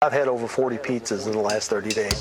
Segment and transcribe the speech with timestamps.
[0.00, 2.14] I've had over 40 pizzas in the last 30 days.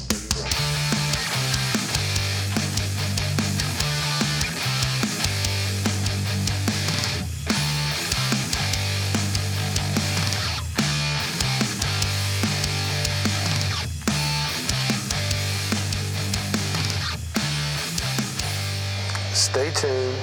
[19.35, 20.17] Stay tuned.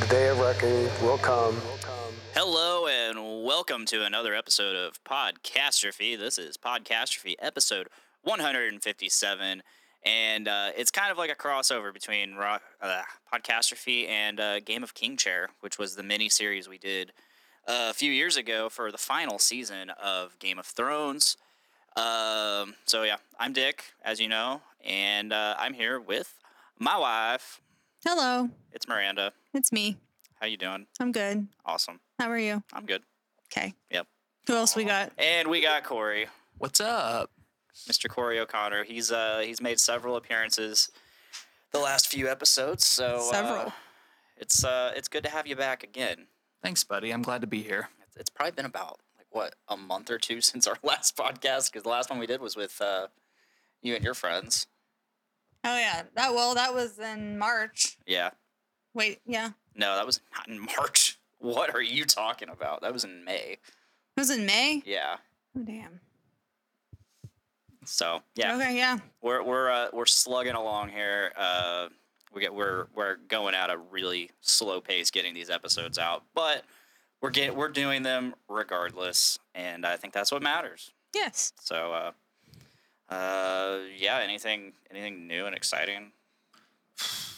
[0.00, 1.60] The day of reckoning will come.
[2.32, 2.86] Hello
[3.48, 6.18] welcome to another episode of Podcastrophe.
[6.18, 7.88] This is Podcastrophe episode
[8.20, 9.62] 157,
[10.04, 14.82] and uh, it's kind of like a crossover between Ro- uh, Podcastrophe and uh, Game
[14.82, 17.14] of King Chair, which was the mini series we did
[17.66, 21.38] uh, a few years ago for the final season of Game of Thrones.
[21.96, 26.34] Um, so yeah, I'm Dick, as you know, and uh, I'm here with
[26.78, 27.62] my wife.
[28.04, 29.32] Hello, It's Miranda.
[29.54, 29.96] it's me.
[30.38, 30.86] How you doing?
[31.00, 31.48] I'm good.
[31.64, 32.00] Awesome.
[32.18, 32.62] How are you?
[32.74, 33.04] I'm good.
[33.52, 33.74] Okay.
[33.90, 34.06] Yep.
[34.46, 35.12] Who else we got?
[35.18, 36.26] And we got Corey.
[36.58, 37.30] What's up?
[37.88, 38.08] Mr.
[38.08, 38.84] Corey O'Connor.
[38.84, 40.90] He's uh he's made several appearances
[41.72, 43.72] the last few episodes, so uh, Several.
[44.36, 46.26] it's uh it's good to have you back again.
[46.62, 47.10] Thanks, buddy.
[47.10, 47.88] I'm glad to be here.
[48.06, 51.70] It's, it's probably been about like what a month or two since our last podcast
[51.70, 53.06] because the last one we did was with uh
[53.82, 54.66] you and your friends.
[55.64, 56.02] Oh yeah.
[56.14, 57.96] That well, that was in March.
[58.06, 58.30] Yeah.
[58.94, 59.50] Wait, yeah.
[59.76, 61.17] No, that was not in March.
[61.38, 62.82] What are you talking about?
[62.82, 63.52] That was in May.
[63.52, 64.82] It was in May.
[64.84, 65.16] Yeah.
[65.56, 66.00] Oh damn.
[67.84, 68.98] So yeah, Okay, yeah.
[69.22, 71.32] we're we're uh, we're slugging along here.
[71.36, 71.88] Uh,
[72.34, 76.64] we get we're we're going at a really slow pace getting these episodes out, but
[77.22, 80.90] we're get we're doing them regardless, and I think that's what matters.
[81.14, 81.52] Yes.
[81.60, 86.12] So, uh, uh, yeah, anything anything new and exciting?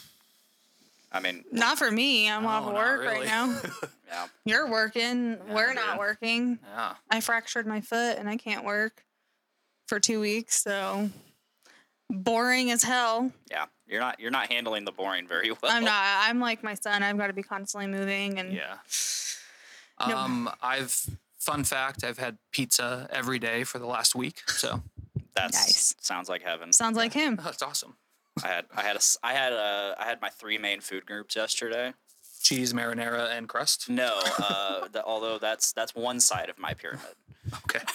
[1.11, 2.29] I mean, Not for me.
[2.29, 3.17] I'm off No, not work really.
[3.19, 3.59] right now.
[4.07, 5.37] yeah, You're working.
[5.49, 5.75] We're dude.
[5.75, 6.57] not working.
[6.73, 6.93] Yeah.
[7.09, 9.03] I fractured my foot and I can't work
[9.87, 10.61] for two weeks.
[10.61, 11.09] So
[12.09, 13.31] boring as hell.
[13.49, 13.65] yeah.
[13.87, 15.57] You're not you're not handling the boring very well.
[15.69, 16.01] I'm not.
[16.01, 17.03] I'm like my son.
[17.03, 18.75] I've got to be constantly moving and Yeah.
[20.07, 20.17] No.
[20.17, 21.05] Um, I've
[21.37, 22.03] fun fact.
[22.03, 24.49] I've had pizza every day for the last week.
[24.49, 24.81] So
[25.35, 25.93] That's Nice.
[25.99, 26.71] sounds like heaven.
[26.73, 27.35] sounds like him.
[27.43, 27.97] that's awesome.
[28.43, 31.35] I had I had a I had a I had my three main food groups
[31.35, 31.93] yesterday.
[32.41, 33.87] Cheese, marinara, and crust.
[33.87, 37.15] No, uh, the, although that's that's one side of my pyramid.
[37.65, 37.83] Okay.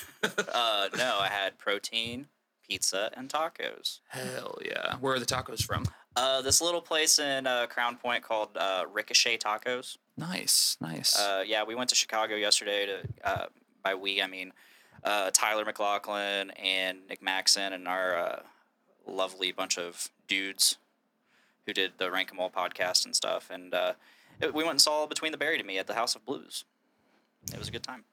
[0.53, 2.27] Uh, no, I had protein,
[2.69, 4.01] pizza, and tacos.
[4.09, 4.97] Hell yeah.
[4.97, 5.85] Where are the tacos from?
[6.17, 9.99] Uh, this little place in uh, Crown Point called uh, Ricochet Tacos.
[10.17, 11.17] Nice, nice.
[11.17, 13.03] Uh, yeah, we went to Chicago yesterday to.
[13.23, 13.47] Uh,
[13.85, 14.53] by we, I mean
[15.05, 18.43] uh, Tyler McLaughlin and Nick Maxon and our uh,
[19.07, 20.77] lovely bunch of dudes
[21.67, 23.51] who did the Rank 'Em All podcast and stuff.
[23.51, 23.95] And uh,
[24.41, 26.65] it- we went and saw Between the Buried and Me at the House of Blues.
[27.53, 28.05] It was a good time.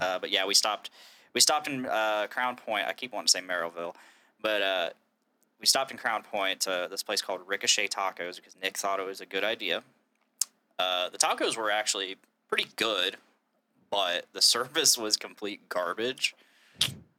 [0.00, 0.90] Uh, but yeah, we stopped.
[1.34, 2.86] We stopped in uh, Crown Point.
[2.86, 3.94] I keep wanting to say Merrillville,
[4.40, 4.90] but uh,
[5.60, 9.06] we stopped in Crown Point to this place called Ricochet Tacos because Nick thought it
[9.06, 9.82] was a good idea.
[10.78, 12.16] Uh, the tacos were actually
[12.48, 13.16] pretty good,
[13.90, 16.34] but the service was complete garbage.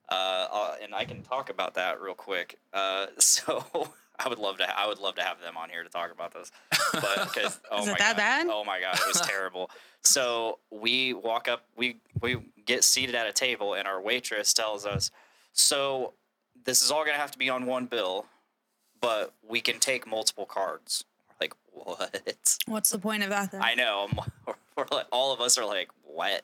[0.10, 2.58] Uh, uh, and I can talk about that real quick.
[2.74, 4.80] Uh, so I would love to.
[4.80, 6.52] I would love to have them on here to talk about this.
[6.94, 8.48] But because oh Is my that god, bad?
[8.50, 9.70] oh my god, it was terrible.
[10.04, 11.64] So we walk up.
[11.76, 15.12] We we get seated at a table, and our waitress tells us,
[15.54, 16.14] "So
[16.66, 18.26] this is all gonna have to be on one bill,
[19.00, 22.58] but we can take multiple cards." We're like, what?
[22.66, 23.62] What's the point of that then?
[23.62, 24.08] I know.
[24.78, 26.44] Like, all of us are like, what?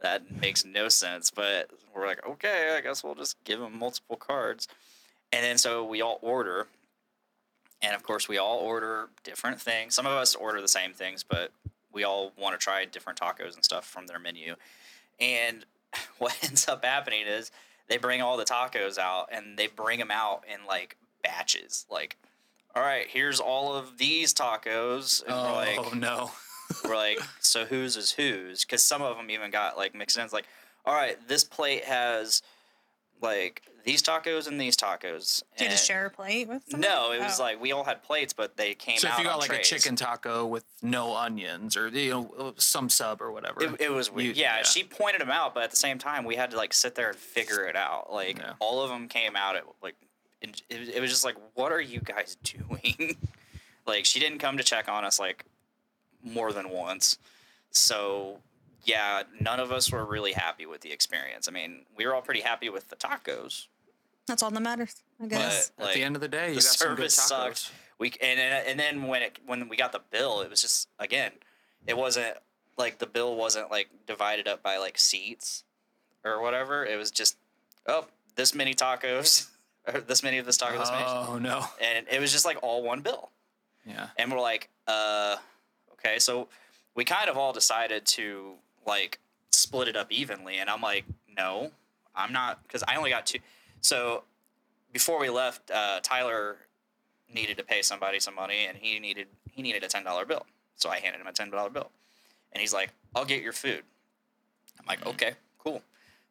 [0.00, 1.30] That makes no sense.
[1.30, 4.68] But we're like, okay, I guess we'll just give them multiple cards.
[5.32, 6.66] And then so we all order.
[7.82, 9.94] And of course, we all order different things.
[9.94, 11.52] Some of us order the same things, but
[11.92, 14.56] we all want to try different tacos and stuff from their menu.
[15.20, 15.64] And
[16.18, 17.50] what ends up happening is
[17.88, 21.86] they bring all the tacos out and they bring them out in like batches.
[21.90, 22.16] Like,
[22.74, 25.22] all right, here's all of these tacos.
[25.24, 26.30] And oh like, no.
[26.84, 28.64] We're like, so whose is whose?
[28.64, 30.24] Because some of them even got like mixed in.
[30.24, 30.46] It's like,
[30.84, 32.42] all right, this plate has
[33.20, 35.42] like these tacos and these tacos.
[35.56, 36.92] Did you just share a plate with somebody?
[36.92, 37.42] No, it was Oh.
[37.42, 39.48] like we all had plates, but they came So out if you got on like
[39.48, 39.66] trays.
[39.72, 43.62] a chicken taco with no onions or you know uh, some sub or whatever.
[43.62, 44.36] It, it was weird.
[44.36, 44.62] You- yeah, yeah.
[44.62, 47.08] she pointed them out, but at the same time, we had to like sit there
[47.08, 48.12] and figure it out.
[48.12, 48.52] Like Yeah.
[48.60, 49.96] all of them came out at like
[50.42, 53.16] it, it, was- it was just like, what are you guys doing?
[53.86, 55.44] like she didn't come to check on us like
[56.22, 57.18] more than once.
[57.70, 58.38] So
[58.84, 61.48] yeah, none of us were really happy with the experience.
[61.48, 63.66] I mean, we were all pretty happy with the tacos,
[64.26, 65.72] That's all that matters, I guess.
[65.76, 67.56] but At the end of the day, you the got some good service tacos.
[67.56, 67.72] sucked.
[67.98, 70.88] We and and and then when it when we got the bill, it was just
[70.98, 71.32] again,
[71.86, 72.36] it wasn't
[72.76, 75.64] like the bill wasn't like divided up by like seats
[76.24, 76.86] or whatever.
[76.86, 77.36] It was just
[77.86, 78.06] oh,
[78.36, 79.48] this many tacos,
[79.92, 81.64] or this many of this taco, this many, Oh no.
[81.82, 83.30] and it was just like all one bill.
[83.84, 84.08] Yeah.
[84.16, 85.36] And we're like, uh,
[85.98, 86.18] okay.
[86.18, 86.48] So
[86.94, 88.54] we kind of all decided to
[88.86, 89.18] like
[89.50, 90.58] split it up evenly.
[90.58, 91.04] And I'm like,
[91.36, 91.70] no,
[92.14, 93.38] I'm not, because I only got two.
[93.80, 94.24] So
[94.92, 96.56] before we left, uh, Tyler
[97.32, 100.46] needed to pay somebody some money, and he needed he needed a ten dollar bill.
[100.76, 101.90] So I handed him a ten dollar bill,
[102.52, 103.82] and he's like, "I'll get your food."
[104.78, 105.82] I'm like, "Okay, cool."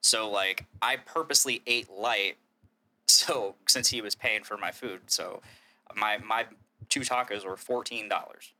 [0.01, 2.37] So like, I purposely ate light,
[3.07, 5.41] so since he was paying for my food, so
[5.95, 6.45] my my
[6.89, 8.53] two tacos were fourteen dollars,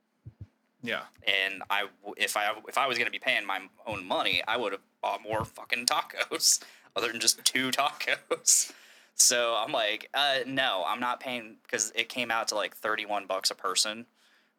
[0.82, 1.02] Yeah.
[1.26, 1.86] and I,
[2.16, 5.22] if I if I was gonna be paying my own money, I would have bought
[5.22, 6.62] more fucking tacos
[6.96, 8.72] other than just two tacos.
[9.14, 13.26] So I'm like, uh, no, I'm not paying because it came out to like 31
[13.26, 14.06] bucks a person.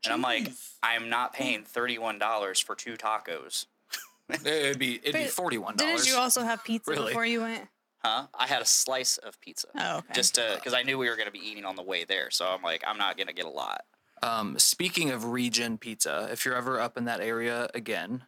[0.04, 0.50] And I'm like,
[0.84, 3.66] I'm not paying $31 for two tacos.
[4.30, 6.08] It'd be it'd be But forty one Didn't dollars.
[6.08, 7.08] you also have pizza Really?
[7.08, 7.68] before you went?
[8.04, 8.28] Huh?
[8.38, 9.68] I had a slice of pizza.
[9.78, 10.14] Oh, okay.
[10.14, 12.30] Just to, because I knew we were going to be eating on the way there.
[12.32, 13.82] So I'm like, I'm not going to get a lot.
[14.22, 18.24] Um, speaking of region pizza, if you're ever up in that area again,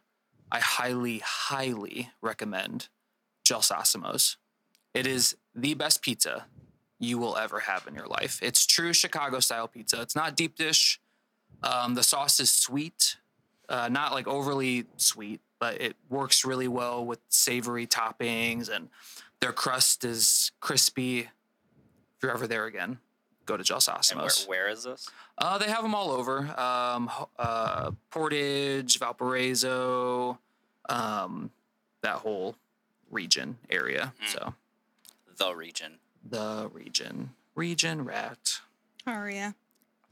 [0.50, 2.88] I highly, highly recommend
[3.44, 4.36] Gel Gelsosomo's.
[4.94, 6.46] It is the best pizza
[6.98, 8.38] you will ever have in your life.
[8.42, 10.00] It's true Chicago style pizza.
[10.00, 11.00] It's not deep dish.
[11.62, 13.16] Um, the sauce is sweet,
[13.68, 18.88] uh, not like overly sweet, but it works really well with savory toppings, and
[19.40, 21.20] their crust is crispy.
[21.20, 22.98] If you're ever there again,
[23.52, 23.64] go to
[24.10, 25.08] And where, where is this?
[25.38, 26.38] Uh, they have them all over.
[26.58, 30.38] Um, uh, Portage, Valparaiso,
[30.88, 31.50] um,
[32.02, 32.56] that whole
[33.10, 34.14] region area.
[34.26, 34.54] So
[35.36, 35.98] The region.
[36.28, 38.60] the region, region rat.
[39.06, 39.52] Oh yeah.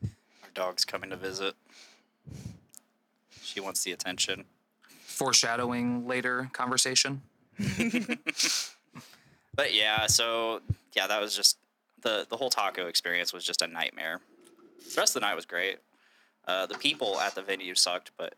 [0.02, 1.54] Our dog's coming to visit.
[3.42, 4.44] She wants the attention.
[5.06, 7.22] Foreshadowing later conversation.
[9.52, 10.60] But yeah, so
[10.94, 11.58] yeah, that was just
[12.02, 14.20] the the whole taco experience was just a nightmare.
[14.78, 15.78] The rest of the night was great.
[16.46, 18.34] Uh, the people at the venue sucked, but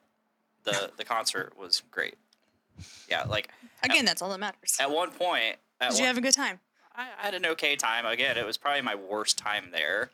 [0.65, 2.17] the the concert was great.
[3.09, 3.49] Yeah, like
[3.83, 4.77] Again, that's all that matters.
[4.81, 6.61] at one point, at Did you have a good time?
[6.95, 8.07] I, I had an okay time.
[8.07, 10.11] Again, it was probably my worst time there,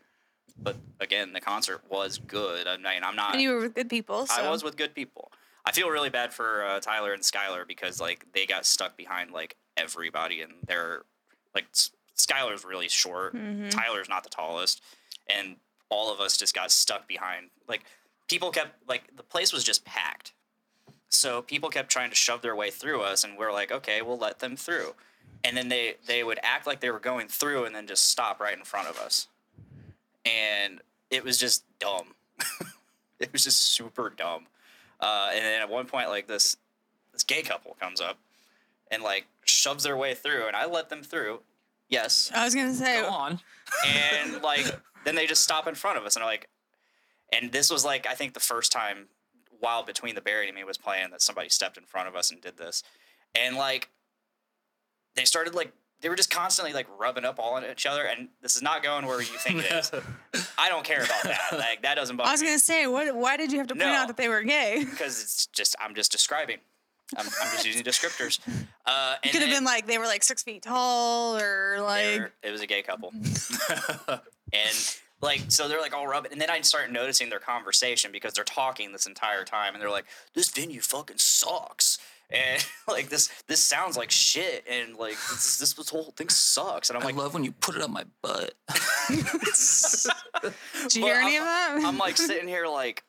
[0.61, 2.67] but again, the concert was good.
[2.67, 3.33] I mean, I'm not.
[3.33, 4.27] And you were with good people.
[4.27, 4.43] So.
[4.43, 5.31] I was with good people.
[5.65, 9.33] I feel really bad for uh, Tyler and Skylar because like they got stuck behind
[9.33, 11.03] like everybody, and they're
[11.55, 11.67] like
[12.19, 13.35] Skylar's really short.
[13.35, 13.71] Mhm.
[13.71, 14.83] Tyler's not the tallest,
[15.27, 15.57] and
[15.89, 17.51] all of us just got stuck behind.
[17.67, 17.85] Like
[18.29, 20.33] people kept like the place was just packed,
[21.09, 24.19] so people kept trying to shove their way through us, and we're like, okay, we'll
[24.19, 24.95] let them through.
[25.45, 28.41] And then they they would act like they were going through, and then just stop
[28.41, 29.29] right in front of us,
[30.25, 30.81] and
[31.11, 32.15] it was just dumb.
[33.19, 34.47] it was just super dumb.
[35.01, 36.57] Uh, and then at one point, like this
[37.13, 38.19] this gay couple comes up
[38.91, 41.41] and like shoves their way through, and I let them through.
[41.89, 43.01] Yes, I was gonna say.
[43.01, 43.41] Go on.
[43.87, 44.67] and like
[45.05, 46.49] then they just stop in front of us and are like
[47.33, 49.07] and this was like i think the first time
[49.61, 52.31] while between the buried and me was playing that somebody stepped in front of us
[52.31, 52.83] and did this
[53.35, 53.91] and like
[55.17, 58.29] they started like they were just constantly like rubbing up all on each other and
[58.41, 59.91] this is not going where you think it is
[60.59, 63.15] i don't care about that like that doesn't bother I was gonna say, what?
[63.15, 63.93] Why did you have to point No.
[63.95, 64.85] out that they were gay?
[64.91, 66.59] because it's just i'm just describing
[67.17, 68.39] i'm, I'm just using descriptors
[68.87, 72.19] uh It and could have been like they were like six feet tall, or like
[72.21, 73.13] were- it was a gay couple
[74.53, 78.33] and like so they're like all rubbing and then I'd start noticing their conversation because
[78.35, 81.99] they're talking this entire time and they're like this venue fucking sucks
[82.31, 86.89] and like this this sounds like shit and like this this, this whole thing sucks
[86.91, 88.55] and i'm I like love when you put it on my butt.
[89.11, 91.89] did you Well, hear any I'm- of that?
[91.89, 93.03] i'm like sitting here like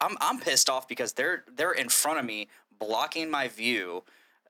[0.00, 2.48] i'm i'm pissed off because they're they're in front of me
[2.80, 4.02] blocking my view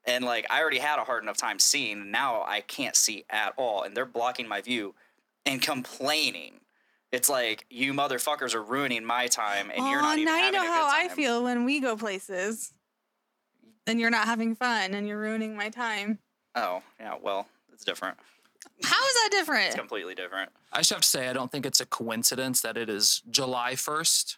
[0.07, 3.53] and like i already had a hard enough time seeing now i can't see at
[3.59, 4.95] all and they're blocking my view
[5.45, 6.55] and complaining
[7.13, 10.63] it's like you motherfuckers are ruining my time and you're not even now you know
[10.63, 12.73] a how I feel when we go places,
[13.87, 16.21] and you're not having fun, and you're ruining my time.
[16.55, 18.17] oh yeah well it's different
[18.85, 19.65] How is that different?
[19.67, 19.89] it's different?
[19.91, 22.89] completely different I just have to say, I don't think it's a coincidence that it
[22.89, 24.37] is July 1st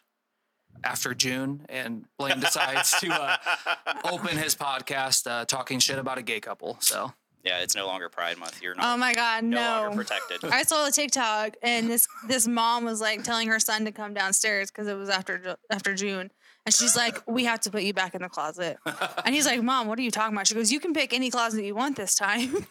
[0.83, 3.37] after June, and Blaine decides to uh,
[4.05, 6.77] open his podcast uh, talking shit about a gay couple.
[6.79, 7.13] So
[7.43, 8.93] yeah it's no longer pride month you're not.
[8.93, 9.81] Oh my god, no, no!
[9.87, 13.85] longer protected I saw a TikTok, and this this mom was like telling her son
[13.85, 16.31] to come downstairs because it was after after June,
[16.65, 18.77] and she's like, "We have to put you back in the closet."
[19.25, 21.29] And he's like, "Mom, what are you talking about?" She goes, "You can pick any
[21.29, 22.65] closet you want this time."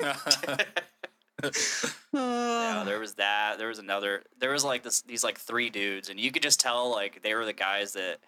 [2.14, 2.84] Yeah, Oh.
[2.84, 3.58] there was that.
[3.58, 4.22] There was another.
[4.38, 5.02] There was like this.
[5.02, 8.18] These like three dudes, and you could just tell like they were the guys that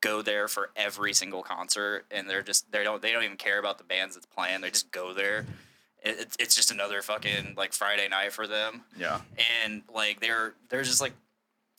[0.00, 3.58] go there for every single concert, and they're just they don't they don't even care
[3.58, 4.60] about the bands that's playing.
[4.62, 5.46] They just go there,
[6.02, 8.82] it, it's- it's just another fucking like Friday night for them.
[8.98, 9.20] Yeah.
[9.64, 11.12] and like they're they're just like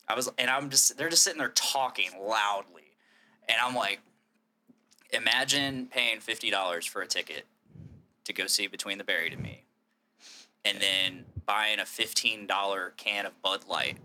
[0.06, 2.82] I was and I'm just they're just sitting there talking loudly,
[3.48, 4.00] and I'm like,
[5.12, 7.46] imagine paying fifty dollars for a ticket
[8.24, 9.64] to go see Between the Buried and Me,
[10.68, 13.96] and then buying a fifteen dollar can of Bud Light,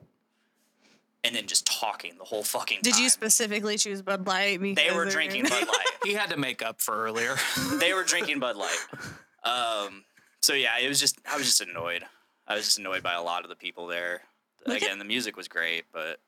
[1.24, 2.80] and then just talking the whole fucking.
[2.84, 4.60] Did you specifically choose Bud Light?
[4.62, 5.88] They because were they're- drinking Bud Light.
[6.04, 7.36] He had to make up for earlier.
[7.80, 8.78] they were drinking Bud Light.
[9.46, 10.06] Um,
[10.42, 12.04] so yeah, it was just I was just annoyed.
[12.48, 14.22] I was just annoyed by a lot of the people there.
[14.66, 16.20] Look at- Again, the music was great, but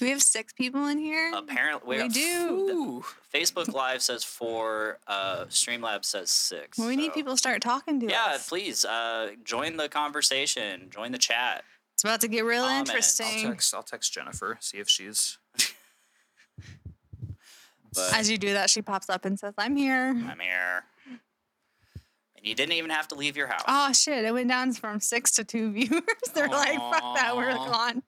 [0.00, 1.30] Do we have six people in here?
[1.34, 2.48] apparently we do.
[2.72, 3.04] Ooh.
[3.34, 4.98] Facebook Live says four.
[5.06, 6.78] Uh, Streamlabs says six.
[6.78, 8.32] Well, we need people to start talking to Yeah, us.
[8.32, 10.88] Yeah, please uh, join the conversation.
[10.88, 11.64] Join the chat.
[11.92, 12.72] It's about to get real Comment.
[12.72, 13.50] I'll I'll interesting.
[13.50, 15.36] text I'll text Jennifer, see if she's
[17.94, 20.84] But As you do that, she pops up and says, "I'm here." I'm here.
[21.06, 21.20] And
[22.46, 23.64] you didn't even have to leave your house.
[23.68, 24.24] Oh shit!
[24.24, 26.02] It went down from six to two viewers.
[26.34, 28.02] They're like, "Fuck that, we're gone."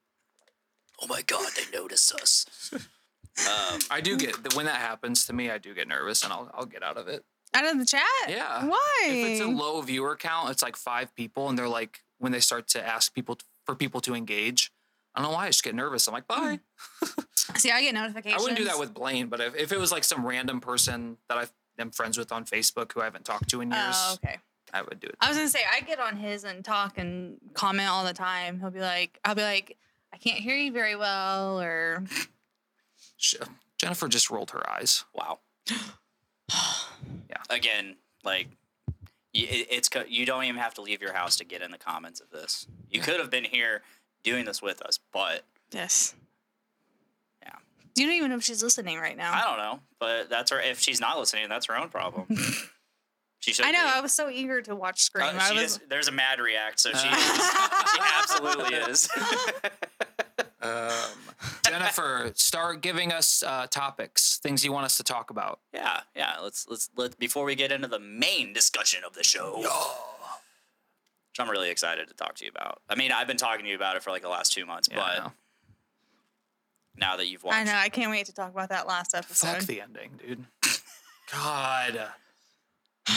[1.02, 2.46] Oh my god, they notice us.
[2.74, 6.50] um, I do get when that happens to me, I do get nervous and I'll
[6.54, 7.24] I'll get out of it.
[7.54, 8.02] Out of the chat.
[8.28, 8.64] Yeah.
[8.66, 9.02] Why?
[9.04, 12.40] If it's a low viewer count, it's like five people, and they're like when they
[12.40, 14.72] start to ask people for people to engage.
[15.14, 16.06] I don't know why I just get nervous.
[16.06, 16.60] I'm like, bye.
[17.56, 18.40] See, I get notifications.
[18.40, 21.18] I wouldn't do that with Blaine, but if, if it was like some random person
[21.28, 21.46] that I
[21.78, 24.38] am friends with on Facebook who I haven't talked to in years, Oh, okay.
[24.72, 25.16] I would do it.
[25.20, 28.58] I was gonna say I get on his and talk and comment all the time.
[28.58, 29.76] He'll be like, "I'll be like,
[30.12, 32.04] I can't hear you very well," or
[33.78, 35.04] Jennifer just rolled her eyes.
[35.14, 35.38] wow.
[37.30, 37.38] Yeah.
[37.48, 38.48] Again, like
[39.34, 41.70] y- it, it's co- you don't even have to leave your house to get in
[41.70, 42.66] the comments of this.
[42.90, 43.80] You could have been here
[44.22, 46.14] doing this with us, but yes.
[47.42, 47.54] Yeah.
[47.96, 49.32] You don't even know if she's listening right now.
[49.32, 49.80] I don't know.
[49.98, 50.60] But that's her.
[50.60, 52.26] If she's not listening, that's her own problem.
[53.42, 53.66] she should.
[53.66, 53.82] I know.
[53.82, 53.88] be.
[53.92, 55.26] I was so eager to watch Scream.
[55.36, 55.64] Uh, she was.
[55.74, 59.08] is- there's a mad react, so she she absolutely is.
[60.64, 61.18] Um,
[61.66, 65.58] Jennifer, start giving us uh, topics, things you want us to talk about.
[65.74, 66.34] yeah, yeah.
[66.40, 69.56] Let's let's let before we get into the main discussion of the show.
[69.58, 72.80] Which I'm really excited to talk to you about.
[72.88, 74.88] I mean, I've been talking to you about it for like the last two months,
[74.92, 75.32] Yeah, but
[76.96, 77.74] now that you've watched, I know.
[77.74, 79.46] I can't wait to talk about that last episode.
[79.48, 80.44] fuck the ending, dude.
[81.32, 82.06] God,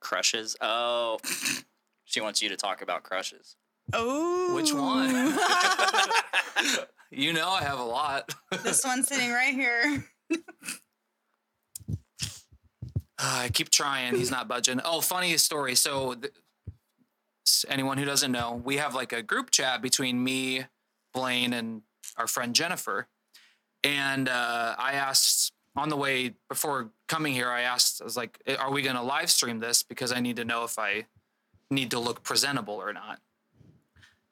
[0.00, 0.56] crushes.
[0.60, 1.18] Oh,
[2.04, 3.56] she wants you to talk about crushes.
[3.92, 5.10] oh, which one?
[7.10, 8.34] you know, I have a lot.
[8.62, 10.04] this one's sitting right here.
[13.18, 14.14] I keep trying.
[14.14, 14.80] He's not budging.
[14.84, 15.74] Oh, funny story.
[15.74, 16.32] So, th-
[17.68, 20.64] anyone who doesn't know, we have like a group chat between me,
[21.14, 21.82] Blaine, and
[22.16, 23.08] our friend Jennifer.
[23.82, 28.38] And uh, I asked on the way before coming here, I asked, I was like,
[28.46, 29.82] "Eh, are we going to live stream this?
[29.82, 31.06] Because I need to know if I
[31.70, 33.20] need to look presentable or not.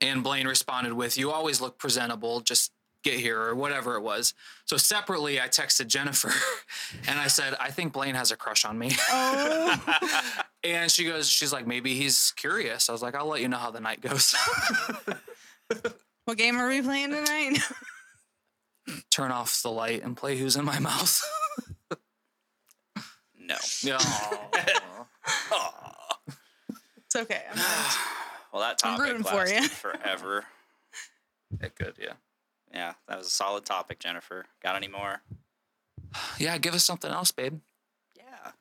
[0.01, 2.41] And Blaine responded with, You always look presentable.
[2.41, 2.73] Just
[3.03, 4.35] get here or whatever it was.
[4.65, 6.33] So separately, I texted Jennifer
[7.09, 8.91] and I said, I think Blaine has a crush on me.
[9.11, 10.01] Oh,
[10.65, 12.89] And she goes, She's like, Maybe he's curious.
[12.89, 14.35] I was like, I'll let you know how the night goes.
[16.25, 17.59] what game are we playing tonight?
[19.11, 21.23] Turn off the light and play Who's in My Mouth.
[23.47, 23.57] No.
[23.83, 23.99] yeah.
[26.99, 27.43] it's okay.
[27.51, 27.97] I'm not.
[28.53, 29.69] Well, that I'm topic rooting for lasted you.
[29.69, 30.45] forever.
[31.59, 31.95] Good.
[32.01, 32.13] Yeah.
[32.73, 34.47] Yeah, that was a solid topic, Jennifer.
[34.63, 35.23] Got any more?
[36.39, 36.57] Yeah.
[36.59, 37.59] Give us something else, babe.
[38.17, 38.53] Yeah.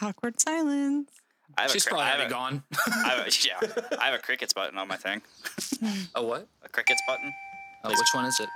[0.00, 1.10] Awkward silence.
[1.58, 2.62] I have She's a, probably I have a- gone.
[2.86, 5.22] I have a, yeah, I have a crickets button on my thing.
[6.14, 6.46] a what?
[6.64, 7.32] A crickets button.
[7.84, 8.48] Oh, which one is it?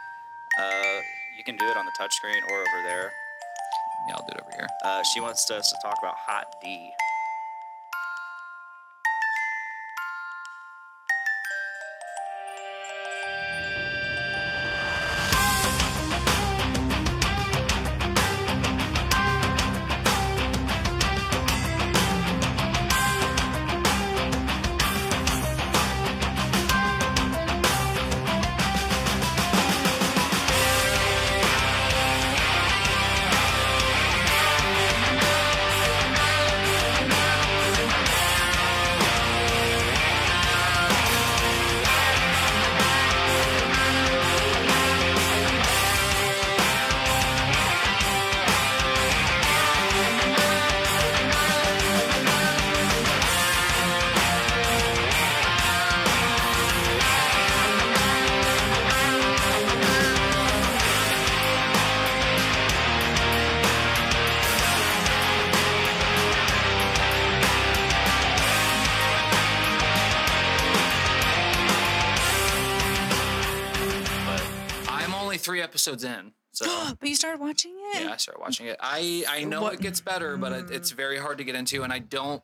[0.58, 1.00] Uh,
[1.36, 3.12] you can do it on the touchscreen or over there.
[4.08, 4.68] Yeah, I'll do it over here.
[4.84, 6.90] Uh, she wants us to talk about Hot D.
[75.86, 76.32] episodes in.
[76.52, 76.66] So
[77.00, 78.02] but you started watching it.
[78.02, 78.76] yeah, I started watching it.
[78.80, 80.96] I I know What- it gets better, but it, it's mm.
[80.96, 82.42] very hard to get into, and I don't.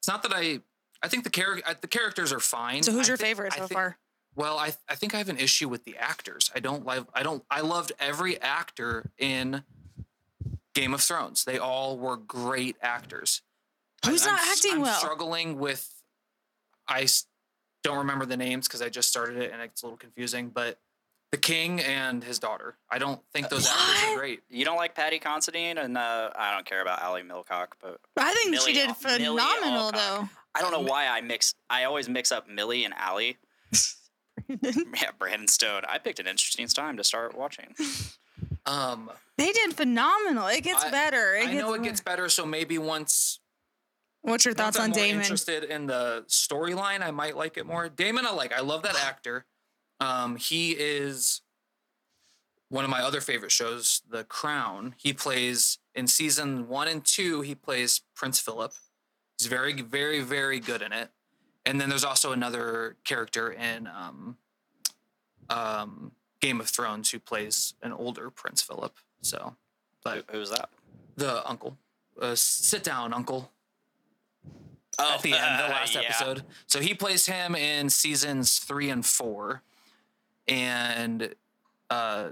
[0.00, 0.60] It's not that I.
[1.02, 2.82] I think the character the characters are fine.
[2.82, 3.98] So who's I your favorite I so far?
[4.34, 6.50] Well, I I think I have an issue with the actors.
[6.54, 7.06] I don't love.
[7.14, 7.44] I don't.
[7.50, 9.62] I loved every actor in
[10.74, 11.44] Game of Thrones.
[11.44, 13.42] They all were great actors.
[14.06, 14.98] Who's I'm not s- acting I'm well?
[14.98, 15.88] struggling with.
[16.88, 17.06] I
[17.82, 20.48] don't remember the names because I just started it and it's a little confusing.
[20.48, 20.78] But
[21.32, 22.76] the king and his daughter.
[22.90, 24.40] I don't think those actors are great.
[24.50, 28.32] You don't like Paddy Considine, and uh, I don't care about Ali Milcock, but I
[28.34, 29.94] think Millie she did Al- Millie phenomenal Alcock.
[29.94, 30.28] though.
[30.54, 31.54] I don't know why I mix.
[31.68, 33.38] I always mix up Millie and Ali.
[34.48, 35.82] yeah, Brandon Stone.
[35.88, 37.74] I picked an interesting time to start watching.
[38.66, 40.48] Um, They did phenomenal.
[40.48, 41.34] It gets I- better.
[41.36, 43.38] It I know gets it gets better, so maybe once
[44.22, 45.20] What's your thoughts Once on I'm more Daemon?
[45.22, 47.88] Interested in the storyline, I might like it more.
[47.88, 48.52] Daemon, I like.
[48.52, 49.46] I love that actor.
[50.00, 51.42] Um, he is
[52.68, 54.94] one of my other favorite shows, The Crown.
[54.96, 57.40] He plays in season one and two.
[57.42, 58.72] He plays Prince Philip.
[59.38, 61.10] He's very, very, very good in it.
[61.66, 64.36] And then there's also another character in um,
[65.48, 68.94] um, Game of Thrones who plays an older Prince Philip.
[69.20, 69.56] So,
[70.04, 70.70] but Who- Who's that?
[71.16, 71.76] the uncle,
[72.20, 73.50] uh, sit down, uncle
[74.98, 76.00] Oh, at the end, the uh, last yeah.
[76.02, 76.44] episode.
[76.66, 79.62] So he plays him in seasons three and four,
[80.50, 81.34] and
[81.88, 82.30] uh,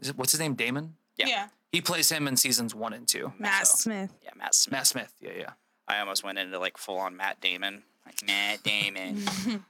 [0.00, 0.54] it- what's his name?
[0.54, 0.94] Damon.
[1.16, 1.48] Yeah.
[1.72, 3.32] He plays him in seasons one and two.
[3.38, 4.12] Matt So- Smith.
[4.22, 4.72] Yeah, Matt Smith.
[4.72, 5.12] Matt Smith.
[5.20, 5.50] Yeah, yeah.
[5.88, 7.82] I almost went into like full on Matt Damon.
[8.06, 9.22] Like Matt Damon.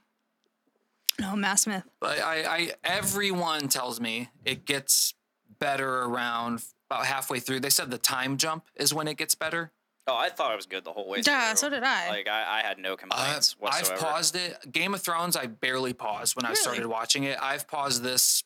[1.19, 1.83] No, Matt Smith.
[1.99, 5.13] But I, I, everyone tells me it gets
[5.59, 7.59] better around about halfway through.
[7.59, 9.71] They said the time jump is when it gets better.
[10.05, 11.57] Oh, I thought it was good the whole way Yeah, through.
[11.57, 12.09] so did I.
[12.09, 13.93] Like I, I had no Uh, complaints whatsoever.
[13.93, 14.71] I've paused it.
[14.71, 17.37] Game of Thrones, I barely paused when I started watching it.
[17.41, 18.43] I've paused this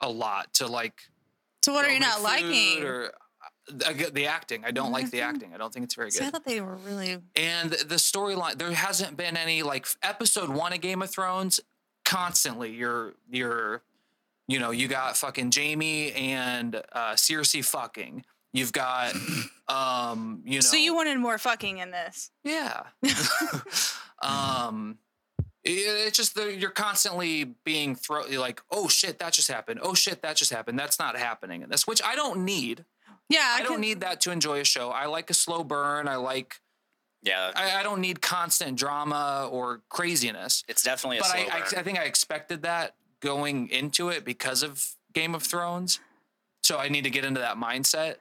[0.00, 1.00] a lot to like
[1.64, 2.82] so what are you not liking?
[2.84, 3.10] Or
[3.84, 4.64] I the acting.
[4.64, 5.52] I don't like the acting.
[5.52, 7.18] I don't think it's very See, I thought they were really.
[7.34, 11.58] And the storyline, there hasn't been any like episode one of Game of Thrones.
[12.04, 13.82] Constantly, you're you're,
[14.46, 18.24] you know, you got fucking Jaime and uh, Cersei fucking.
[18.52, 19.14] You've got,
[19.68, 20.60] um, you know.
[20.60, 22.30] So you wanted more fucking in this?
[22.44, 22.84] Yeah.
[24.22, 24.98] um,
[25.64, 28.32] it, it's just that you're constantly being thrown.
[28.36, 29.80] Like, oh shit, that just happened.
[29.82, 30.78] Oh shit, that just happened.
[30.78, 32.84] That's not happening in this, which I don't need.
[33.28, 34.90] Yeah, I, don't can- need that to enjoy a show.
[34.90, 36.06] I like a slow burn.
[36.08, 36.60] I like.
[37.22, 40.62] yeah, I, I don't need constant drama or craziness.
[40.68, 41.68] it's definitely a But slow I, I, burn.
[41.76, 45.98] I think I expected that going into it because of Game of Thrones.
[46.62, 48.16] So I need to get into that mindset.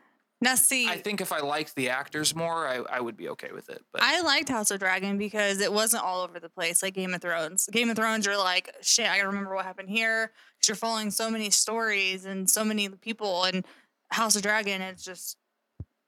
[0.45, 3.49] Now see, I think if I liked the actors more, I, I would be okay
[3.51, 3.81] with it.
[3.91, 7.15] But I liked House of Dragon because it wasn't all over the place like Game
[7.15, 7.67] of Thrones.
[7.71, 10.31] Game of Thrones, you're like, shit, I gotta remember what happened here.
[10.53, 13.45] Because you're following so many stories and so many people.
[13.45, 13.65] And
[14.11, 15.37] House of Dragon, it's just,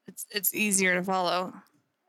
[0.06, 1.52] it's it's easier to follow.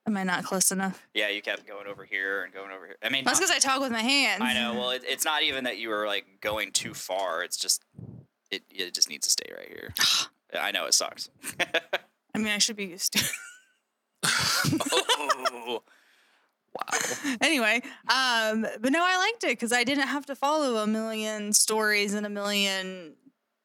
[0.07, 1.09] Am I not close enough?
[1.15, 2.97] yeah, you kept going over here and going over here.
[3.03, 4.43] I mean, That's because I talk with my hands.
[4.43, 4.75] I know.
[4.75, 7.43] Well, it, it's not even that you were like going too far.
[7.43, 7.87] It's just
[8.51, 9.95] it it just needs to stay right here.
[10.61, 11.31] I know it sucks.
[12.35, 13.19] I mean, I should be used to.
[13.21, 13.31] it.
[14.93, 15.83] oh,
[17.41, 21.53] anyway, um, but no, I liked it because I didn't have to follow a million
[21.53, 23.15] stories and a million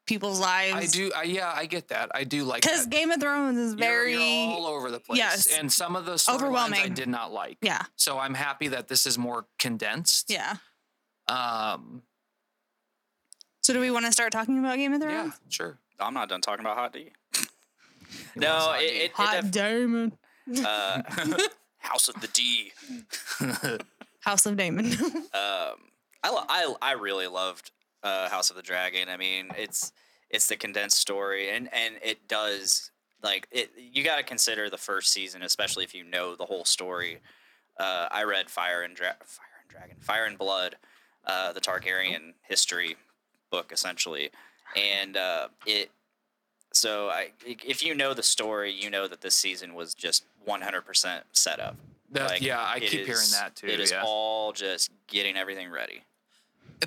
[0.06, 0.74] people's lives.
[0.74, 1.12] I do.
[1.14, 2.10] I, yeah, I get that.
[2.14, 2.86] I do like because.
[2.86, 5.18] Game of Thrones is You're- very you're all over the place.
[5.18, 5.46] yes.
[5.46, 7.58] and some of the storylines I did not like.
[7.60, 10.30] yeah, So I'm happy that this is more condensed.
[10.30, 10.56] yeah.
[11.28, 12.02] Um.
[13.62, 15.32] So do we want to start talking about Game of Thrones?
[15.34, 15.48] Yeah.
[15.48, 15.78] Sure.
[15.98, 17.12] I'm not done talking about Hot D.
[18.34, 20.12] He No, wants it, it, it Hot def- Damon,
[20.64, 21.02] uh,
[21.78, 22.72] House of the D.
[24.20, 24.86] House of Damon.
[24.86, 25.76] Um,
[26.22, 27.70] I, lo- I I really loved
[28.02, 29.08] uh, House of the Dragon.
[29.08, 29.92] I mean, it's
[30.30, 32.90] it's the condensed story, and and it does
[33.22, 33.70] like it.
[33.76, 37.20] You got to consider the first season, especially if you know the whole story.
[37.78, 40.76] Uh, I read Fire and Dra- Fire and Dragon, Fire and Blood,
[41.26, 42.96] uh, the Targaryen history
[43.50, 44.30] book, essentially,
[44.76, 45.90] and uh, it.
[46.74, 51.20] So I, if you know the story, you know that this season was just 100%
[51.32, 51.76] set up.
[52.10, 53.68] That- Like, yeah, I it keep hearing that too.
[53.68, 54.02] It is yeah.
[54.04, 56.02] all just getting everything ready.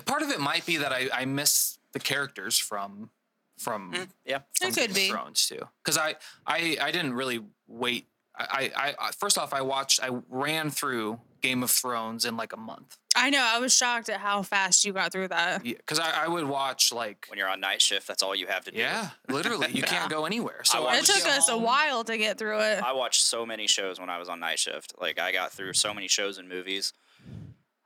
[0.04, 3.10] Part of it might be that I, I miss the characters from
[3.58, 4.38] from mm, Yeah.
[4.56, 5.08] from It Game could of be.
[5.10, 5.62] Thrones too.
[5.82, 6.14] Because I,
[6.46, 8.06] I I didn't really wait.
[8.36, 12.52] I, I I first off I watched I ran through Game of Thrones in like
[12.52, 12.96] a month.
[13.16, 13.42] I know.
[13.44, 15.62] I was shocked at how fast you got through that.
[15.64, 18.64] Because I, I would watch like When you're on night shift, that's all you have
[18.66, 18.78] to do.
[18.78, 20.60] yeah, literally you can't go anywhere.
[20.64, 22.82] So I I It took get us a while to get through it.
[22.82, 24.94] I watched so many shows when I was on night shift.
[25.00, 26.92] Like I got through so many shows and movies.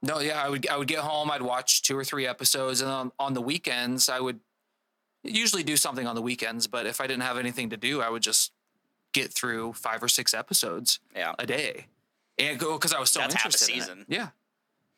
[0.02, 1.30] No, yeah, I would I would get home.
[1.30, 4.40] I'd watch two or three episodes, and on, on the weekends I would
[5.22, 8.10] usually do something on the weekends, but if I didn't have anything to do, I
[8.10, 8.50] would just
[9.12, 11.34] get through five or six episodes Yeah.
[11.38, 11.86] a day,
[12.50, 13.74] and go because I was so That's half a interested.
[13.74, 14.04] in season.
[14.08, 14.28] Yeah,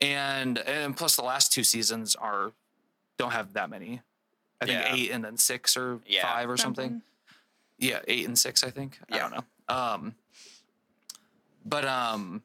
[0.01, 2.53] and and plus the last two seasons are
[3.19, 4.01] don't have that many.
[4.61, 4.95] I think Yeah.
[4.95, 6.23] eight and then six or Yeah.
[6.23, 6.85] five or something.
[6.85, 7.03] Something.
[7.79, 8.99] Yeah, eight and six, I think.
[9.11, 9.45] I don't know.
[9.69, 10.15] Um,
[11.65, 12.43] but um,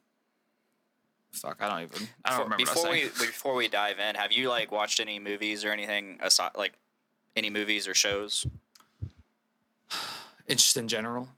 [1.32, 2.08] fuck, I don't even.
[2.24, 2.56] I don't Before- remember.
[2.64, 3.26] Before what I we was saying.
[3.30, 6.72] before we dive in, have you like watched any movies or anything aside like
[7.36, 8.44] any movies or shows?
[10.48, 11.28] Just in general.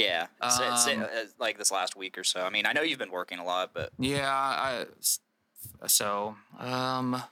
[0.00, 1.06] Yeah, Um, uh,
[1.38, 2.42] like this last week or so.
[2.42, 4.86] I mean, I know you've been working a lot, but Yeah, I
[5.86, 7.22] so um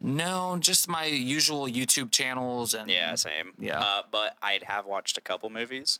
[0.00, 3.52] no, just my usual YouTube channels and yeah, same.
[3.58, 3.80] Yeah.
[3.80, 5.98] Uh, but I have watched a couple movies.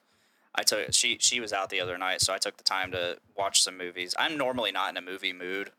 [0.55, 3.19] I took she she was out the other night, so I took the time to
[3.37, 4.15] watch some movies.
[4.19, 5.71] I'm normally not in a movie mood,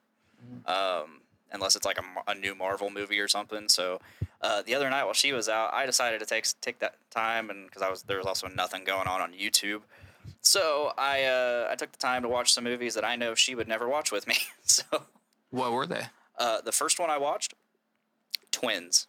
[0.66, 1.22] um,
[1.52, 3.70] unless it's like a, a new Marvel movie or something.
[3.70, 4.02] So
[4.46, 7.50] uh, the other night while she was out, I decided to take take that time,
[7.50, 9.82] and because I was there was also nothing going on on YouTube,
[10.42, 13.56] so I uh, I took the time to watch some movies that I know she
[13.56, 14.36] would never watch with me.
[14.64, 14.84] so
[15.50, 16.06] what were they?
[16.38, 17.54] uh, the first one I watched,
[18.52, 19.08] Twins,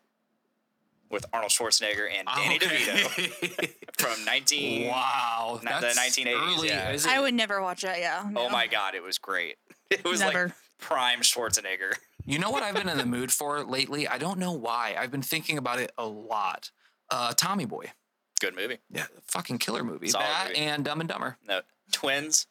[1.10, 4.88] with Arnold Schwarzenegger and Danny DeVito from 19.
[4.88, 6.96] wow, Not the 1980s, yeah.
[7.08, 7.98] I would never watch that.
[7.98, 8.28] Yeah.
[8.36, 9.56] Oh my god, it was great.
[9.88, 10.46] It was Never.
[10.46, 11.92] like prime Schwarzenegger.
[12.26, 14.06] You know what I've been in the mood for lately?
[14.08, 14.96] I don't know why.
[14.98, 16.70] I've been thinking about it a lot.
[17.10, 17.92] Uh, Tommy Boy.
[18.40, 18.78] Good movie.
[18.90, 20.08] Yeah, fucking killer movie.
[20.08, 20.58] Solid that movie.
[20.58, 21.38] and Dumb and Dumber.
[21.46, 21.60] No,
[21.92, 22.46] Twins.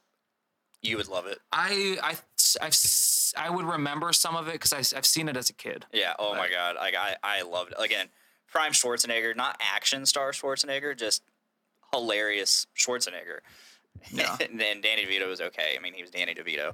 [0.81, 1.39] You would love it.
[1.51, 2.15] I I
[2.61, 2.75] I've,
[3.37, 5.85] I would remember some of it because I've seen it as a kid.
[5.91, 6.13] Yeah.
[6.17, 6.75] Oh my god.
[6.75, 7.77] Like I I loved it.
[7.79, 8.07] Again,
[8.47, 11.23] prime Schwarzenegger, not action star Schwarzenegger, just
[11.93, 13.39] hilarious Schwarzenegger.
[14.11, 14.37] Yeah.
[14.39, 15.75] and then Danny DeVito was okay.
[15.77, 16.73] I mean, he was Danny DeVito.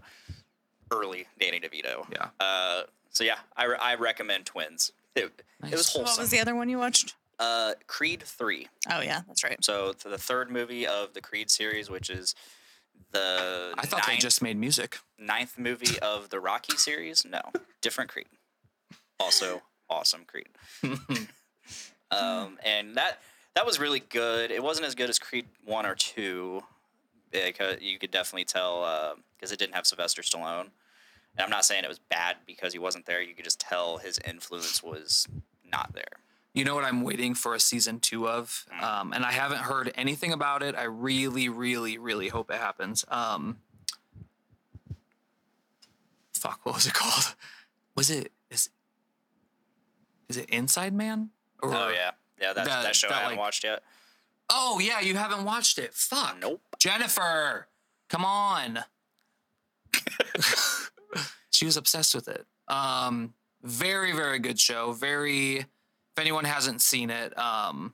[0.92, 2.06] Early Danny DeVito.
[2.12, 2.30] Yeah.
[2.40, 4.92] Uh, so yeah, I, re- I recommend Twins.
[5.16, 5.24] It,
[5.64, 5.96] it was Nice.
[5.96, 7.16] What was the other one you watched?
[7.40, 8.68] uh, Creed three.
[8.90, 9.64] Oh yeah, that's right.
[9.64, 12.36] So to the third movie of the Creed series, which is
[13.12, 15.00] the I thought they just made music.
[15.18, 17.26] ninth movie of the Rocky series.
[17.26, 17.42] No,
[17.82, 18.28] different Creed.
[19.20, 20.50] Also awesome Creed.
[22.12, 23.20] um, and that
[23.56, 24.52] that was really good.
[24.52, 26.62] It wasn't as good as Creed one or two,
[27.32, 30.68] because you could definitely tell because it didn't have Sylvester Stallone.
[31.38, 33.22] And I'm not saying it was bad because he wasn't there.
[33.22, 35.28] You could just tell his influence was
[35.72, 36.04] not there.
[36.54, 39.94] You know what I'm waiting for a season two of, um, and I haven't heard
[39.96, 40.76] anything about it.
[40.76, 43.06] I really, really, really hope it happens.
[43.08, 43.60] Um,
[46.34, 47.36] fuck, what was it called?
[47.96, 48.70] Was it is
[50.28, 51.30] is it Inside Man?
[51.64, 52.54] Or, Oh yeah, yeah.
[52.54, 53.84] That that- that, show that, I haven't like- watched yet.
[54.50, 55.94] Oh yeah, you haven't watched it.
[55.94, 56.36] Fuck.
[56.42, 56.62] Nope.
[56.80, 57.68] Jennifer,
[58.10, 58.80] come on.
[61.52, 62.46] she was obsessed with it.
[62.68, 64.92] Um, very, very good show.
[64.94, 65.68] Very, if
[66.18, 67.94] anyone hasn't seen it, um,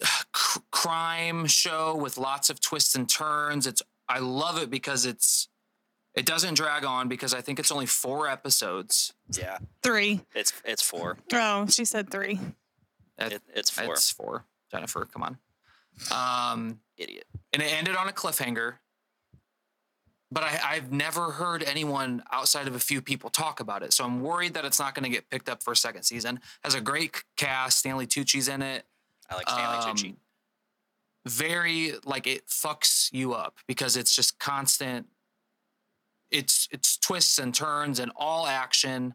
[0.02, 3.66] c- crime show with lots of twists and turns.
[3.66, 5.48] It's I love it because it's
[6.14, 9.12] it doesn't drag on because I think it's only four episodes.
[9.30, 10.20] Yeah, Three.
[10.34, 11.18] it's it's four.
[11.32, 12.40] Oh, she said three.
[13.18, 13.92] It- It, it's four.
[13.92, 14.44] It's four.
[14.70, 15.36] Jennifer, come on.
[16.10, 17.24] Um, Idiot.
[17.52, 18.76] and it ended on a cliffhanger.
[20.32, 24.04] But I, I've never heard anyone outside of a few people talk about it, so
[24.04, 26.38] I'm worried that it's not going to get picked up for a second season.
[26.62, 27.78] Has a great cast.
[27.78, 28.84] Stanley Tucci's in it.
[29.28, 30.14] I like Stanley Um, Tucci.
[31.26, 35.06] Very like it fucks you up because it's just constant.
[36.30, 39.14] It's it's twists and turns and all action.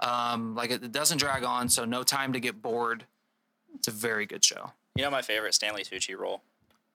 [0.00, 3.04] Um, like it, it doesn't drag on, so no time to get bored.
[3.74, 4.72] It's a very good show.
[4.94, 6.42] You know my favorite Stanley Tucci role?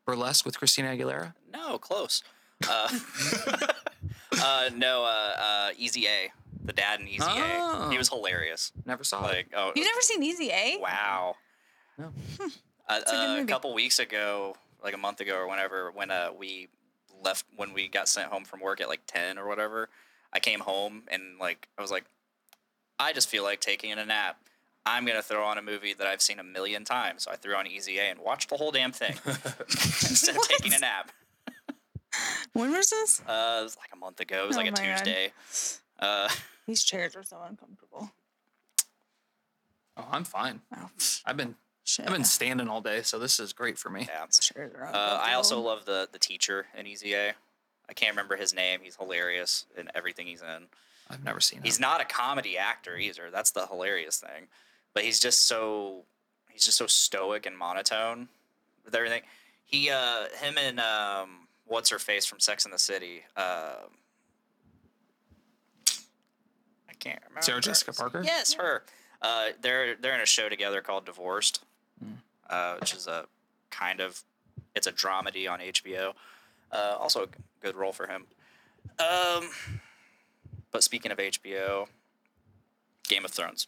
[0.06, 1.34] Burlesque with Christina Aguilera.
[1.54, 2.24] No, close.
[2.68, 2.90] Uh,
[4.42, 6.32] uh, no, uh, uh, Easy A,
[6.64, 7.60] the dad in Easy A.
[7.60, 7.90] Oh.
[7.90, 8.72] He was hilarious.
[8.86, 9.36] Never saw it.
[9.36, 10.78] Like, oh, You've never seen Easy A?
[10.82, 11.36] wow.
[11.98, 12.12] No.
[12.40, 12.48] Uh,
[12.90, 13.48] a good uh, a movie.
[13.48, 16.68] couple weeks ago, like a month ago or whenever, when uh, we
[17.24, 19.90] left, when we got sent home from work at like ten or whatever,
[20.34, 22.06] I came home and like I was like,
[23.00, 24.38] I just feel like taking a nap.
[24.86, 27.24] I'm gonna throw on a movie that I've seen a million times.
[27.24, 29.16] So I threw on Easy A and watched the whole damn thing
[29.60, 31.12] instead of taking a nap.
[32.54, 33.22] When was this?
[33.22, 34.44] Uh, it was like a month ago.
[34.44, 34.98] It was Oh like a my God.
[34.98, 35.32] Tuesday.
[36.00, 36.30] Uh,
[36.68, 38.12] These chairs are so uncomfortable.
[39.96, 40.62] Oh, I'm fine.
[40.76, 40.90] Oh,
[41.26, 42.06] I've been shit.
[42.06, 44.06] I've been standing all day, so this is great for me.
[44.10, 44.26] yeah.
[44.26, 47.34] These chairs are Uh, I also love the the teacher in Easy A.
[47.90, 48.82] I can't remember his name.
[48.84, 50.66] He's hilarious in everything he's in.
[51.10, 51.64] I've never seen him.
[51.64, 51.82] He's it.
[51.82, 53.32] not a comedy actor either.
[53.32, 54.48] That's the hilarious thing.
[54.94, 56.04] But he's just so
[56.50, 58.28] he's just so stoic and monotone
[58.84, 59.22] with everything.
[59.64, 63.24] He uh him and um what's her face from Sex in the City.
[63.36, 63.94] Um
[66.90, 67.42] I can't remember.
[67.42, 68.22] Sarah Jessica Parker?
[68.24, 68.84] Yes, her.
[69.22, 71.64] Uh, they're they're in a show together called Divorced,
[72.50, 73.26] uh, which is a
[73.72, 74.22] kind of
[74.76, 76.14] it's a dramedy on HBO.
[76.72, 77.28] Uh, also a
[77.62, 78.26] good role for him.
[79.00, 79.50] Um,
[80.72, 81.88] but speaking of HBO,
[83.08, 83.68] Game of Thrones.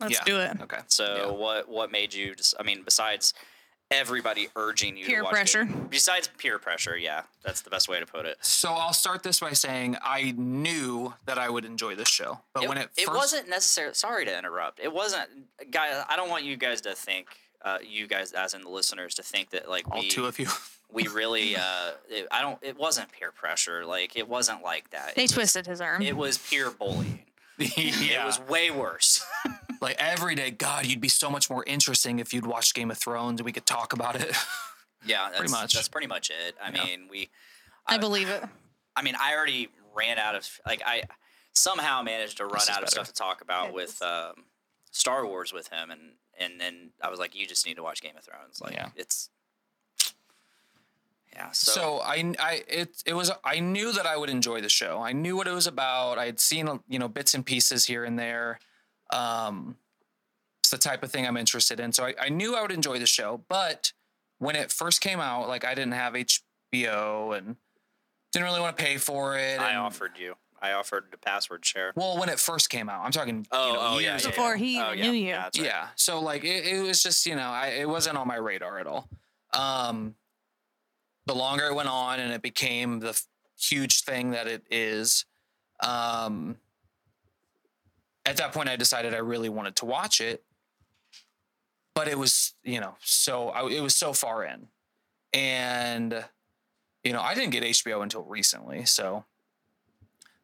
[0.00, 0.24] Let's Yeah.
[0.24, 0.60] do it.
[0.62, 0.80] Okay.
[0.88, 1.26] So Yeah.
[1.32, 2.34] what what made you?
[2.34, 3.32] Just, I mean, besides
[3.90, 5.64] everybody urging you Peer to watch pressure.
[5.64, 8.36] Game- besides peer pressure, yeah, that's the best way to put it.
[8.40, 12.68] So I'll start this by saying I knew that I would enjoy this show, but
[12.68, 15.28] when it it first, wasn't necessarily sorry to interrupt it wasn't
[15.70, 17.26] guys i don't want you guys to think
[17.62, 20.38] uh, you guys as in the listeners to think that like all we, two of
[20.38, 20.46] you.
[20.92, 25.14] we really uh it, i don't it wasn't peer pressure like it wasn't like that
[25.16, 26.02] They it was, twisted his arm.
[26.02, 27.20] it was peer bullying
[27.58, 28.22] yeah.
[28.22, 29.24] it was way worse
[29.80, 30.50] like every day.
[30.50, 33.52] God, you'd be so much more interesting if you'd watched Game of Thrones and we
[33.52, 34.34] could talk about it.
[35.06, 35.72] yeah that's, pretty much.
[35.74, 36.84] that's pretty much it i Yeah.
[36.84, 37.28] mean we
[37.86, 38.42] I believe it.
[38.96, 41.04] i mean i already ran out of like i
[41.52, 44.32] somehow managed to run This is out of stuff to talk about It with um
[44.90, 46.00] star wars with him and
[46.36, 48.88] and then i was like you just need to watch game of thrones like Yeah.
[48.96, 49.30] it's
[51.32, 53.30] yeah So, I, I, it, it was.
[53.44, 55.00] I knew that I would enjoy the show.
[55.00, 56.18] I knew what it was about.
[56.18, 58.58] I had seen, you know, bits and pieces here and there.
[59.10, 59.76] Um,
[60.60, 61.92] it's the type of thing I'm interested in.
[61.92, 63.40] So I, I knew I would enjoy the show.
[63.48, 63.92] But
[64.38, 67.56] when it first came out, like I didn't have HBO and
[68.32, 69.60] didn't really want to pay for it.
[69.60, 70.34] I and- offered you.
[70.60, 71.92] I offered the password share.
[71.94, 73.46] Well, when it first came out, I'm talking.
[73.52, 74.30] Oh, you know, oh yeah, years yeah.
[74.30, 74.56] Before yeah.
[74.56, 75.04] he oh, even yeah.
[75.04, 75.26] knew you.
[75.26, 75.56] Yeah, right.
[75.56, 75.86] Yeah.
[75.94, 78.86] So like it, it was just, you know, I, it wasn't on my radar at
[78.88, 79.08] all.
[79.54, 80.16] Um
[81.26, 85.26] the longer it went on and it became the f- huge thing that it is,
[85.80, 86.56] um
[88.28, 90.42] at that point I decided I really wanted to watch it.
[91.94, 94.68] But it was, you know, so I, it was so far in.
[95.32, 96.24] And
[97.04, 99.24] you know, I didn't get HBO until recently, so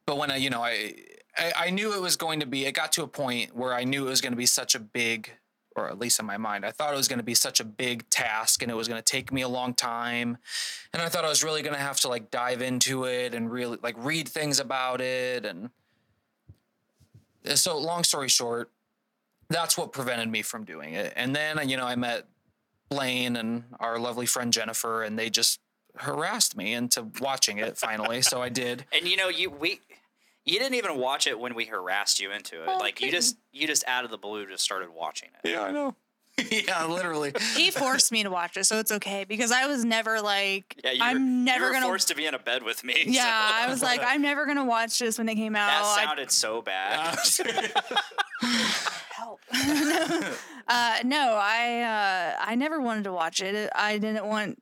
[0.07, 0.95] but when I, you know, I,
[1.37, 2.67] I I knew it was going to be.
[2.67, 4.81] It got to a point where I knew it was going to be such a
[4.81, 5.31] big,
[5.77, 7.65] or at least in my mind, I thought it was going to be such a
[7.65, 10.39] big task, and it was going to take me a long time,
[10.93, 13.51] and I thought I was really going to have to like dive into it and
[13.51, 15.71] really like read things about it, and
[17.55, 18.71] so long story short,
[19.49, 21.13] that's what prevented me from doing it.
[21.17, 22.27] And then you know I met
[22.89, 25.61] Blaine and our lovely friend Jennifer, and they just
[25.97, 28.21] harassed me into watching it finally.
[28.23, 28.85] so I did.
[28.93, 29.81] And you know, you we
[30.45, 32.69] you didn't even watch it when we harassed you into it.
[32.69, 35.51] Oh, like you just you just out of the blue just started watching it.
[35.51, 35.95] Yeah, I know.
[36.51, 37.33] yeah, literally.
[37.57, 40.91] He forced me to watch it, so it's okay because I was never like, Yeah,
[40.93, 41.87] you were, I'm never you were gonna.
[41.87, 43.05] forced to be in a bed with me.
[43.07, 45.69] yeah, so- I was like, I'm never gonna watch this when they came out.
[45.69, 47.17] that I- sounded so bad.
[49.13, 49.41] help.
[50.69, 53.71] uh, no, I uh, I never wanted to watch it.
[53.75, 54.61] I didn't want.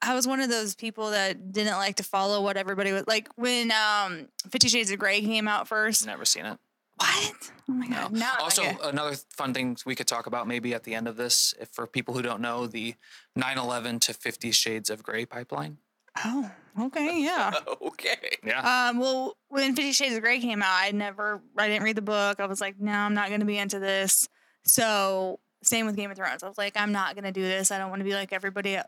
[0.00, 3.28] I was one of those people that didn't like to follow what everybody was like
[3.34, 6.06] when um Fifty Shades of Grey came out first.
[6.06, 6.58] Never seen it.
[6.98, 7.50] What?
[7.68, 8.12] Oh my god!
[8.12, 8.30] No.
[8.40, 11.54] Also, like another fun thing we could talk about maybe at the end of this,
[11.60, 12.94] if for people who don't know, the
[13.38, 15.78] 9/11 to Fifty Shades of Grey pipeline.
[16.24, 17.52] oh, okay, yeah.
[17.82, 18.36] okay.
[18.44, 18.88] Yeah.
[18.88, 22.02] Um, well, when Fifty Shades of Grey came out, I never, I didn't read the
[22.02, 22.40] book.
[22.40, 24.28] I was like, no, I'm not going to be into this.
[24.64, 26.42] So, same with Game of Thrones.
[26.42, 27.70] I was like, I'm not going to do this.
[27.70, 28.84] I don't want to be like everybody, el-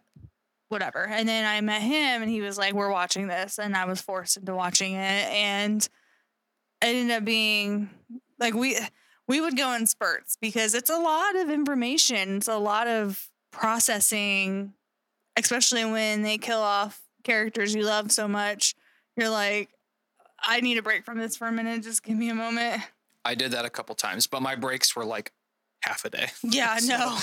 [0.68, 1.07] whatever.
[1.07, 4.01] And then I met him, and he was like, we're watching this, and I was
[4.01, 5.88] forced into watching it, and it
[6.83, 7.90] ended up being
[8.38, 8.77] like we
[9.29, 12.38] we would go in spurts because it's a lot of information.
[12.38, 14.73] It's a lot of processing,
[15.37, 18.75] especially when they kill off characters you love so much.
[19.16, 19.69] You're like,
[20.43, 21.83] I need a break from this for a minute.
[21.83, 22.83] Just give me a moment.
[23.25, 25.33] I did that a couple times, but my breaks were like
[25.83, 26.27] half a day.
[26.43, 27.19] Yeah, So- no,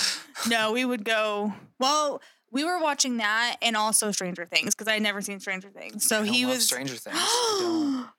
[0.48, 1.52] no, we would go.
[1.78, 5.68] Well, we were watching that and also Stranger Things because I had never seen Stranger
[5.68, 6.06] Things.
[6.06, 6.64] So he was.
[6.64, 7.18] Stranger Things.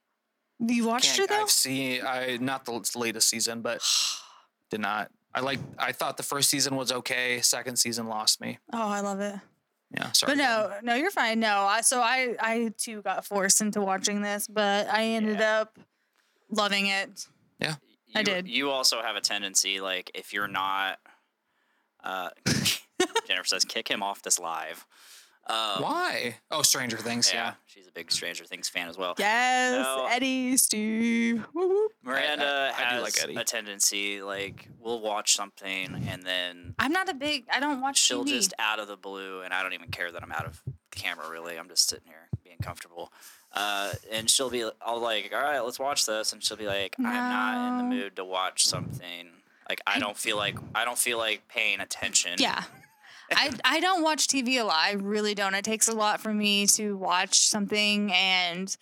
[0.62, 0.76] I don't.
[0.76, 1.42] you watched Can't- it though?
[1.42, 3.82] I've seen I not the latest season, but
[4.72, 5.12] did not.
[5.34, 5.60] I like.
[5.78, 7.42] I thought the first season was okay.
[7.42, 8.58] Second season lost me.
[8.74, 9.36] Oh, I love it.
[9.92, 10.32] Yeah, sorry.
[10.34, 10.86] But no, on.
[10.86, 11.40] no, you're fine.
[11.40, 15.78] No, I so I I too got forced into watching this, but I ended up
[16.52, 17.26] loving it.
[17.60, 17.76] Yeah.
[18.16, 18.48] I did.
[18.48, 20.98] You also have a tendency, like, if you're not,
[22.04, 22.30] uh,
[23.28, 24.84] Jennifer says, kick him off this live.
[25.50, 26.36] Um, Why?
[26.52, 27.32] Oh, Stranger Things.
[27.34, 27.54] Yeah, Yeah.
[27.66, 29.16] she's a big Stranger Things fan as well.
[29.18, 30.06] Yes, No.
[30.10, 31.44] Eddie, Steve.
[31.54, 31.90] Woo woo.
[32.04, 33.36] Miranda I- I do has like Eddie.
[33.36, 37.46] a tendency, like, we'll watch something and then I'm not a big.
[37.52, 38.30] I don't watch she'll TV.
[38.30, 40.74] just out of the blue, and I don't even care that I'm out of the
[40.96, 41.28] camera.
[41.30, 43.12] Really, I'm just sitting here being comfortable.
[43.52, 46.96] Uh, and she'll be, I'll like, all right, let's watch this, and she'll be like,
[47.00, 49.30] I'm not in the mood to watch something.
[49.68, 52.34] Like I don't feel like I don't feel like paying attention.
[52.40, 52.64] Yeah.
[53.32, 54.76] I, I don't watch TV a lot.
[54.78, 55.54] I really don't.
[55.56, 58.76] It takes a lot for me to watch something and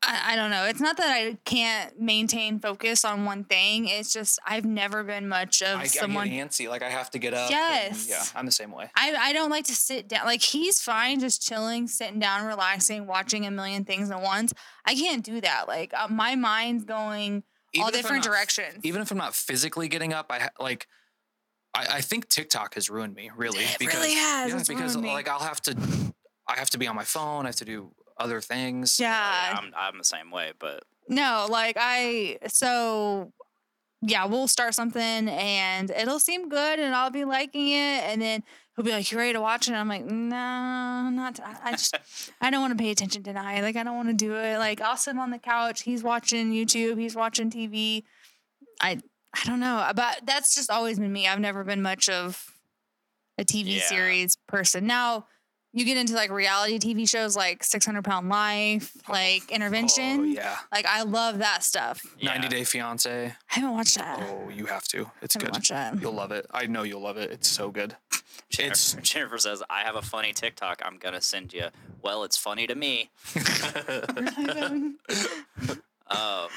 [0.00, 0.64] I, I don't know.
[0.66, 3.88] It's not that I can't maintain focus on one thing.
[3.88, 6.28] It's just I've never been much of I, someone.
[6.28, 6.68] I get antsy.
[6.68, 7.50] Like I have to get up.
[7.50, 8.06] and- Yes.
[8.08, 8.90] yeah, I'm the same way.
[8.94, 10.24] I, I don't like to sit down.
[10.24, 14.54] Like he's fine, just chilling, sitting down, relaxing, watching a million things at once.
[14.86, 15.66] I can't do that.
[15.66, 17.42] Like uh, my mind's going
[17.76, 18.84] all Even I'm different not- directions.
[18.84, 20.86] Even if I'm not physically getting up, I ha- like.
[21.74, 24.50] I, I think TikTok has ruined me really It because really has.
[24.50, 25.08] yeah, It's because me.
[25.12, 25.76] like I'll have to
[26.46, 27.44] I have to be on my phone.
[27.44, 28.98] I have to do other things.
[29.00, 29.56] Oh, yeah.
[29.58, 33.32] I'm I'm the same way, but No, like I so
[34.00, 38.44] yeah, we'll start something and it'll seem good and I'll be liking it and then
[38.76, 39.72] he'll be like, You ready to watch it?
[39.72, 41.96] And I'm like, No, not t- I I just
[42.40, 43.60] I don't want to pay attention tonight.
[43.62, 44.58] Like I don't want to do it.
[44.58, 48.04] Like I'll sit on the couch, he's watching YouTube, he's watching TV.
[48.80, 49.00] I
[49.34, 49.90] I don't know.
[49.94, 51.26] But that's just always been me.
[51.28, 52.44] I've never been much of
[53.38, 53.82] a TV Yeah.
[53.82, 54.86] series person.
[54.86, 55.26] Now
[55.72, 60.20] you get into like reality TV shows like 600 Pound Life, like Intervention.
[60.20, 60.56] Oh yeah.
[60.72, 62.02] Like I love that stuff.
[62.22, 62.48] 90.
[62.48, 63.26] Day Fiance.
[63.26, 64.18] I haven't watched that.
[64.30, 65.10] Oh, you have to.
[65.22, 65.52] It's I good.
[65.52, 66.00] watched that.
[66.00, 66.46] You'll love it.
[66.50, 67.30] I know you'll love it.
[67.30, 67.96] It's so good.
[68.50, 71.66] It's Jennifer, Jennifer says, I have a funny TikTok I'm going to send you.
[72.02, 73.10] Well, it's funny to me.
[76.10, 76.48] Um,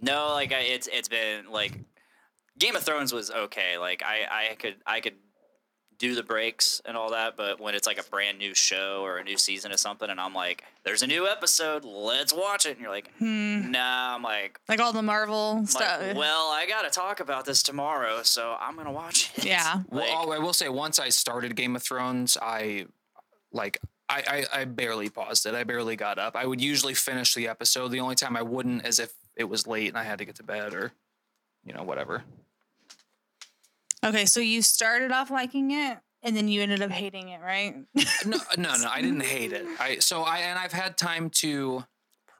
[0.00, 1.72] no, like I, it's it's been like
[2.62, 3.76] Game of Thrones was okay.
[3.78, 5.14] Like I I could I could
[5.98, 9.18] do the breaks and all that, but when it's like a brand new show or
[9.18, 12.70] a new season of something, and I'm like, "There's a new episode, let's watch it,"
[12.72, 13.70] and you're like, Hmm.
[13.70, 16.00] "Nah," I'm like, Like all the Marvel I'm stuff.
[16.02, 19.44] like, well, I gotta talk about this tomorrow, so I'm gonna watch it.
[19.44, 19.82] Yeah.
[19.90, 22.86] Well, Like, oh, I will say, once I started Game of Thrones, I
[23.52, 25.54] like I, I I barely paused it.
[25.54, 26.34] I barely got up.
[26.36, 27.88] I would usually finish the episode.
[27.92, 30.34] The only time I wouldn't is if it was late and I had to get
[30.36, 30.92] to bed or
[31.64, 32.24] you know whatever.
[34.04, 37.74] Okay, so you started off liking it and then you ended up hating it, right?
[38.24, 38.88] No, no, no.
[38.88, 39.66] I didn't hate it.
[39.80, 41.84] I so I and I've had time to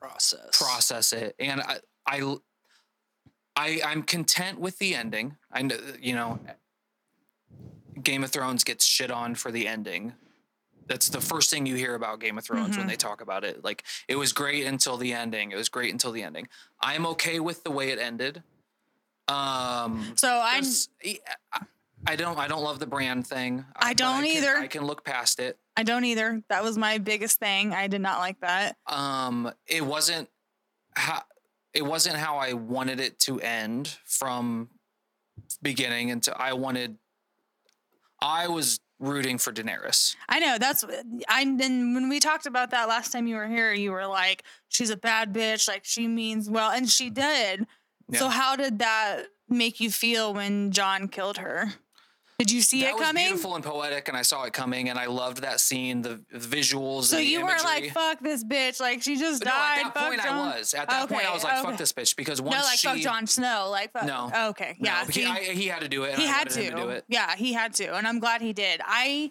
[0.01, 0.59] process.
[0.59, 2.37] process it, and I I.
[3.55, 5.37] I, I'm content with the ending.
[5.53, 6.41] I know, you know,
[8.03, 10.15] Game of Thrones gets shit on for the ending.
[10.87, 13.09] That's the first thing you hear about Game of Thrones when they mm-hmm.
[13.09, 13.63] talk about it.
[13.63, 15.53] Like it was great until the ending.
[15.53, 16.49] It was great until the ending.
[16.81, 18.43] I'm okay with the way it ended.
[19.29, 20.63] Um, So I
[21.05, 21.61] I-
[22.05, 22.37] I don't.
[22.37, 23.65] I don't love the brand thing.
[23.77, 24.57] I don't can- either.
[24.57, 25.57] I can look past it.
[25.77, 26.43] I don't either.
[26.49, 27.73] That was my biggest thing.
[27.73, 28.77] I did not like that.
[28.87, 30.29] um it wasn't
[30.97, 31.23] how
[31.73, 34.69] it wasn't how I wanted it to end from
[35.63, 36.99] beginning until I wanted
[38.21, 40.17] I was rooting for Daenerys.
[40.29, 40.85] I know that's
[41.29, 44.43] I then when we talked about that last time you were here, you were like,
[44.69, 47.67] she's a bad bitch, like she means well, and she did.
[48.19, 51.73] So how did that make you feel when Jon killed her?
[52.39, 53.27] Did you see that it was coming?
[53.27, 56.39] beautiful and poetic and I saw it coming and I loved that scene, the, the
[56.41, 59.87] visuals So the you weren't like, fuck this bitch, like she just no, died.
[59.87, 60.39] at that point Jon.
[60.39, 60.75] I was.
[60.75, 61.63] At that point I was like, okay.
[61.63, 62.61] fuck this bitch because once she.
[62.61, 63.69] No, like she fuck Jon Snow.
[63.71, 64.07] Like fuck.
[64.07, 64.31] No.
[64.49, 64.77] Okay.
[64.81, 65.07] No, Yeah.
[65.09, 66.71] he, I, he had to do it and he I had to.
[66.71, 67.05] to do it.
[67.09, 68.81] Yeah, he had to, and I'm glad he did.
[68.85, 69.31] I,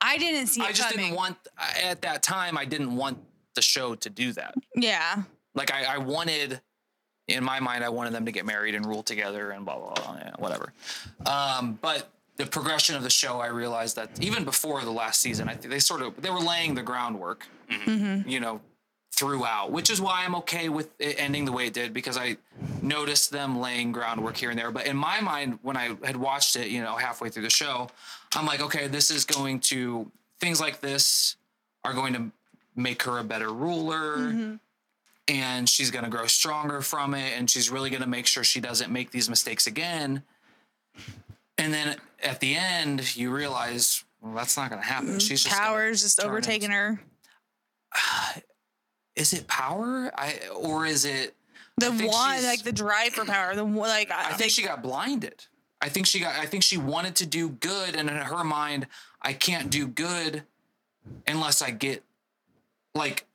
[0.00, 1.06] I didn't see it I just coming.
[1.06, 1.38] didn't want
[1.82, 3.18] at that time I didn't want
[3.56, 4.54] the show to do that.
[4.76, 5.22] Yeah.
[5.56, 6.60] like I, I wanted
[7.28, 9.94] in my mind i wanted them to get married and rule together and blah blah
[9.94, 10.72] blah whatever.
[11.26, 15.48] Um, but the progression of the show i realized that even before the last season
[15.48, 17.46] i think they sort of they were laying the groundwork
[18.26, 18.60] you know
[19.12, 22.36] throughout which is why i'm okay with it ending the way it did because i
[22.80, 24.70] noticed them laying groundwork here and there.
[24.70, 27.88] But in my mind when i had watched it you know halfway through the show
[28.36, 31.34] i'm like okay this is going to things like this
[31.84, 32.30] are going to
[32.76, 34.58] make her a better ruler
[35.28, 38.42] and she's going to grow stronger from it and she's really going to make sure
[38.42, 40.22] she doesn't make these mistakes again
[41.58, 45.18] and then at the end you realize well that's not going to happen mm-hmm.
[45.18, 47.00] she's just Powers just overtaking her.
[49.16, 51.34] is it power i or is it
[51.78, 53.54] The I think one, like the drive for power.
[53.54, 55.46] The one- like I think she got blinded.
[55.80, 56.34] I think she got.
[56.34, 58.88] I think she wanted to do good, and in her mind,
[59.22, 60.42] I can't do good
[61.26, 62.02] unless I get
[62.94, 63.26] like.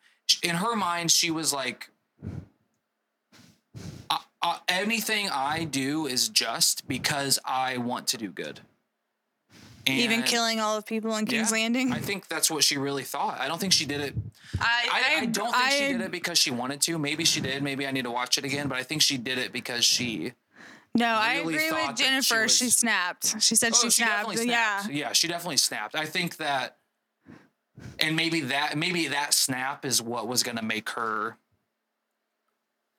[0.41, 1.89] In her mind, she was like,
[4.09, 8.61] uh, uh, anything I do is just because I want to do good.
[9.87, 11.91] even killing all the people in King's Yeah, Landing.
[11.93, 13.39] I think that's what she really thought.
[13.39, 14.15] I don't think she did it
[14.59, 16.97] I, I, I don't think she did it because she wanted to.
[16.99, 17.63] Maybe she did.
[17.63, 18.67] Maybe I need to watch it again.
[18.67, 20.33] But I think she did it because she.
[20.95, 22.47] No, I agree with that she Jennifer.
[22.47, 23.41] She, snapped.
[23.41, 24.27] She said Oh, she, snapped.
[24.27, 24.79] definitely Yeah.
[24.79, 24.93] snapped.
[24.95, 25.95] Yeah, she definitely snapped.
[25.95, 26.77] I think that,
[27.99, 31.37] and maybe that maybe that snap is what was going to make her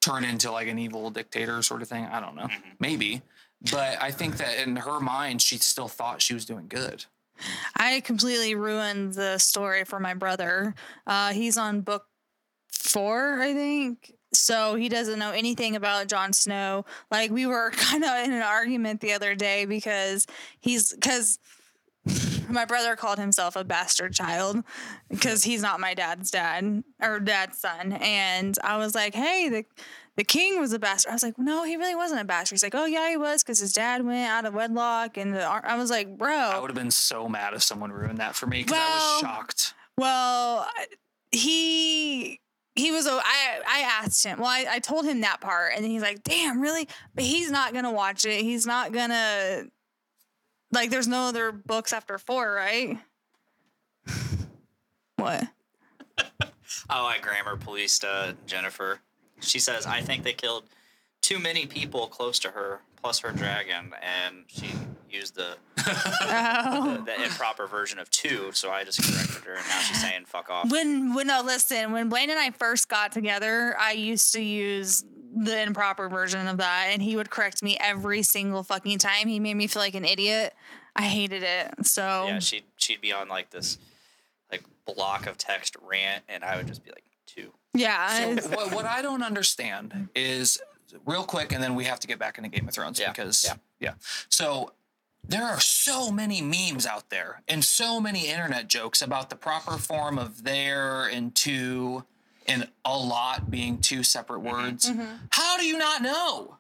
[0.01, 2.05] turn into like an evil dictator sort of thing.
[2.05, 2.49] I don't know.
[2.79, 3.23] Maybe.
[3.71, 7.07] But I think that in her mind, she still thought she was doing good.
[7.77, 10.75] I completely ruined the story for my brother.
[11.07, 12.05] Uh, he's on book
[12.71, 14.15] four, I think.
[14.33, 16.85] So he doesn't know anything about Jon Snow.
[17.11, 20.27] Like we were kind of in an argument the other day because
[20.61, 21.39] he's because
[22.49, 24.63] my brother called himself a bastard child
[25.11, 27.93] because he's not my dad's dad or dad's son.
[27.95, 29.65] And I was like, hey, the
[30.17, 31.11] the king was a bastard.
[31.11, 32.55] I was like, no, he really wasn't a bastard.
[32.57, 35.17] He's like, oh yeah, he was because his dad went out of wedlock.
[35.17, 38.19] And the, I was like, bro, I would have been so mad if someone ruined
[38.19, 39.75] that for me because I Well- was shocked.
[39.97, 40.67] Well,
[41.31, 42.41] he
[42.75, 43.07] he was.
[43.07, 44.39] a- I I asked him.
[44.39, 47.73] Well, I, I told him that part, and he's like, "Damn, really?" But he's not
[47.73, 48.41] gonna watch it.
[48.43, 49.65] He's not gonna
[50.75, 50.91] like.
[50.91, 52.99] There's no other books after four, right?
[55.17, 55.45] What?
[56.91, 58.99] Oh, I grammar policed uh, Jennifer.
[59.41, 60.65] She says, I think they killed
[61.23, 64.67] too many people close to her, plus her dragon, and she
[65.11, 65.57] used the,
[65.87, 66.97] Oh.
[66.99, 70.25] the, the improper version of two, so I just corrected her, and now she's saying
[70.27, 70.71] fuck off.
[70.71, 75.05] When when no listen, when Blaine and I first got together, I used to use
[75.37, 79.29] the improper version of that, and he would correct me every single fucking time.
[79.29, 80.55] He made me feel like an idiot.
[80.97, 81.87] I hated it.
[81.87, 83.79] So Yeah, she'd, she'd be on like this
[84.51, 87.53] like block of text rant, and I would just be like, two.
[87.75, 90.61] yeah, So what, what I don't understand is
[91.05, 93.45] real quick, and then we have to get back into Game of Thrones Yeah, because
[93.45, 93.55] yeah.
[93.81, 93.95] yeah.
[94.29, 94.73] So
[95.27, 99.79] there are so many memes out there and so many internet jokes about the proper
[99.79, 102.05] form of there and to
[102.47, 104.63] and a lot being two separate Mm-hmm.
[104.63, 104.91] words.
[105.31, 106.57] How do you not know?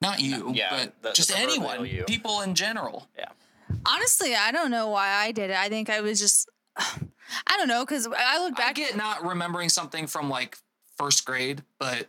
[0.00, 3.08] Not you, Yeah, but the- the just proverbial anyone, people in general.
[3.16, 3.28] Yeah.
[3.84, 5.56] honestly, I don't know why I did it.
[5.56, 8.74] I think I was just, I don't know, because I look I back.
[8.76, 10.58] get not remembering something from like
[10.96, 12.06] first grade, but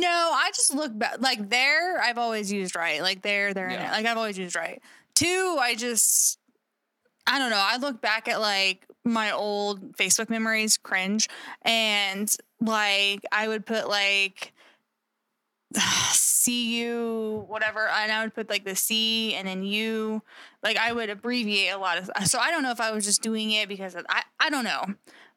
[0.00, 1.20] no, I just look back.
[1.20, 3.00] Like there, I've always used right.
[3.02, 3.82] Like there, there, and Yeah.
[3.84, 3.92] there.
[3.92, 4.82] Like I've always used right.
[5.14, 6.38] Two, I just,
[7.26, 7.56] I don't know.
[7.64, 11.28] I look back at like my old Facebook memories, cringe,
[11.62, 14.52] and like I would put like.
[16.10, 20.22] See you, whatever, and I would put like the C and then you,
[20.62, 22.10] like I would abbreviate a lot of.
[22.26, 24.84] So I don't know if I was just doing it because I I don't know,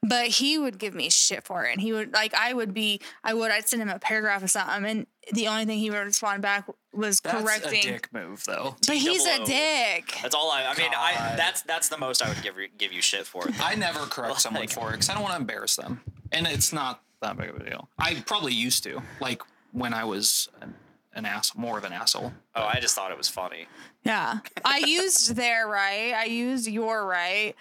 [0.07, 1.71] but he would give me shit for it.
[1.73, 4.47] And he would like I would be I would I'd send him a paragraph or
[4.47, 7.79] something, and the only thing he would respond back was that's correcting.
[7.79, 8.75] a dick move though.
[8.87, 10.17] But he's a dick.
[10.21, 10.65] That's all I.
[10.65, 11.39] I mean, I God.
[11.39, 13.47] that's that's the most I would give you- give you shit for.
[13.61, 16.01] I never correct someone for it because I don't want to embarrass them,
[16.31, 17.89] and it's not that big of a deal.
[17.97, 19.41] I probably used to, like
[19.71, 20.73] when I was an,
[21.15, 22.31] an ass, more of an asshole.
[22.55, 23.67] Oh, I just thought it was funny.
[24.03, 24.39] Yeah.
[24.63, 26.13] I used their right.
[26.13, 27.55] I used your right.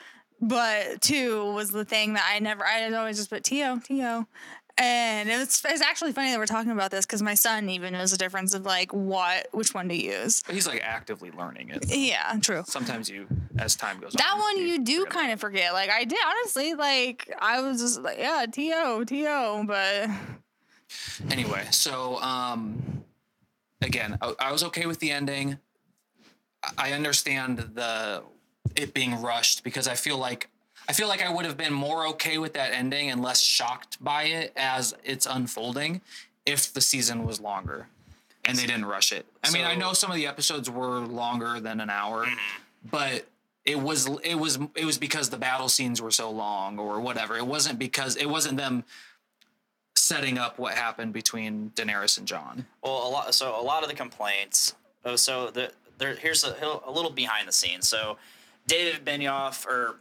[0.49, 4.26] But two was the thing that I never, I always just put T-O, T-O.
[4.76, 7.92] And it was, it's actually funny that we're talking about this because my son even
[7.92, 10.42] knows the difference of like what, which one to use.
[10.42, 11.86] But he's like actively learning it.
[11.88, 12.64] Yeah, true.
[12.66, 15.72] Sometimes you, as time goes That on, one you do forget kind of forget.
[15.72, 19.64] Like I did, honestly, like I was just like, yeah, T-O, T-O.
[19.64, 20.11] But
[21.30, 23.05] Anyway, so um,
[23.80, 25.59] again, I, I was okay with the ending.
[26.78, 28.22] I understand the
[28.77, 30.49] it being rushed because I feel like
[30.89, 34.03] I feel like I would have been more okay with that ending and less shocked
[34.03, 36.03] by it as it's unfolding
[36.45, 37.87] if the season was longer
[38.45, 39.27] and they didn't rush it.
[39.43, 42.89] I mean, I know some of the episodes were longer than an hour, mm-hmm.
[42.91, 43.27] but
[43.64, 47.37] it was it was it was because the battle scenes were so long or whatever.
[47.37, 48.85] It wasn't because it wasn't them
[49.97, 52.66] setting up what happened between Daenerys and Jon.
[52.83, 53.35] Well, a lot.
[53.35, 54.75] So a lot of the complaints.
[55.05, 56.14] Oh, so the there.
[56.14, 57.89] Here's a, a little behind the scenes.
[57.89, 58.18] So
[58.67, 59.97] David Benioff or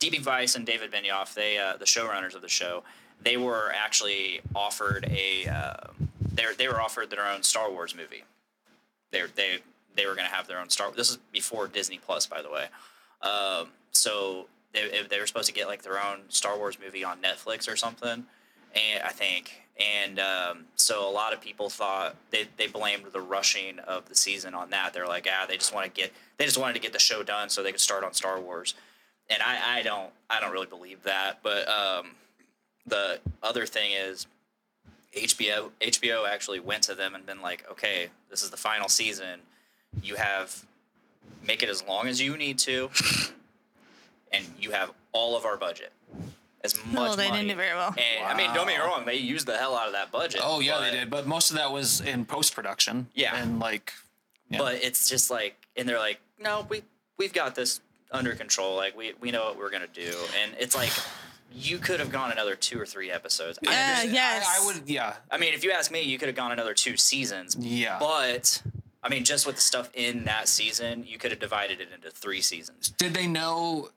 [0.00, 2.82] DB Weiss and David Benioff, they uh, the showrunners of the show,
[3.22, 5.48] they were actually offered a.
[5.48, 5.92] Uh,
[6.32, 8.24] they they were offered their own Star Wars movie.
[9.10, 9.58] They they
[9.96, 10.90] they were going to have their own Star.
[10.92, 12.66] This is before Disney Plus, by the way.
[13.22, 17.20] Um, so they, they were supposed to get like their own Star Wars movie on
[17.20, 18.24] Netflix or something,
[18.74, 23.20] and I think, and um, so a lot of people thought they, they blamed the
[23.20, 24.92] rushing of the season on that.
[24.92, 27.22] They're like, ah, they just want to get they just wanted to get the show
[27.22, 28.74] done so they could start on Star Wars,
[29.30, 31.38] and I, I don't I don't really believe that.
[31.42, 32.12] But um,
[32.86, 34.26] the other thing is
[35.16, 39.40] HBO HBO actually went to them and been like, okay, this is the final season.
[40.02, 40.64] You have
[41.46, 42.90] make it as long as you need to,
[44.32, 45.92] and you have all of our budget.
[46.64, 47.42] As much well, they money.
[47.42, 47.94] didn't do very well.
[47.96, 50.40] And I mean, don't get me wrong, they used the hell out of that budget.
[50.42, 53.06] Oh yeah, but, they did, but most of that was in post production.
[53.14, 53.36] Yeah.
[53.36, 53.92] and like
[54.50, 54.58] yeah.
[54.58, 56.82] But it's just like, and they're like, no, we
[57.18, 57.80] we've got this
[58.10, 58.74] under control.
[58.76, 60.92] Like we we know what we're gonna do, and it's like.
[61.50, 63.58] You could have gone another two or three episodes.
[63.66, 64.46] I Yeah, understand- yes.
[64.46, 66.74] I, I would yeah I mean, if you ask me, you could have gone another
[66.74, 67.56] two seasons.
[67.58, 67.96] yeah.
[67.98, 68.62] But
[69.02, 72.10] I mean, just with the stuff in that season, you could have divided it into
[72.10, 72.90] three seasons.
[72.98, 73.88] Did they know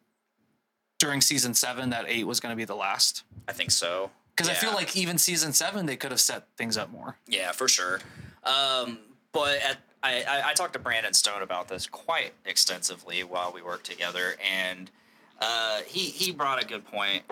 [1.01, 3.23] during season seven that eight was going to be the last?
[3.49, 4.11] I think so.
[4.35, 7.17] Because I feel like even season seven, they could have set things up more.
[7.27, 7.99] Yeah, for sure.
[8.43, 8.99] Um,
[9.31, 13.63] but at, I, I, I talked to Brandon Stone about this quite extensively while we
[13.63, 14.91] worked together, and
[15.39, 17.23] uh, he he brought a good point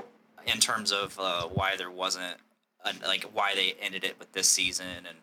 [0.46, 2.38] in terms of uh, why there wasn't
[2.86, 5.18] a, like why they ended it with this season, and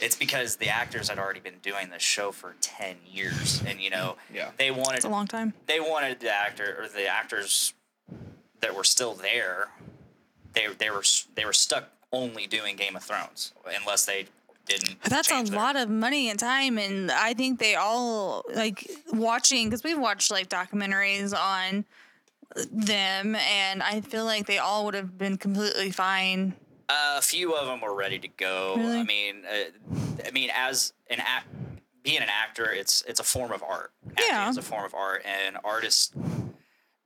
[0.00, 3.90] it's because the actors had already been doing this show for ten years, and you
[3.90, 4.50] know Yeah.
[4.58, 5.54] they wanted It's a long time.
[5.66, 7.74] they wanted the actor or the actors
[8.60, 9.68] that were still there.
[10.52, 14.26] They they were they were stuck only doing Game of Thrones unless they
[14.66, 15.00] didn't.
[15.02, 18.88] But that's a their- lot of money and time, and I think they all like
[19.12, 21.84] watching because we've watched like documentaries on
[22.72, 26.54] them, and I feel like they all would have been completely fine.
[26.88, 28.74] A few of them were ready to go.
[28.78, 31.48] I mean, uh, I mean, as an act,
[32.02, 33.90] being an actor, it's it's a form of art.
[34.10, 34.48] Acting Yeah.
[34.50, 36.12] is a form of art, and artists.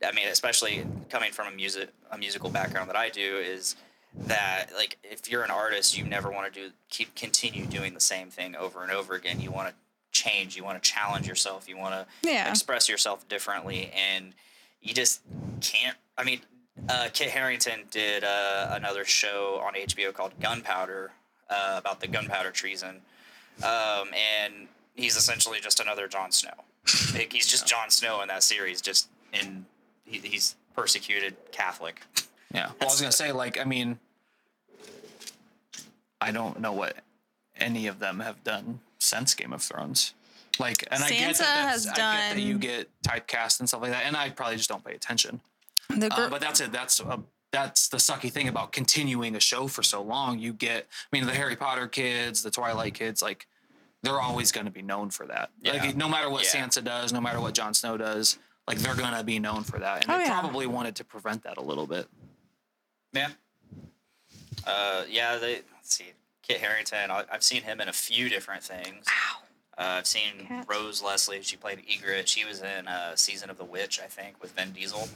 [0.05, 3.77] I mean, especially coming from a music a musical background that I do, is
[4.27, 8.01] that like if you're an artist, you never want to do keep continue doing the
[8.01, 9.41] same thing over and over again.
[9.41, 9.75] You want to
[10.13, 10.57] change.
[10.57, 11.69] You want to challenge yourself.
[11.69, 12.51] You want to Yeah.
[12.51, 14.35] express yourself differently, and
[14.83, 15.23] you just
[15.63, 15.97] can't.
[16.19, 16.41] I mean,
[16.89, 21.13] uh, Kit Harington did uh, another show on HBO called Gunpowder
[21.49, 23.01] uh, about the gunpowder treason,
[23.63, 26.55] um, and he's essentially just another Jon Snow.
[27.15, 29.67] Like, he's just Jon Snow in that series, just in
[30.05, 32.03] he, he's persecuted Catholic.
[32.53, 32.67] Yeah.
[32.81, 33.99] Well, I was gonna say, like, I mean,
[36.21, 36.97] I don't know what
[37.57, 40.15] any of them have done since Game of Thrones.
[40.59, 43.83] Like, and I get that has that's, I get that you get typecast and stuff
[43.83, 45.41] like that, and I probably just don't pay attention.
[45.99, 46.73] The gr- Uh, but that's it.
[46.73, 47.23] That's a,
[47.53, 50.39] that's the sucky thing about continuing a show for so long.
[50.39, 53.47] You get, I mean, the Harry Potter kids, the Twilight kids, like
[54.03, 55.51] they're always going to be known for that.
[55.61, 55.73] Yeah.
[55.73, 56.65] Like no matter what Yeah.
[56.67, 58.39] Sansa does, no matter what Jon Snow does,
[58.69, 60.03] like they're going to be known for that.
[60.05, 60.41] And Oh, they yeah.
[60.41, 62.07] probably wanted to prevent that a little bit.
[63.13, 63.31] Yeah.
[64.67, 65.37] Uh, yeah.
[65.37, 66.13] They let's see.
[66.43, 67.11] Kit Harington.
[67.11, 69.07] I, I've seen him in a few different things.
[69.79, 70.67] Uh, I've seen Cat.
[70.69, 71.43] Rose Leslie.
[71.43, 72.27] She played Ygritte.
[72.27, 75.09] She was in uh, season of The Witch, I think, with Vin Diesel.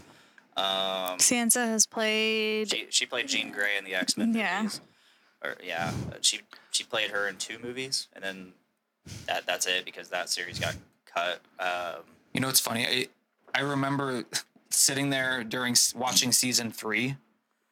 [0.57, 2.71] Um, Sansa has played.
[2.71, 4.63] she she played Jean Grey in the X Men Yeah.
[4.63, 4.81] movies.
[5.43, 5.91] Or yeah,
[6.21, 6.41] she
[6.71, 8.53] she played her in two movies, and then
[9.27, 10.77] that that's it because that series got
[11.07, 11.41] cut.
[11.59, 12.87] Um, You know, it's funny.
[12.87, 13.09] I,
[13.55, 14.25] I remember
[14.71, 17.17] sitting there during watching season three,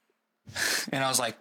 [0.92, 1.36] and I was like,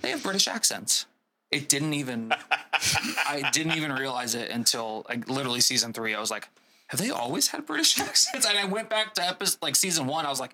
[0.00, 1.06] they have British accents.
[1.50, 2.32] It didn't even,
[2.72, 6.14] I didn't even realize it until like literally season three.
[6.14, 6.48] I was like,
[6.96, 8.46] have they always had British accents?
[8.46, 10.24] And I went back to episode like season one.
[10.26, 10.52] I was like,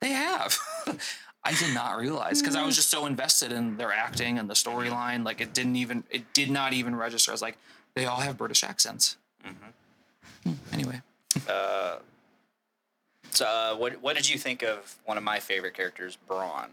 [0.00, 0.56] they have.
[1.44, 4.54] I did not realize because I was just so invested in their acting and the
[4.54, 5.24] storyline.
[5.24, 7.32] Like it didn't even, it did not even register.
[7.32, 7.58] I was like,
[7.94, 9.16] they all have British accents.
[9.44, 11.00] Hmm, Anyway.
[13.30, 16.68] so uh, what what did you think of one of my favorite characters, Bronn?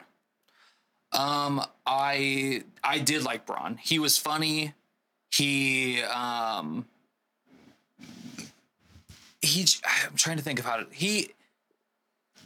[1.11, 3.80] Um, I I did like Bronn.
[3.80, 4.74] He was funny.
[5.32, 6.86] He um
[9.41, 9.65] he
[10.05, 11.29] I'm trying to think of how to he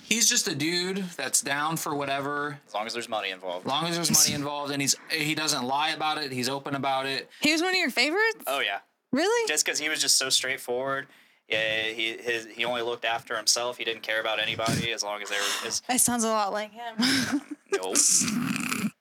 [0.04, 3.66] he's just a dude that's down for whatever As long as there's money involved.
[3.66, 6.76] as long as there's money involved and he's he doesn't lie about it he's open
[6.76, 8.44] about it He was one of your favorites.
[8.48, 8.80] Oh yeah,
[9.12, 9.48] Really?
[9.48, 11.08] just because he was just so straightforward.
[11.50, 13.78] Yeah, he his he only looked after himself.
[13.78, 15.82] He didn't care about anybody as long as they were his.
[15.90, 17.42] That sounds a lot like him.
[17.74, 17.98] Nope.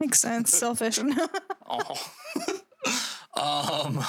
[0.00, 0.54] Makes sense.
[0.54, 0.98] Selfish.
[1.66, 2.12] oh
[3.36, 4.04] um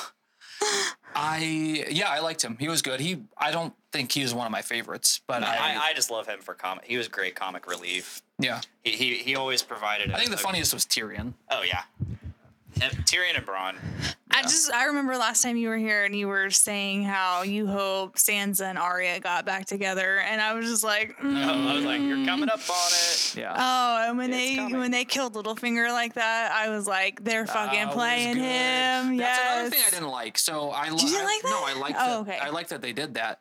[1.21, 4.45] I yeah I liked him he was good he I don't think he was one
[4.45, 6.85] of my favorites but I, I, I just love him for comic.
[6.85, 8.21] He was great comic relief.
[8.39, 10.11] yeah He he, he always provided.
[10.11, 11.83] I think the a- funniest was Tyrion Oh yeah,
[12.81, 13.75] And Tyrion and Bronn.
[14.31, 17.65] I just I remember last time you were here and you were saying how you
[17.67, 21.35] hope Sansa and Arya got back together, and I was just like, mm.
[21.43, 23.35] I was like, you're coming up on it.
[23.35, 24.79] yeah oh, and when It's they coming.
[24.79, 29.17] when they killed Littlefinger like that, I was like, they're fucking That was playing him.
[29.17, 29.51] That's That's yes.
[29.51, 30.37] another thing I didn't like.
[30.37, 31.63] So I, li- You didn't I- like No.
[31.65, 32.35] I like Oh, that.
[32.35, 32.37] okay.
[32.39, 33.39] I like that they did that.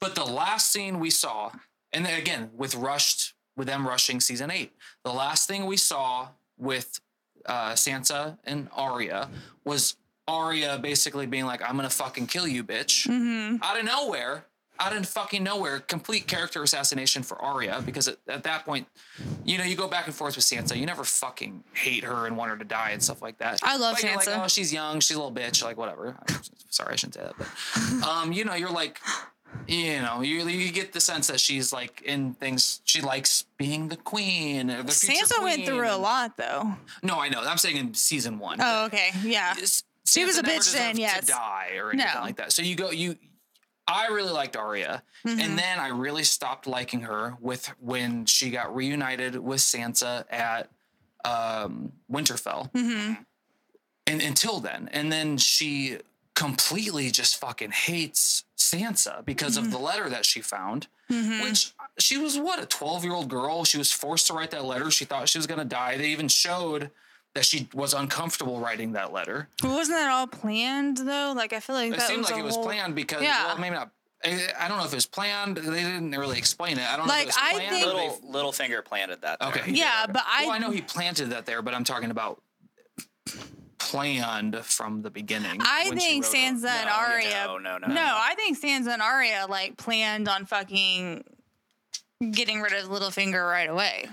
[0.00, 1.52] But the last scene we saw,
[1.92, 4.72] and then again with rushed with them rushing season eight,
[5.04, 6.98] the last thing we saw with
[7.46, 9.28] uh, Sansa and Arya
[9.64, 9.96] was
[10.30, 13.62] Arya basically being like, "I'm gonna fucking kill you, bitch," Mm-hmm.
[13.62, 14.44] out of nowhere.
[14.82, 18.86] Out of fucking nowhere, complete character assassination for Arya because at, at that point,
[19.44, 20.74] you know, you go back and forth with Sansa.
[20.74, 23.60] You never fucking hate her and want her to die and stuff like that.
[23.62, 24.26] I love you're Sansa.
[24.28, 25.00] Like, oh, she's young.
[25.00, 25.62] She's a little bitch.
[25.62, 26.16] Like whatever.
[26.70, 27.34] Sorry, I shouldn't say that.
[27.36, 28.98] But um, you know, you're like,
[29.68, 32.80] you know, you you get the sense that she's like in things.
[32.86, 34.68] She likes being the queen.
[34.68, 36.72] The Sansa went through a lot though.
[37.02, 37.42] No, I know.
[37.42, 38.56] I'm saying in season one.
[38.62, 39.54] Oh, okay, yeah.
[40.12, 41.20] She was a bitch then, yes.
[41.26, 42.20] To die or anything No.
[42.20, 42.52] like that.
[42.52, 43.16] So you go you.
[43.88, 45.40] I really liked Arya, Mm-hmm.
[45.40, 50.70] and then I really stopped liking her with when she got reunited with Sansa at
[51.24, 52.70] um, Winterfell.
[52.72, 53.14] hmm
[54.06, 55.98] and until then and then she
[56.34, 62.16] completely just fucking hates sansa because of the letter that she found hmm which she
[62.16, 65.04] was what a 12 year old girl she was forced to write that letter she
[65.04, 66.90] thought she was going to die they even showed
[67.34, 71.32] that she was uncomfortable writing that letter Well, wasn't that all planned though?
[71.36, 73.46] Like I feel like it that seemed was like it was whole- planned because Yeah.
[73.46, 73.90] well maybe not
[74.24, 75.56] I I don't know if it was planned.
[75.56, 76.86] They didn't really explain it.
[76.86, 77.70] I don't know Like, if it was I planned.
[77.74, 79.38] think- or Little Littlefinger planted that.
[79.40, 79.48] There.
[79.48, 79.70] Okay.
[79.70, 82.42] he Yeah, but I- Well, I know he planted that there, but I'm talking about
[83.78, 85.60] planned from the beginning.
[85.62, 86.36] I think wrote it.
[86.36, 87.44] Sansa and No, Arya.
[87.46, 87.86] No, no, no.
[87.86, 91.24] No, I think Sansa and Arya like planned on fucking
[92.32, 94.06] getting rid of Littlefinger right away.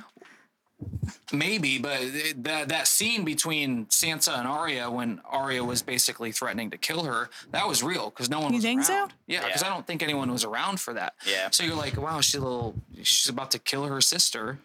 [1.33, 6.69] Maybe, but it- that that scene between Sansa and Arya when Arya was basically threatening
[6.71, 8.93] to kill her, that was real because no one You was think so?
[8.93, 9.13] around.
[9.25, 9.67] Yeah, because Yeah.
[9.69, 11.15] I don't think anyone was around for that.
[11.25, 11.49] Yeah.
[11.51, 14.59] So you're like, wow, she's a little, she's about to kill her sister,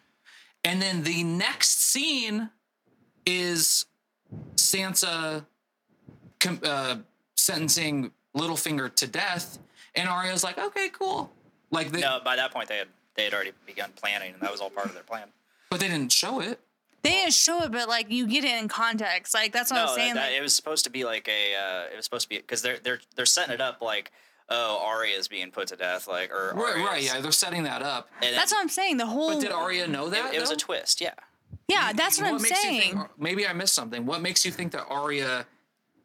[0.65, 2.51] and then the next scene
[3.27, 3.87] is
[4.57, 5.47] Sansa
[6.41, 6.97] com- uh,
[7.37, 9.59] sentencing Littlefinger to death,
[9.95, 11.33] and Arya's like, okay, cool.
[11.71, 14.51] Like, they, No, by that point they had they had already begun planning, and that
[14.51, 15.29] was all part of their plan.
[15.73, 16.61] But they didn't show it.
[17.03, 19.35] They didn't show it, but like you get it in context.
[19.35, 20.15] Like that's what no, I'm saying.
[20.15, 21.55] that, that- like, it was supposed to be like a.
[21.57, 24.13] Uh, it was supposed to be because they're they're they're setting it up like,
[24.51, 27.83] oh, Arya is being put to death, like or Right, right, yeah, they're setting that
[27.83, 28.09] up.
[28.23, 28.99] and that's then what I'm saying.
[28.99, 30.33] The whole But did Arya know that?
[30.33, 31.15] It, it was a twist, yeah.
[31.69, 32.81] yeah, that's what, I'm makes you saying.
[32.93, 34.05] think- maybe I missed something.
[34.07, 35.47] What makes you think that Arya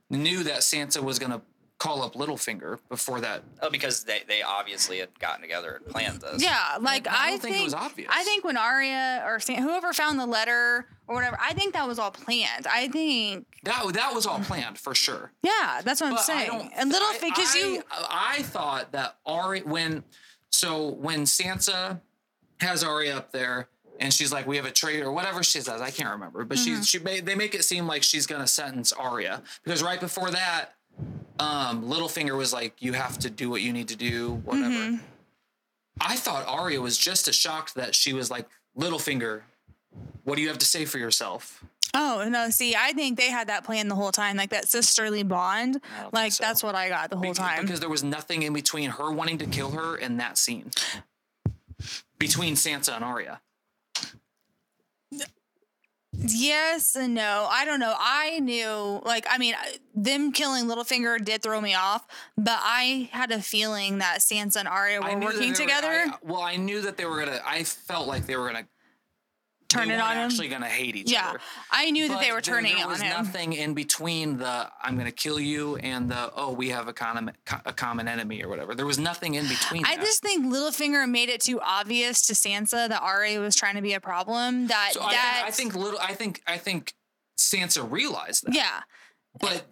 [0.10, 1.42] knew that Sansa was gonna
[1.80, 3.44] call up Littlefinger before that?
[3.62, 6.42] Oh, because they, they obviously had gotten together and planned this.
[6.44, 8.10] Yeah, like I I, don't think it was obvious.
[8.12, 11.88] I think when Arya or San, whoever found the letter or whatever, I think that
[11.88, 12.66] was all planned.
[12.68, 15.32] I think That that was all planned for sure.
[15.44, 16.72] yeah, that's what I'm saying.
[16.76, 20.04] And little I- because you I, I thought that Arya when
[20.50, 22.02] so when Sansa
[22.62, 23.70] has Arya up there.
[24.00, 25.82] And she's like, "We have a traitor," or whatever she says.
[25.82, 26.82] I can't remember, but Mm-hmm.
[26.82, 30.30] she she made, they make it seem like she's gonna sentence Arya because right before
[30.30, 30.76] that,
[31.40, 34.96] um, Littlefinger was like, "You have to do what you need to do, whatever." Mm-hmm.
[36.00, 39.42] I thought Arya was just as shocked that she was like, "Littlefinger,
[40.24, 42.50] what do you have to say for yourself?" Oh no!
[42.50, 45.80] See, I think they had that plan the whole time, like that sisterly bond.
[46.12, 46.44] Like so.
[46.44, 47.62] that's what I got the whole Because- time.
[47.62, 50.72] because there was nothing in between her wanting to kill her and that scene
[52.20, 53.40] between Sansa and Arya.
[56.20, 57.48] Yes and no.
[57.50, 57.94] I don't know.
[57.98, 59.54] I knew, like, I mean,
[59.96, 62.06] them killing Littlefinger did throw me off,
[62.38, 66.06] but I had a feeling that Sansa and Arya were working they were- together.
[66.08, 67.42] I- well, I knew that they were gonna.
[67.46, 68.68] I felt like they were gonna
[69.70, 70.18] turn they it weren't on.
[70.18, 71.40] Actually, gonna hate each yeah, other.
[71.72, 73.10] I knew that they were turning there it on was him.
[73.10, 77.32] nothing in between the "I'm gonna kill you" and the "Oh, we have a common
[77.66, 78.76] a common enemy" or whatever.
[78.76, 79.86] There was nothing in between.
[79.86, 80.06] I that.
[80.06, 83.94] just think Littlefinger made it too obvious to Sansa that Arya was trying to be
[83.94, 84.68] a problem.
[84.68, 86.00] That So that think, I think little.
[86.00, 86.42] I think.
[86.48, 86.94] I think
[87.40, 88.56] Sansa realized that.
[88.56, 88.82] yeah,
[89.40, 89.66] but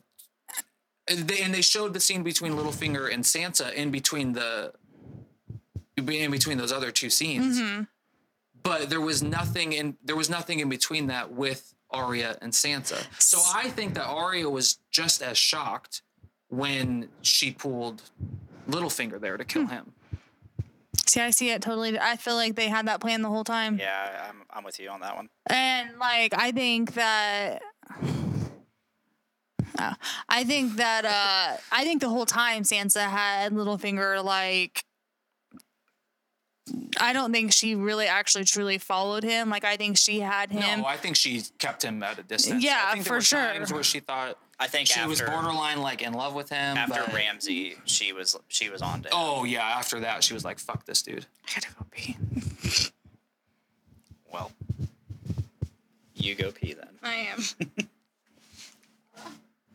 [1.08, 4.74] they and they showed the scene between Littlefinger and Sansa in between the
[5.98, 7.60] in between those other two scenes.
[7.60, 7.84] Mm-hmm.
[8.66, 13.06] But there was nothing in there was nothing in between that with Arya and Sansa.
[13.22, 16.02] So I think that Arya was just as shocked
[16.50, 18.02] when she pulled
[18.68, 19.48] Littlefinger there to Hmm.
[19.50, 19.94] kill him.
[21.06, 21.98] see, I see it totally.
[22.00, 23.78] I feel like they had that plan the whole time.
[23.80, 25.30] Yeah, I'm, I'm with you on that one.
[25.48, 27.62] And like I think that
[29.78, 29.94] Oh,
[30.30, 34.84] I think that uh I think the whole time Sansa had Littlefinger like
[37.00, 39.50] I don't think she really actually truly followed him.
[39.50, 40.82] Like I think she had him.
[40.82, 42.64] No, I think she kept him at a distance.
[42.64, 43.40] Yeah, I think there for were sure.
[43.40, 46.76] Times where she thought I think she after was borderline like in love with him.
[46.78, 49.14] after but- Ramsay, she was she was on to him.
[49.16, 52.18] Oh yeah, after that she was like, "Fuck this dude." I gotta go pee.
[54.34, 54.52] Well,
[56.14, 56.90] you go pee then.
[57.02, 57.40] I am.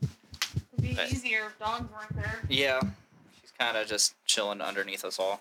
[0.03, 2.41] It'd be But- easier if dogs weren't there.
[2.49, 2.80] Yeah,
[3.41, 5.41] she's kind of just chilling underneath us all.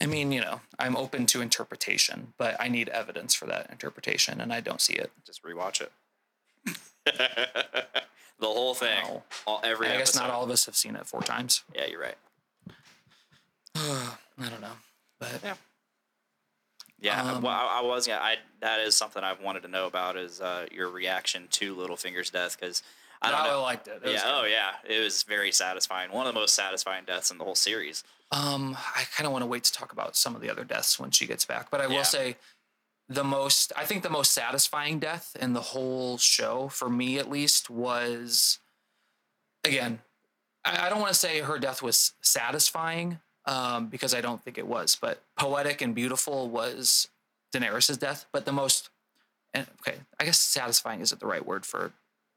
[0.00, 4.40] I mean, you know, I'm open to interpretation, but I need evidence for that interpretation,
[4.40, 5.10] and I don't see it.
[5.26, 5.92] Just rewatch it.
[7.04, 9.04] the whole thing,
[9.46, 9.88] all every.
[9.88, 10.20] I guess episode.
[10.20, 11.64] not all of us have seen it four times.
[11.74, 12.16] Yeah, you're right.
[13.76, 14.72] I don't know,
[15.18, 15.54] but Yeah.
[17.02, 18.06] Yeah, Um, well, I, I was.
[18.06, 21.74] Yeah, I that is something I've wanted to know about is uh, your reaction to
[21.74, 22.82] Littlefinger's death because
[23.22, 23.62] I don't I know.
[23.62, 24.00] liked it.
[24.04, 24.22] It yeah.
[24.24, 24.72] Oh, yeah.
[24.84, 26.10] It was very satisfying.
[26.12, 28.04] One of the most satisfying deaths in the whole series.
[28.32, 30.98] Um, I kind of want to wait to talk about some of the other deaths
[31.00, 31.96] when she gets back, but I Yeah.
[31.98, 32.36] will say
[33.08, 37.28] the most, I think the most satisfying death in the whole show, for me at
[37.28, 38.60] least, was
[39.64, 40.00] again,
[40.64, 44.58] I, I don't want to say her death was satisfying um, because I don't think
[44.58, 47.08] it was, but poetic and beautiful was
[47.52, 48.26] Daenerys' death.
[48.32, 48.90] But the most
[49.52, 51.92] and okay, I guess satisfying isn't the right word for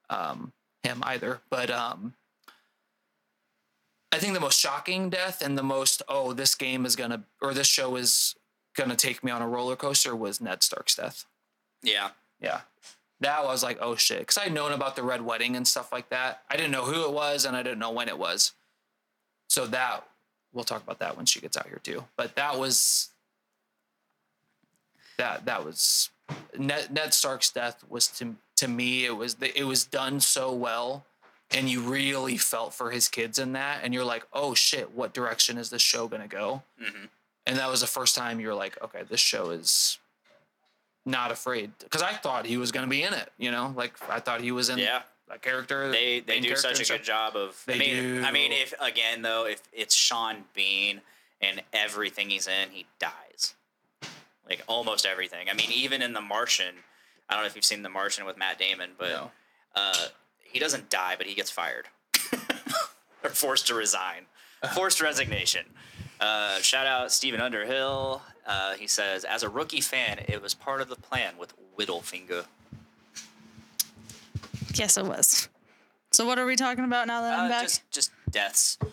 [0.09, 2.15] um, him either, but um,
[4.14, 7.51] I think the most shocking death and the most oh this game is gonna or
[7.51, 8.36] this show is
[8.76, 11.26] gonna take me on a roller coaster was Ned Stark's death.
[11.82, 12.09] Yeah.
[12.39, 12.61] Yeah.
[13.22, 14.20] That was like, oh shit.
[14.20, 16.43] Because I'd known about the Red Wedding and stuff like that.
[16.47, 18.51] I didn't know who it was and I didn't know when it was.
[19.47, 20.07] So that,
[20.53, 22.03] we'll talk about that when she gets out here too.
[22.16, 23.09] But that was,
[25.18, 26.11] that, that was,
[26.55, 30.51] Ned, Ned Stark's death was to, to me, it was, the, it was done so
[30.53, 31.03] well.
[31.54, 33.82] And you really felt for his kids in that.
[33.84, 36.64] And you're like, oh shit, what direction is this show going to go?
[36.82, 37.10] Mhm.
[37.45, 39.97] And that was the first time you were like, okay, this show is
[41.06, 43.32] not afraid because I thought he was going to be in it.
[43.38, 45.01] You know, like I thought he was in Yeah.
[45.30, 45.91] a character.
[45.91, 47.62] They they do such a good job of.
[47.66, 51.01] They I mean, I mean, if again though, if it's Sean Bean
[51.41, 53.56] and everything he's in, he dies.
[54.49, 55.49] Like almost everything.
[55.49, 56.76] I mean, even in The Martian,
[57.30, 59.32] I don't know if you've seen The Martian with Matt Damon, but No.
[59.76, 60.08] uh,
[60.54, 61.88] he doesn't die, but he gets fired
[63.24, 64.26] or forced to resign,
[64.74, 65.66] forced resignation.
[66.22, 68.22] Uh, shout out Stephen Underhill.
[68.47, 72.45] Uh, he says, as a rookie fan, it was part of the plan with Littlefinger.
[74.76, 75.49] Yes, it was.
[76.12, 77.64] So what are we talking about now that I'm Uh, back?
[77.64, 78.78] just just deaths.
[78.82, 78.88] Uh,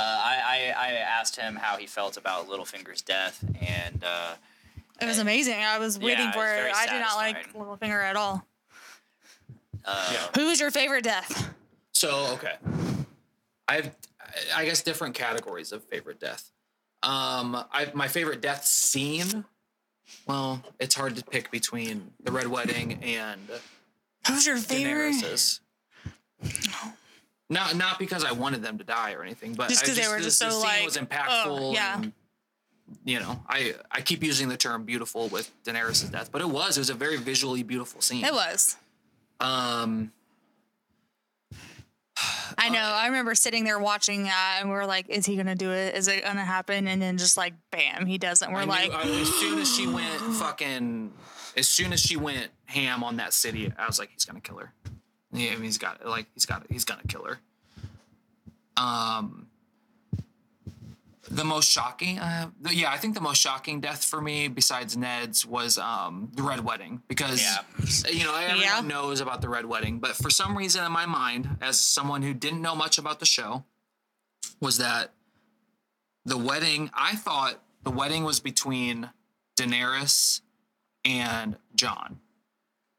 [0.00, 4.34] I, I I asked him how he felt about Littlefinger's death, and uh,
[5.00, 5.62] it was amazing.
[5.62, 6.38] I was waiting Yeah, it for
[6.68, 6.74] was it.
[6.76, 7.52] I did not like.
[7.54, 8.44] Littlefinger at all.
[9.86, 10.26] Yeah.
[10.36, 11.54] Who your favorite death?
[11.92, 12.54] So okay,
[13.68, 13.96] I have
[14.54, 16.50] I guess different categories of favorite death.
[17.02, 19.44] Um, I my favorite death scene.
[20.26, 23.40] Well, it's hard to pick between the Red Wedding and
[24.28, 25.14] Who's your favorite?
[25.14, 25.60] Daenerys's.
[27.48, 30.08] Not not because I wanted them to die or anything, but Just I 'cause they
[30.08, 31.74] were the- just so, scene like, was oh, impactful.
[31.74, 31.94] yeah.
[32.02, 32.12] and,
[33.04, 36.76] you know, I I keep using the term beautiful with Daenerys' death, but it was
[36.76, 38.24] it was a very visually beautiful scene.
[38.24, 38.76] It was.
[39.40, 40.12] Um,
[42.58, 42.78] I know.
[42.78, 45.94] I remember sitting there watching that, and we are like, "Is he gonna do it?
[45.94, 48.50] Is it gonna happen?" And then just like, bam, he doesn't.
[48.50, 51.12] We're I knew- like, I- as soon as she went fucking,
[51.56, 54.56] as soon as she went ham on that city, I was like, he's gonna kill
[54.58, 54.72] her.
[55.32, 57.38] Yeah, I mean, he's got like he's got he's gonna kill her.
[58.78, 59.48] Um,
[61.30, 64.96] the most shocking, uh, the, yeah, I think the most shocking death for me, besides
[64.96, 68.10] Ned's, was um the Red Wedding because Yeah.
[68.10, 68.80] you know everyone Yeah.
[68.80, 72.32] knows about the Red Wedding, but for some reason in my mind, as someone who
[72.34, 73.64] didn't know much about the show,
[74.60, 75.12] was that
[76.24, 79.10] the wedding i thought the wedding was between
[79.56, 80.40] daenerys
[81.04, 82.18] and jon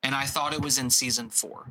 [0.03, 1.67] and i thought it was in season four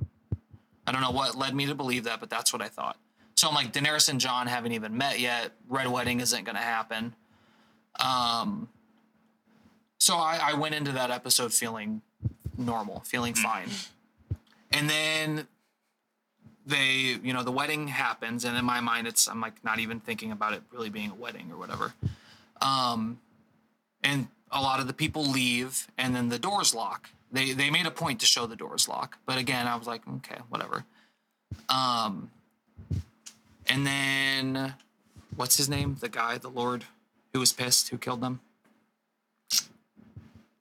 [0.87, 2.99] i don't know what led me to believe that but that's what i thought
[3.37, 5.53] so i'm like daenerys and jon haven't even met yet.
[5.69, 7.15] Red wedding isn't going to happen.
[8.01, 8.69] Um
[9.99, 12.03] so I, I went into that episode feeling
[12.59, 13.69] normal feeling fine.
[14.73, 15.47] And then
[16.67, 20.01] they you know the wedding happens and in my mind it's i'm like not even
[20.01, 21.95] thinking about it really being a wedding or whatever.
[22.61, 23.21] Um
[24.03, 27.11] and a lot of the people leave and then the doors lock.
[27.31, 30.03] They they made a point to show the doors lock but again i was like
[30.09, 30.85] okay whatever.
[31.69, 32.31] Um
[33.69, 34.75] and then
[35.35, 36.85] what's his name the guy the lord
[37.33, 38.41] who was pissed who killed them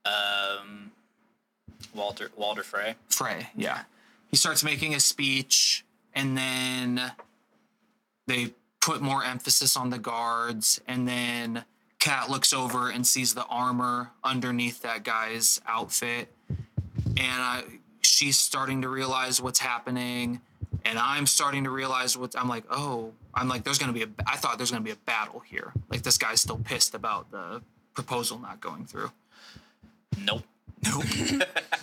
[0.05, 0.91] um,
[1.93, 2.95] Walder Walder Frey.
[3.09, 3.83] Frey, yeah.
[4.27, 7.11] He starts making a speech, and then
[8.27, 11.63] they put more emphasis on the guards, and then
[11.99, 17.63] Kat looks over and sees the armor underneath that guy's outfit, and I,
[18.01, 20.41] she's starting to realize what's happening,
[20.85, 22.63] and I'm starting to realize what I'm like.
[22.69, 24.07] Oh, I'm like, there's gonna be a.
[24.25, 25.73] I thought there's gonna be a battle here.
[25.89, 27.61] Like this guy's still pissed about the
[27.93, 29.11] proposal not going through.
[30.23, 30.43] Nope.
[30.85, 31.03] Nope.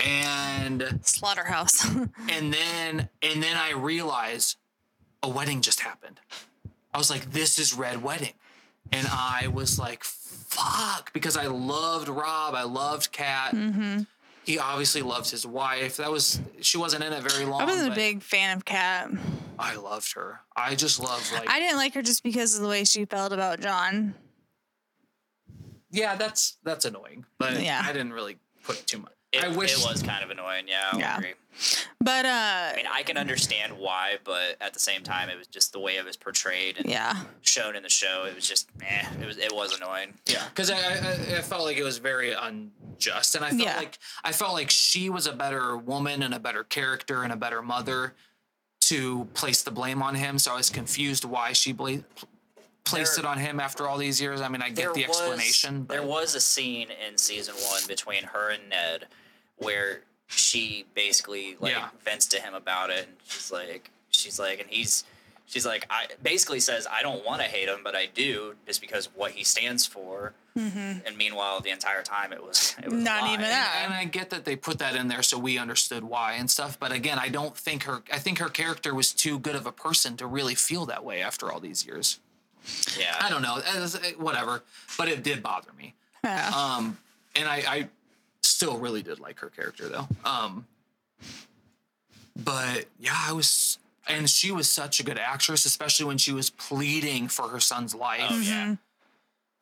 [0.07, 1.85] and slaughterhouse.
[2.31, 4.57] and then and then I realized
[5.23, 6.21] a wedding just happened.
[6.95, 8.35] I was like, this is Red Wedding.
[8.93, 12.55] And I was like, fuck, because I loved Robb.
[12.55, 13.55] I loved Kat.
[13.55, 14.03] Mm-hmm.
[14.45, 15.99] He obviously loved his wife.
[15.99, 17.63] That was she wasn't in it very long.
[17.63, 19.11] I wasn't a big fan of Kat.
[19.59, 20.41] I loved her.
[20.57, 23.33] I just love like I didn't like her just because of the way she felt
[23.33, 24.15] about Jon.
[25.91, 27.25] yeah, that's that's annoying.
[27.39, 27.83] But Yeah.
[27.85, 29.13] I didn't really put too much.
[29.33, 30.67] It, I wish it was kind of annoying.
[30.69, 31.17] Yeah, I Yeah.
[31.17, 31.33] agree.
[32.01, 35.47] But uh, I mean, I can understand why, but at the same time, it was
[35.47, 38.25] just the way it was portrayed and yeah, shown in the show.
[38.29, 40.15] It was just, eh, it was it was annoying.
[40.27, 43.77] Yeah, because I, I I felt like it was very unjust, and I felt Yeah.
[43.77, 47.37] like I felt like she was a better woman and a better character and a
[47.37, 48.15] better mother
[48.83, 50.39] to place the blame on him.
[50.39, 51.99] So I was confused why she bla-
[52.85, 54.41] placed There- it on him after all these years.
[54.41, 58.25] I mean, I get the explanation, Was, there was a scene in season one between
[58.25, 59.07] her and Ned
[59.63, 61.89] where she basically like Yeah.
[62.05, 65.05] vents to him about it, and she's like, she's like, and he's,
[65.47, 68.81] she's like, I basically says, I don't want to hate him, but I do, just
[68.81, 70.33] because what he stands for.
[70.55, 73.05] And meanwhile, the entire time it was, it was Mm-hmm.
[73.05, 73.29] Not lie.
[73.35, 73.81] even that.
[73.85, 76.79] and I get that they put that in there so we understood why and stuff.
[76.79, 78.03] But again, I don't think her.
[78.13, 81.23] I think her character was too good of a person to really feel that way
[81.23, 82.19] after all these years.
[82.99, 83.61] Yeah, I don't know.
[84.19, 84.63] Whatever.
[84.99, 85.95] But it did bother me.
[86.23, 86.51] Yeah.
[86.55, 86.99] Um,
[87.35, 87.89] and I, I
[88.43, 90.09] still really did like her character though.
[90.25, 90.67] Um,
[92.37, 93.79] but yeah, I was,
[94.09, 97.95] and she was such a good actress, especially when she was pleading for her son's
[97.95, 98.27] life.
[98.31, 98.77] Oh yeah.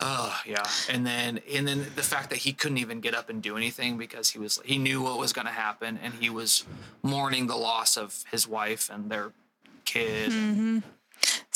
[0.03, 3.43] Oh yeah, and then and then the fact that he couldn't even get up and
[3.43, 6.65] do anything because he was he knew what was going to happen and he was
[7.03, 9.33] mourning the loss of his wife and their
[9.85, 10.83] kid.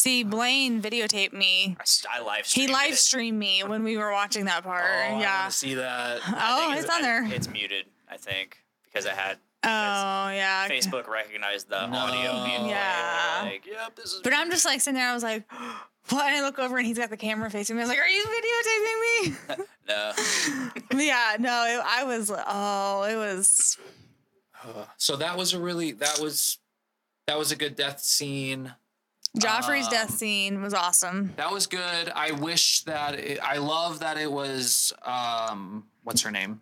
[0.05, 1.79] See, Blaine videotaped me.
[1.81, 4.85] I, st- I live He live streamed me when we were watching that part.
[4.87, 5.41] Oh, I yeah.
[5.45, 6.21] want see that.
[6.27, 7.25] I Oh, think it's on I- there.
[7.33, 10.69] It's muted, I think, because I had Oh, yeah.
[10.69, 11.97] Facebook recognized the No.
[11.97, 13.41] audio being Yeah.
[13.41, 13.53] played.
[13.53, 14.21] Like, yep, this is.
[14.23, 15.09] But I'm just like sitting there.
[15.09, 15.51] I was like,
[16.11, 16.27] what?
[16.27, 17.81] And I look over and he's got the camera facing me.
[17.81, 19.65] I was like, are you videotaping me?
[19.89, 21.03] no.
[21.03, 22.31] yeah, no, it, I was.
[22.31, 23.79] Oh, it was.
[24.99, 26.59] So that was a really that was
[27.27, 28.75] that was a good death scene.
[29.39, 31.33] Joffrey's death Um, scene was awesome.
[31.37, 32.09] That was good.
[32.15, 36.61] I wish that it, I love that it was um what's her name?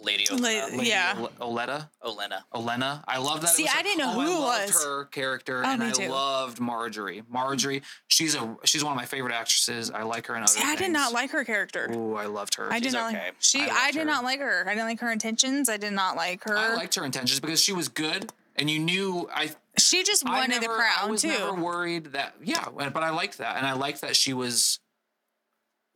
[0.00, 0.70] Lady La- Olenna.
[0.78, 1.14] Lady Yeah.
[1.18, 1.90] Ole- Oleta.
[2.04, 2.44] Olenna.
[2.54, 3.02] Olenna.
[3.08, 3.50] I love that.
[3.50, 4.84] See, it was I her- didn't know oh, who I it loved was.
[4.84, 6.08] her character, Oh, and me I too.
[6.08, 7.24] loved Margaery.
[7.26, 9.90] Margaery, she's a she's one of my favorite actresses.
[9.90, 11.90] I like her in other See, I did not like her character.
[11.92, 12.72] Ooh, I loved her.
[12.72, 13.24] I did not okay.
[13.26, 13.60] like she.
[13.62, 14.04] I I, did her.
[14.04, 14.62] not like her.
[14.66, 15.68] I didn't like her intentions.
[15.68, 16.56] I did not like her.
[16.56, 20.48] I liked her intentions because she was good, and you knew I she just wanted
[20.50, 21.06] never, the crown too.
[21.06, 21.28] I was too.
[21.28, 24.80] never worried that yeah, but I liked that, and I liked that she was.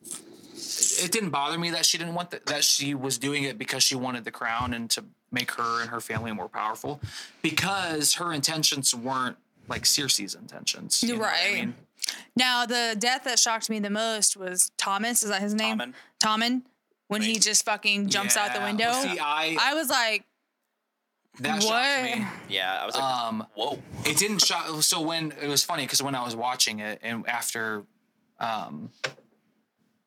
[0.05, 3.83] It didn't bother me that she didn't want the, that she was doing it because
[3.83, 7.01] she wanted the crown and to make her and her family more powerful,
[7.41, 9.37] because her intentions weren't
[9.69, 11.03] like Cersei's intentions.
[11.03, 11.55] you know I Right.
[11.55, 11.75] mean?
[12.37, 15.23] Now, the death that shocked me the most was Thomas.
[15.23, 15.79] Is that his name?
[15.79, 15.95] Tommen.
[16.21, 16.63] Tommen.
[17.09, 18.65] When he just fucking jumps out the Yeah.
[18.65, 18.93] window.
[18.93, 20.25] See, I, I was like,
[21.41, 22.27] that shocked me.
[22.49, 23.79] Yeah, I was like, Um, whoa.
[24.05, 24.83] it didn't shock.
[24.83, 27.85] So when it was funny because when I was watching it and after,
[28.41, 28.91] um,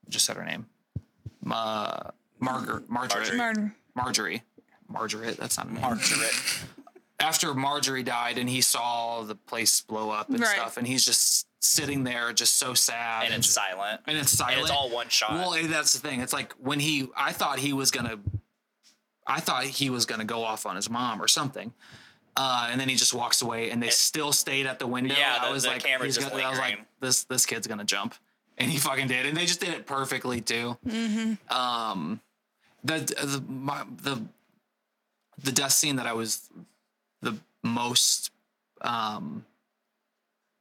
[0.10, 0.68] just said her name,
[1.50, 3.38] uh, Margaret, Margaret, Margaery.
[3.38, 3.76] Martin.
[3.98, 4.42] Margaery,
[4.88, 5.38] Margaret.
[5.38, 5.82] That's not a name.
[5.82, 6.32] Margaret.
[7.20, 10.56] After Margaery died and he saw the place blow up and Right.
[10.56, 14.02] stuff, and he's just sitting there, just so sad, and it's silent.
[14.06, 14.58] and it's silent.
[14.58, 15.32] And it's all one shot.
[15.32, 16.20] Well, and that's the thing.
[16.20, 18.20] It's like when he, I thought he was gonna,
[19.28, 21.74] I thought he was gonna go off on his mom or something.
[22.38, 25.16] Uh, and then he just walks away, and they still stayed at the window.
[25.18, 27.46] Yeah, I the- was the like, camera's he's just gonna- I was like, this this
[27.46, 28.14] kid's gonna jump,
[28.58, 30.78] and he fucking did, and they just did it perfectly too.
[30.86, 31.54] Mm-hmm.
[31.56, 32.20] Um,
[32.84, 34.22] the the my, the
[35.42, 36.50] the death scene that I was
[37.22, 38.32] the most
[38.82, 39.46] um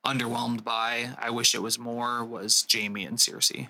[0.06, 3.68] underwhelmed by, I wish it was more, was Jaime and Cersei.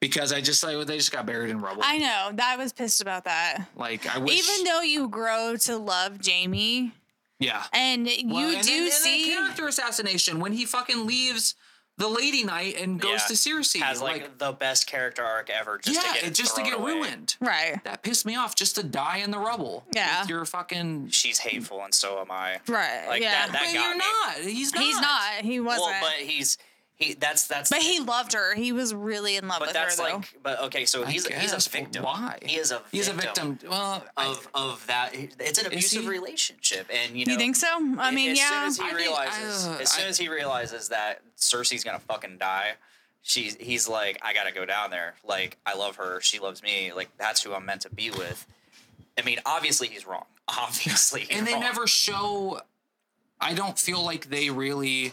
[0.00, 1.82] Because I just like they just got buried in rubble.
[1.84, 2.30] I know.
[2.34, 3.66] that I was pissed about that.
[3.76, 6.92] like I wish, Even though you grow to love Jaime,
[7.38, 9.24] yeah, and you Well, and do then- and see.
[9.26, 11.54] character assassination when he fucking leaves
[11.98, 13.26] the Lady Knight and goes Yeah.
[13.26, 13.80] to Cersei.
[13.82, 15.76] has like, the best character arc ever.
[15.76, 16.92] Just yeah, to get just to get away.
[16.94, 17.36] ruined.
[17.40, 17.78] right.
[17.84, 18.54] That pissed me off.
[18.56, 19.84] Just to die in the rubble.
[19.92, 20.20] Yeah.
[20.22, 21.10] with your fucking.
[21.10, 22.60] She's hateful, and so am I.
[22.66, 23.06] Right.
[23.06, 23.48] Like yeah.
[23.48, 23.52] that.
[23.52, 23.98] That Man, got you're me.
[23.98, 24.36] not.
[24.50, 24.82] He's not.
[24.82, 25.32] He's not.
[25.42, 25.90] He wasn't.
[25.90, 26.56] Well, but he's
[27.00, 27.14] he.
[27.14, 27.70] That's that's.
[27.70, 28.54] But he loved her.
[28.54, 30.16] He was really in love But with her, But that's though.
[30.18, 30.38] like.
[30.42, 32.04] But okay, so I he's he's a victim.
[32.04, 32.38] Why?
[32.42, 32.76] He is a.
[32.76, 33.58] victim He's a victim.
[33.68, 35.10] Well, I- of of that.
[35.14, 36.08] It's an abusive he?
[36.08, 37.32] relationship, and you know.
[37.32, 37.66] you think so?
[37.98, 38.48] I mean, as yeah.
[38.50, 41.98] Soon as he I think- realizes, uh, as soon as he realizes that Cersei's gonna
[41.98, 42.72] fucking die,
[43.22, 45.14] she's he's like, I gotta go down there.
[45.26, 46.20] Like, I love her.
[46.20, 46.92] She loves me.
[46.92, 48.46] Like, that's who I'm meant to be with.
[49.18, 50.24] I mean, obviously he's wrong.
[50.48, 51.60] Obviously, he's and they wrong.
[51.62, 52.60] never show.
[53.40, 55.12] I don't feel like they really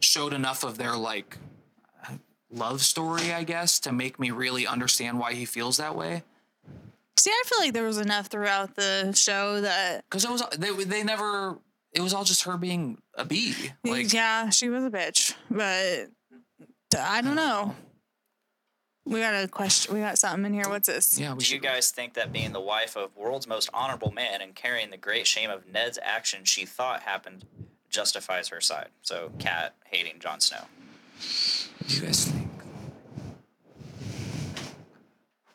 [0.00, 1.38] showed enough of their like
[2.52, 6.22] love story, I guess, to make me really understand why he feels that way.
[7.18, 10.04] See, I feel like there was enough throughout the show that.
[10.08, 11.58] Because it was they they never.
[11.92, 13.54] It was all just her being a bee.
[13.84, 16.08] Like yeah, she was a bitch, but
[16.98, 17.74] I don't know.
[19.04, 19.94] We got a question.
[19.94, 20.68] We got something in here.
[20.68, 21.18] What's this?
[21.18, 24.40] yeah, we Do you guys think that being the wife of world's most honorable man
[24.40, 27.44] and carrying the great shame of Ned's action she thought happened
[27.92, 28.88] justifies her side?
[29.02, 30.64] So, Kat hating Jon Snow.
[31.78, 32.48] What do you guys think?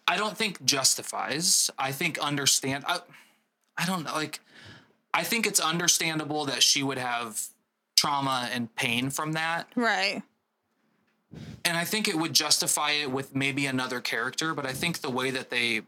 [0.07, 1.69] I don't think justifies.
[1.77, 2.85] I think understand.
[2.87, 2.99] I,
[3.77, 4.13] I don't know.
[4.13, 4.39] Like,
[5.13, 7.41] I think it's understandable that she would have
[7.97, 9.67] trauma and pain from that.
[9.75, 10.21] Right.
[11.65, 14.53] And I think it would justify it with maybe another character.
[14.53, 15.81] But I think the way that they,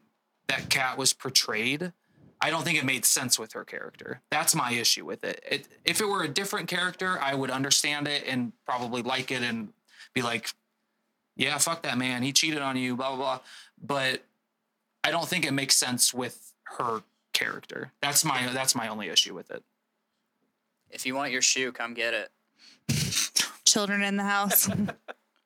[0.47, 1.93] that cat was portrayed
[2.41, 4.21] I don't think it made sense with her character.
[4.31, 5.43] That's my issue with it.
[5.49, 5.67] it.
[5.83, 9.73] If it were a different character, I would understand it and probably like it and
[10.13, 10.49] be like,
[11.35, 12.23] yeah, fuck that man.
[12.23, 13.39] He cheated on you, blah, blah, blah.
[13.81, 14.23] But
[15.03, 17.01] I don't think it makes sense with her
[17.33, 17.91] character.
[18.01, 19.63] That's my that's my only issue with it.
[20.89, 22.31] If you want your shoe, come get it.
[23.65, 24.69] Children in the house.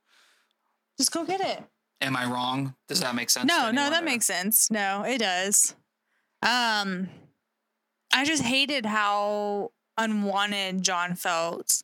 [0.97, 1.63] Just go get it.
[2.01, 2.75] Am I wrong?
[2.87, 3.45] Does that make sense?
[3.45, 4.69] No, no, that makes sense.
[4.69, 5.75] No, it does.
[6.43, 7.09] Um,
[8.13, 11.81] I just hated how unwanted Jon felt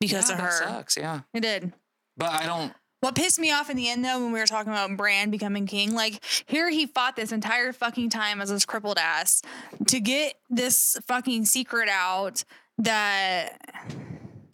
[0.00, 0.58] because Yeah, of that her.
[0.64, 1.20] Sucks, yeah.
[1.34, 1.72] It did.
[2.16, 4.72] But I don't What pissed me off in the end, though, when we were talking
[4.72, 8.98] about Bran becoming king, like here he fought this entire fucking time as this crippled
[8.98, 9.42] ass
[9.88, 12.44] to get this fucking secret out
[12.78, 13.58] that.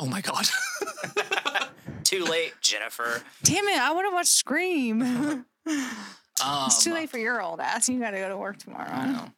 [0.01, 0.47] Oh my god.
[2.05, 3.23] Too late, Jennifer.
[3.43, 3.79] Damn it!
[3.81, 5.45] I want to watch Scream.
[6.45, 7.89] um, it's too late for your old ass.
[7.89, 8.91] You got to go to work tomorrow.
[8.91, 9.33] I know.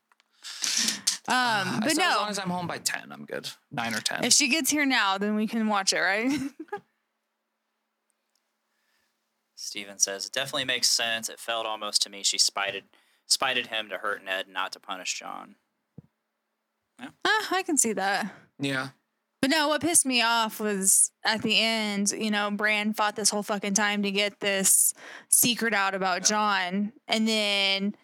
[1.28, 3.51] Um, but so no, as long as I'm home by ten, I'm good.
[3.70, 4.24] Nine or ten.
[4.24, 6.30] if she gets here now, then we can watch it, right?
[9.55, 11.28] Steven says it definitely makes sense.
[11.28, 12.84] It felt almost to me she spited
[13.26, 15.57] spited him to hurt Ned, not to punish Jon.
[17.24, 18.32] Ah, I can see that.
[18.59, 18.88] yeah.
[19.41, 23.30] But no, what pissed me off was at the end, you know, Bran fought this
[23.30, 24.93] whole fucking time to get this
[25.28, 26.93] secret out about Jon.
[27.07, 27.95] And then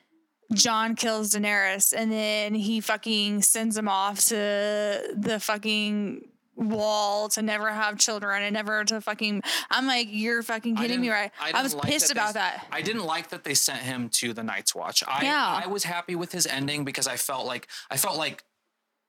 [0.53, 1.93] Jon kills Daenerys.
[1.97, 8.45] And then he fucking sends him off to the fucking wall to never have children
[8.45, 9.43] and never to fucking.
[9.72, 11.32] I'm like, you're fucking kidding me, right?
[11.41, 12.64] I, didn't was like pissed that they- about that.
[12.70, 15.03] I didn't like that they sent him to the Night's Watch.
[15.09, 15.62] I Yeah.
[15.64, 18.45] I was happy with his ending because I felt like I felt like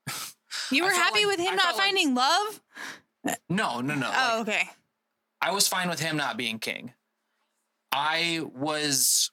[0.71, 2.61] You were happy like- with him I not felt like- finding love?
[3.49, 4.07] no, no, no.
[4.13, 4.69] Oh, like, okay.
[5.41, 6.93] I was fine with him not being king.
[7.91, 9.31] I was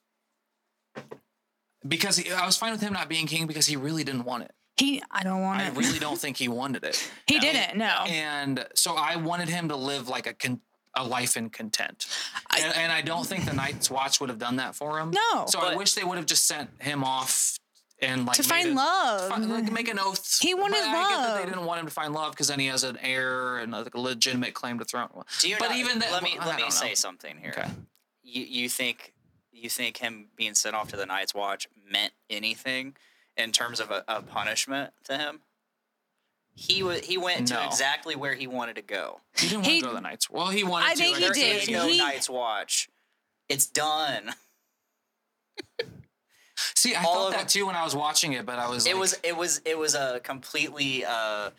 [1.86, 4.44] because he, I was fine with him not being king because he really didn't want
[4.44, 4.52] it.
[4.76, 5.72] He, I don't want I it.
[5.72, 7.10] I really don't think he wanted it.
[7.26, 8.04] he That didn't, no.
[8.08, 10.60] And so I wanted him to live like a con-
[10.94, 12.06] a life in content.
[12.54, 15.10] and, and I don't think the Night's Watch would have done that for him.
[15.10, 15.46] No.
[15.48, 17.56] So I wish they would have just sent him off
[18.02, 19.28] and like to find a- love.
[19.30, 20.38] fi- like make an oath.
[20.40, 21.38] He wanted but I get that love.
[21.38, 23.94] they didn't want him to find love because then he has an heir and like
[23.94, 25.08] a legitimate claim to the throne.
[25.40, 26.94] Do you but not, even that, let me I let me don't say know.
[26.94, 27.54] something here.
[27.56, 27.68] Okay.
[28.24, 29.12] You you think
[29.52, 32.96] you think him being sent off to the Night's Watch meant anything
[33.36, 35.40] in terms of a, a punishment to him?
[36.54, 39.20] He was he went to exactly where he wanted to go.
[39.36, 40.28] He didn't want He- to go to the Knights.
[40.28, 40.98] Well, he wanted I to.
[40.98, 41.62] think he There did.
[41.62, 42.88] is no He- Night's Watch.
[43.48, 44.34] It's done.
[46.74, 48.68] See, I all felt of that it- too when I was watching it, but I
[48.68, 48.86] was.
[48.86, 51.50] it like, was it was it was a completely uh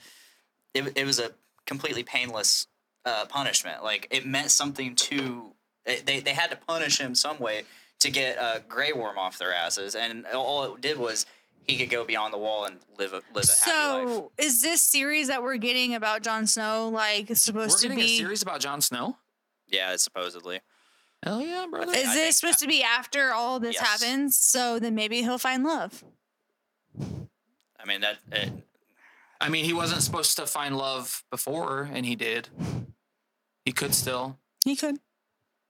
[0.73, 1.31] it, it was a
[1.65, 2.67] completely painless
[3.05, 5.51] uh punishment like it meant something to
[5.85, 7.63] they they had to punish him some way
[7.99, 11.25] to get uh Grey Worm off their asses and all it did was
[11.65, 14.61] he could go beyond the wall and live a live a happy life So, is
[14.61, 18.01] this series that we're getting about Jon Snow like We're supposed to be?
[18.01, 19.17] a series about Jon Snow.
[19.67, 20.59] yeah supposedly
[21.23, 21.91] Hell yeah, brother!
[21.93, 24.03] Is I this think- supposed to be after all this Yes.
[24.03, 24.37] happens?
[24.37, 26.03] So then maybe he'll find love.
[26.99, 28.51] I mean that it,
[29.41, 32.49] I mean, he wasn't supposed to find love before, and he did.
[33.65, 34.37] He could still.
[34.63, 34.97] He could.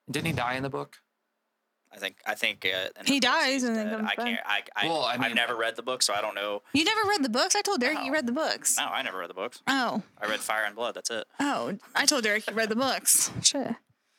[0.09, 0.97] Didn't he die in the book?
[1.91, 5.03] I think I think uh, He dies and then comes I can't I, I, Well,
[5.03, 7.29] I I've mean- never read the book so I don't know You never read the
[7.29, 7.55] books?
[7.55, 8.03] I told Derek No.
[8.05, 8.77] you read the books.
[8.79, 11.77] no I never read the books Oh, I read Fire and Blood that's it oh!
[11.95, 13.29] I told Derek you read the books.
[13.43, 13.75] Shit.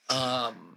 [0.08, 0.73] Um.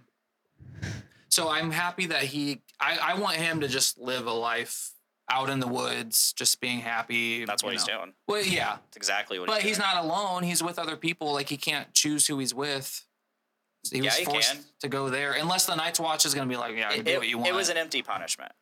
[1.30, 2.60] So I'm happy that he.
[2.80, 4.90] I, I want him to just live a life
[5.30, 7.44] out in the woods, just being happy.
[7.44, 9.88] that's what you he's doing Well, yeah, that's exactly what but he's he's doing.
[9.94, 10.42] not alone.
[10.42, 11.32] He's with other people.
[11.32, 13.04] Like he can't choose who he's with.
[13.92, 14.64] He Yeah, was he forced can.
[14.80, 17.18] to go there, unless the Night's Watch is going to be like, yeah, it, do
[17.18, 17.48] what you want.
[17.50, 18.52] it was an empty punishment.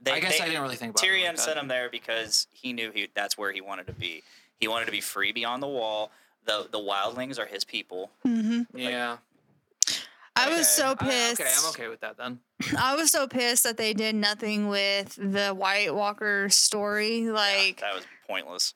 [0.00, 1.88] They, I guess they- I didn't really think about it Tyrion like sent him there
[1.88, 4.22] because he knew he that's where he wanted to be.
[4.58, 6.10] He wanted to be free beyond the wall.
[6.44, 8.10] The the wildlings are his people.
[8.26, 8.76] Mm-hmm.
[8.76, 9.16] yeah.
[10.36, 11.40] I was so I- pissed.
[11.40, 12.40] okay, I'm okay with that then.
[12.78, 17.22] I was so pissed that they did nothing with the White Walker story.
[17.30, 18.74] Like, That was pointless.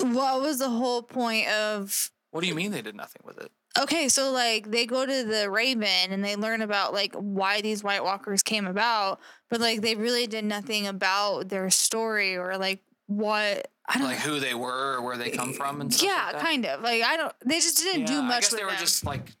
[0.00, 3.50] what was the whole point of What do you mean they did nothing with it?
[3.78, 7.84] okay, so like they go to the Raven and they learn about like why these
[7.84, 9.20] White Walkers came about,
[9.50, 14.18] but like they really did nothing about their story or like what I don't Like
[14.18, 16.42] who they were or where they come from and stuff yeah, like that?
[16.42, 17.32] kind of like I don't.
[17.44, 18.80] They just didn't Yeah, do much I guess they were them.
[18.80, 19.35] just like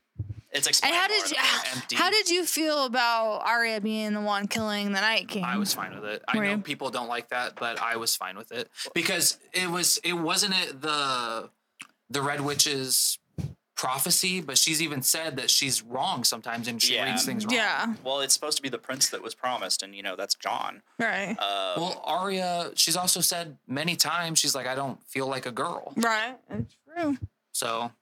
[0.56, 1.36] It's and how did you
[1.74, 1.96] empty.
[1.96, 5.44] how did you feel about Arya being the one killing the Night King?
[5.44, 6.22] I was fine with it.
[6.28, 6.58] I Were know you?
[6.58, 10.54] people don't like that, but I was fine with it because it was it wasn't
[10.62, 11.50] it the
[12.08, 13.18] the Red Witch's
[13.74, 17.10] prophecy, but she's even said that she's wrong sometimes and she Yeah.
[17.10, 17.54] reads things wrong.
[17.54, 17.94] Yeah.
[18.02, 20.80] Well, it's supposed to be the prince that was promised, and you know that's Jon.
[20.98, 21.36] Right.
[21.38, 25.52] Uh, Well, Arya, she's also said many times, she's like, I don't feel like a
[25.52, 25.92] girl.
[25.96, 26.36] right.
[26.48, 27.18] It's true.
[27.52, 27.92] So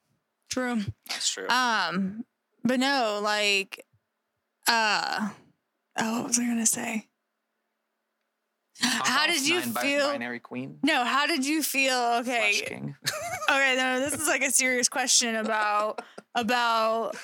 [0.49, 0.83] True.
[1.09, 1.49] that's true.
[1.49, 2.25] Um,
[2.65, 3.85] but no, like,
[4.67, 5.29] uh,
[5.99, 7.09] oh, what was I gonna say?
[8.81, 10.09] How did you feel?
[10.09, 10.79] Binary queen.
[10.83, 12.19] No, how did you feel?
[12.21, 12.63] Okay,
[13.51, 16.03] okay, no, this is like a serious question about
[16.35, 17.15] about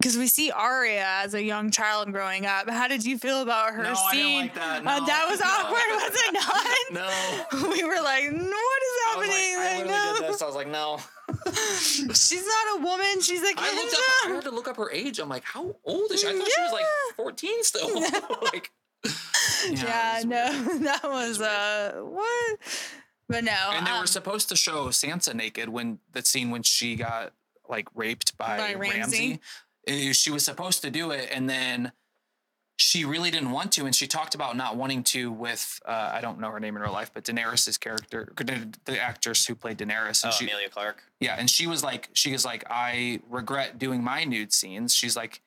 [0.00, 2.68] because we see Arya as a young child growing up.
[2.68, 4.42] How did you feel about her No, scene?
[4.42, 4.80] like that.
[4.86, 5.46] Uh, that was No.
[5.46, 7.62] awkward, was it not?
[7.62, 7.68] no.
[7.72, 9.14] We were like, what is happening?
[9.14, 10.20] I was like, I Like, literally no.
[10.20, 10.42] did this.
[10.42, 10.98] I was like, no.
[12.14, 13.20] She's not a woman.
[13.20, 13.58] She's a kid.
[13.58, 14.30] I looked up.
[14.30, 15.18] I had to look up her age.
[15.18, 16.28] I'm like, how old is she?
[16.28, 16.84] I thought she was like
[17.16, 18.00] 14 still.
[18.52, 18.70] like,
[19.70, 20.82] yeah, was no, weird.
[20.84, 22.58] that was uh what?
[23.28, 26.62] But no, And they um, were supposed to show Sansa naked when that scene when
[26.62, 27.32] she got
[27.68, 29.40] like raped by, By Ramsay.
[29.88, 31.92] Uh, She was supposed to do it, and then
[32.76, 36.20] she really didn't want to, and she talked about not wanting to with uh, I
[36.20, 38.32] don't know her name in real life, but Daenerys's character,
[38.84, 41.02] the actress who played Daenerys, oh, and she Emilia Clarke.
[41.20, 44.92] yeah, and she was like, she was like, I regret doing my nude scenes.
[44.94, 45.40] She's like,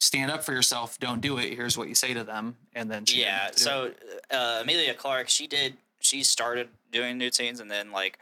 [0.00, 1.54] stand up for yourself, don't do it.
[1.54, 3.50] Here's what you say to them, and then she Yeah.
[3.54, 3.92] So
[4.30, 5.76] uh, Emilia Clarke, she did.
[6.00, 8.18] She started doing nude scenes, and then like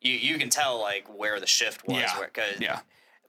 [0.00, 1.96] you you can tell like where the shift was.
[1.96, 2.26] Yeah.
[2.32, 2.80] Cause, yeah,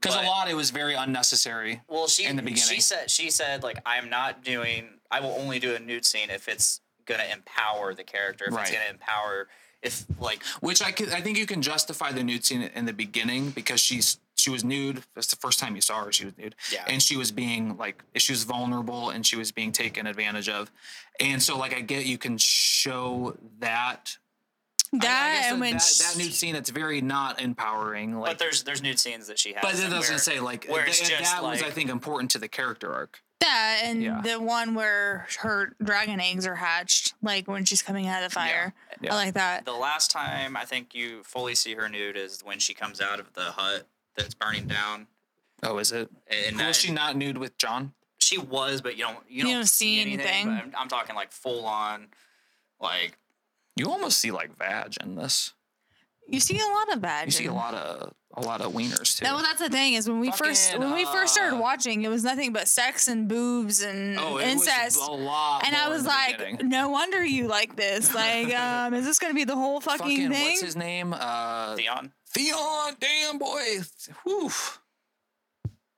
[0.02, 1.82] because a lot it was very unnecessary.
[1.88, 4.89] Well, she in the beginning She said she said like I'm not doing.
[5.12, 8.46] I will only do a nude scene if it's gonna empower the character.
[8.46, 8.72] If it's Right.
[8.74, 9.48] gonna empower.
[9.82, 12.93] If like Which I could, I think you can justify the nude scene in the
[12.93, 15.04] beginning because she's she was nude.
[15.14, 16.12] That's the first time you saw her.
[16.12, 16.84] She was nude, Yeah.
[16.88, 20.72] and she was being like she was vulnerable and she was being taken advantage of,
[21.20, 24.18] and so like I get you can show that.
[25.04, 28.18] I- I that and when that, sh- that nude scene, it's very not empowering.
[28.20, 29.62] Like but there's there's nude scenes that she has.
[29.62, 31.89] But it and doesn't where- say like where it's th- just that was I think
[31.89, 33.22] important to the character arc.
[33.41, 34.22] that and Yeah.
[34.22, 38.34] the one where her dragon eggs are hatched, like when she's coming out of the
[38.36, 38.74] fire.
[39.02, 39.14] Yeah.
[39.14, 39.66] I like that.
[39.66, 43.20] The last time I think you fully see her nude is when she comes out
[43.20, 45.08] of the hut that's burning down.
[45.64, 46.10] Oh, is it?
[46.28, 47.93] And was that- she not nude with Jon?
[48.18, 50.48] She was, but you don't you, don't, don't see anything.
[50.48, 52.08] but I'm, I'm talking like full on,
[52.80, 53.18] like
[53.76, 55.54] You almost see like vag in this.
[56.28, 57.28] You see a lot of bad.
[57.28, 59.26] You see a lot of a lot of wieners too.
[59.26, 61.62] No, well, that's the thing is when we first Fucking, when we first started uh,
[61.62, 65.00] watching, it was nothing but sex and boobs and oh, incest.
[65.00, 65.66] a lot.
[65.66, 66.70] and I was like, beginning.
[66.70, 68.14] no wonder you like this.
[68.14, 70.46] Like, um, is this gonna be the whole fucking, fucking thing?
[70.46, 71.14] what's his name?
[71.14, 72.12] Uh, Theon.
[72.30, 72.96] Theon.
[73.00, 73.80] Damn boy.
[74.24, 74.52] Whew.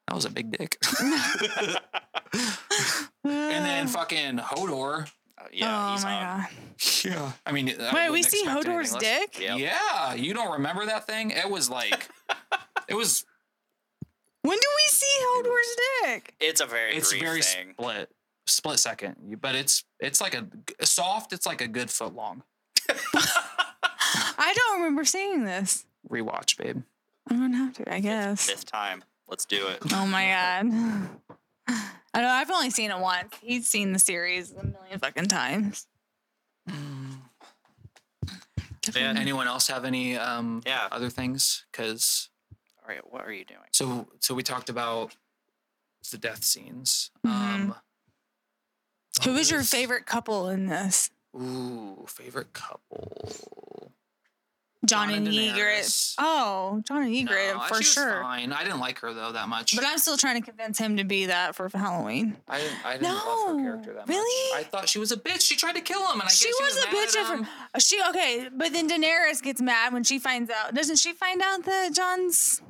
[0.07, 0.77] That was a big dick.
[3.23, 5.11] and then fucking Hodor.
[5.53, 6.39] Yeah, oh he's my on.
[6.41, 6.47] god!
[7.03, 7.31] Yeah.
[7.45, 9.39] I mean, I Wait, we see Hodor's dick.
[9.39, 9.57] Yep.
[9.57, 11.31] Yeah, you don't remember that thing?
[11.31, 12.07] It was like,
[12.87, 13.25] it was.
[14.43, 16.35] When do we see Hodor's dick?
[16.39, 17.71] It's a very It's brief very thing.
[17.71, 18.11] split,
[18.45, 19.37] split second.
[19.41, 21.33] But it's it's like a soft.
[21.33, 22.43] It's like a good foot long.
[24.39, 25.85] I don't remember seeing this.
[26.09, 26.83] Rewatch, babe.
[27.29, 28.47] I'm gonna have to, I guess.
[28.49, 29.03] Fifth time.
[29.27, 29.79] Let's do it.
[29.93, 31.09] Oh my
[31.67, 31.77] god.
[32.17, 33.31] I know I've only seen it once.
[33.43, 35.85] He's seen the series a million fucking times.
[38.95, 39.13] Yeah.
[39.15, 40.87] Anyone else have any um Yeah.
[40.91, 41.65] other things?
[41.71, 42.29] Because
[42.81, 43.69] All right, what are you doing?
[43.71, 45.15] so so we talked about
[46.09, 47.11] the death scenes.
[47.23, 47.29] Mhm.
[47.29, 47.75] Um,
[49.23, 51.11] Who what is your favorite couple in this?
[51.35, 53.56] Ooh, favorite couple.
[54.87, 56.15] John, Jon and and Ygritte.
[56.17, 58.21] Oh, Jon and Ygritte No, for she was sure.
[58.23, 58.51] Fine.
[58.53, 59.75] I didn't like her though that much.
[59.75, 62.37] But I'm still trying to convince him to be that for Halloween.
[62.47, 62.85] I didn't.
[62.85, 64.55] I didn't love her character that really?
[64.57, 64.65] much.
[64.65, 65.41] I thought she was a bitch.
[65.41, 67.41] She tried to kill him, and I she guess was, she was a bitch of
[67.41, 67.79] at her.
[67.79, 70.73] She okay, but then Daenerys gets mad when she finds out.
[70.73, 72.61] Doesn't she find out that Jon's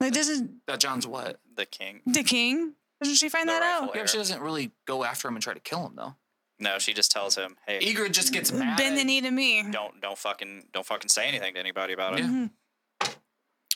[0.00, 1.40] like doesn't That Jon's what?
[1.54, 2.02] The king.
[2.06, 2.74] the king?
[3.00, 3.94] Doesn't she find The that rightful out?
[3.94, 4.04] Yeah, heir.
[4.04, 6.14] but she doesn't really go after him and try to kill him though.
[6.58, 8.78] No, she just tells him, "Hey, Ygritte just gets mad.
[8.78, 9.62] Bend the knee to me.
[9.70, 12.26] don't don't fucking don't fucking say anything to anybody about it." Yeah.
[12.30, 12.50] Mhm.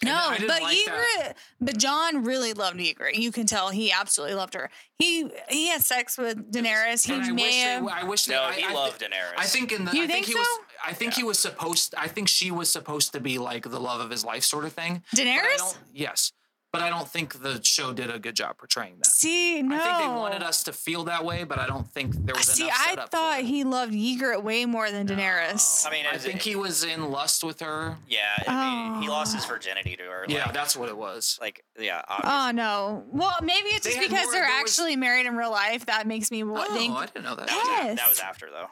[0.03, 1.05] No, but like that.
[1.19, 3.17] Ygritte, but Jon really loved Ygritte.
[3.17, 4.71] You can tell he absolutely loved her.
[4.99, 7.07] He he had sex with Daenerys.
[7.07, 7.85] He I may wish, have.
[7.85, 9.35] they, I wish they, No, I, he I, loved Daenerys.
[9.37, 10.39] I think in the You I think, think he so?
[10.39, 13.79] was I think he was supposed I think she was supposed to be like the
[13.79, 15.03] love of his life sort of thing.
[15.15, 15.77] Daenerys?
[15.93, 16.33] yes.
[16.73, 19.07] But I don't think the show did a good job portraying that.
[19.07, 19.75] See, no.
[19.75, 22.47] I think they wanted us to feel that way, but I don't think there was
[22.47, 23.47] See, enough I setup thought for it.
[23.47, 25.85] he loved Ygritte way more than Daenerys.
[25.85, 27.97] I mean, I think it- he was in lust with her.
[28.09, 29.49] Yeah, I mean, he lost his Oh.
[29.49, 30.27] virginity to her.
[30.29, 31.39] Yeah, like, that's what it was.
[31.41, 32.03] like yeah.
[32.09, 32.39] Oh, obviously.
[32.39, 33.05] Oh no.
[33.11, 35.51] Well, maybe it's They just had because more- they're there was- actually married in real
[35.51, 35.87] life.
[35.87, 36.95] That makes me wa- oh, think.
[36.95, 37.49] I didn't know that.
[37.49, 37.99] that, was Yes.
[37.99, 38.69] that was after though.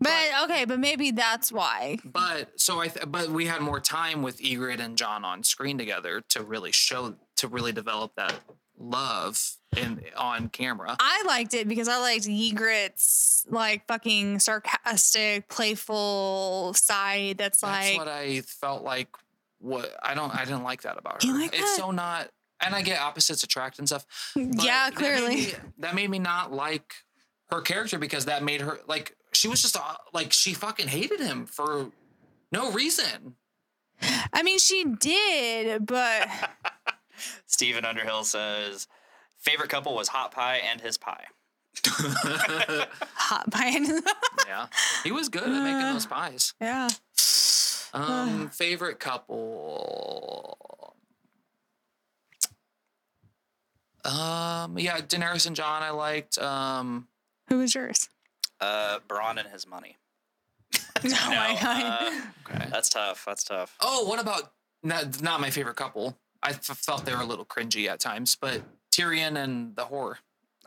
[0.00, 1.98] But okay, but maybe that's why.
[2.04, 5.78] But so I, th- but we had more time with Ygritte and Jon on screen
[5.78, 8.34] together to really show, to really develop that
[8.78, 9.38] love
[9.76, 10.96] in on camera.
[10.98, 17.38] I liked it because I liked Ygritte's like fucking sarcastic, playful side.
[17.38, 19.08] That's, That's like what I felt like.
[19.58, 21.28] What I don't, I didn't like that about her.
[21.28, 21.76] You like it's that?
[21.76, 24.06] so not, and I get opposites attract and stuff.
[24.36, 25.36] yeah, that made clearly.
[25.36, 26.94] me- that made me not like
[27.50, 31.20] her character because that made her like she was just uh, like she fucking hated
[31.20, 31.92] him for
[32.50, 33.36] no reason.
[34.32, 36.28] I mean, she did, but
[37.46, 38.86] Steven Underhill says
[39.38, 41.24] favorite couple was Hot Pie and his pie.
[43.14, 43.86] hot pine.
[44.46, 44.66] yeah,
[45.04, 46.54] he was good at making those pies.
[46.60, 46.88] yeah.
[47.94, 50.58] Um, favorite couple.
[54.04, 56.38] Um, yeah, Daenerys and Jon I liked.
[56.38, 57.08] Um,
[57.48, 58.08] Who was yours?
[58.60, 59.96] Uh, Bronn and his money.
[61.04, 61.82] Oh my god.
[61.82, 62.68] uh, okay.
[62.70, 63.24] that's tough.
[63.26, 63.76] That's tough.
[63.80, 64.52] Oh, what about
[64.84, 66.16] not, not my favorite couple?
[66.42, 70.16] I f- felt they were a little cringy at times, but Tyrion and the whore.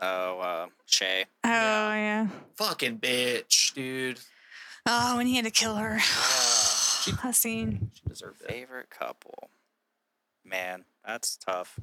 [0.00, 1.24] Oh, uh, Shae.
[1.44, 2.28] oh yeah.
[2.56, 4.20] Fucking bitch, dude.
[4.86, 5.98] Oh, when he had to kill her.
[5.98, 7.90] she, that scene.
[7.94, 8.48] she deserved it.
[8.50, 9.50] Favorite couple.
[10.44, 11.78] Man, that's tough.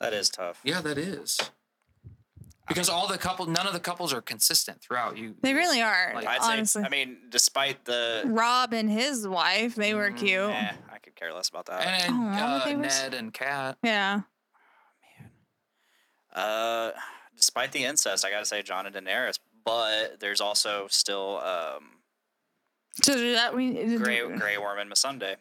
[0.00, 0.60] That is tough.
[0.64, 1.38] Yeah, that is.
[2.68, 5.16] Because all the couple, none of the couples are consistent throughout.
[5.18, 6.12] You, They really are.
[6.14, 6.82] Like, I'd honestly.
[6.82, 6.86] say.
[6.86, 8.22] I mean, despite the.
[8.26, 10.50] Robb and his wife, they were cute.
[10.50, 11.84] Eh, I could care less about that.
[12.08, 13.76] and Oh, uh, they were Ned and Kat.
[13.82, 14.20] Yeah.
[15.18, 15.30] Man.
[16.44, 16.92] Uh,
[17.36, 19.38] despite the incest, I gotta say Jon and Daenerys.
[19.64, 21.84] But there's also still um,
[23.02, 25.36] So that we Grey Grey Worm and Missandei.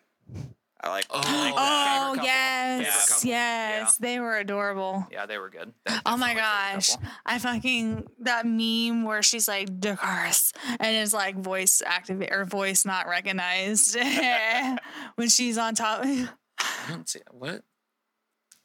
[0.81, 1.05] I like.
[1.09, 2.11] Oh, I like Oh that.
[2.15, 2.25] couple.
[2.25, 3.29] yes, Favorite couple.
[3.29, 5.07] Oh, yes, they were adorable.
[5.11, 5.73] Yeah, they were good.
[5.85, 6.91] That- Oh my gosh.
[7.25, 12.85] I fucking that meme where she's like Dakars and it's like voice activate or voice
[12.85, 13.97] not recognized
[15.15, 16.01] when she's on top.
[16.05, 16.27] I
[16.87, 17.61] don't see what.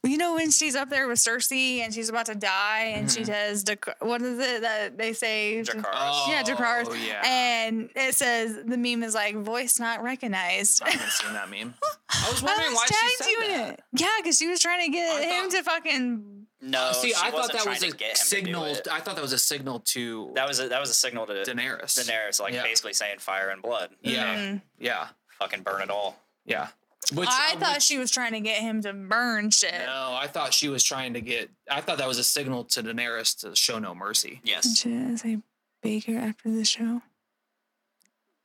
[0.04, 3.20] You know when she's up there with Cersei and she's about to die and she
[3.22, 3.26] Mhm.
[3.26, 3.64] says
[4.00, 5.62] what is it that they say?
[5.64, 6.28] Dracarys.
[6.28, 6.86] Yeah, Dracarys.
[6.88, 7.22] Oh, yeah.
[7.24, 10.82] And it says the meme is like voice not recognized.
[10.82, 11.74] I haven't seen that meme.
[12.10, 13.70] I was I wondering was why she said you in that.
[13.74, 13.80] it.
[13.92, 16.46] Yeah, because she was trying to get I him thought- to fucking.
[16.60, 18.64] No, See, I thought that was a get him to do signal.
[18.90, 21.34] I thought that was a signal to That was a, that was a signal to
[21.34, 21.82] Daenerys.
[21.98, 22.62] Daenerys, like Yeah.
[22.62, 23.90] basically saying fire and blood.
[24.00, 24.62] Yeah, Mm.
[24.78, 25.08] yeah,
[25.38, 26.18] Fucking burn it all.
[26.46, 26.68] yeah.
[27.12, 29.72] Which I uh, thought which- she was trying to get him to burn shit.
[29.86, 31.50] No, I thought she was trying to get.
[31.70, 34.40] I thought that was a signal to Daenerys to show no mercy.
[34.44, 34.78] Yes.
[34.78, 35.40] She is a
[35.82, 37.02] baker after the show.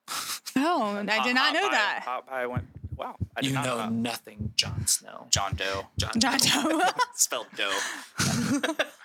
[0.55, 2.01] Oh, I Hot- did not know Pie- that.
[2.05, 2.65] Hot Pie went.
[2.97, 5.27] Wow, I did you not know know nothing, Jon Snow.
[5.29, 5.85] John Doe.
[5.97, 6.19] John.
[6.19, 6.81] John Doe.
[7.15, 7.71] Spelled Doe.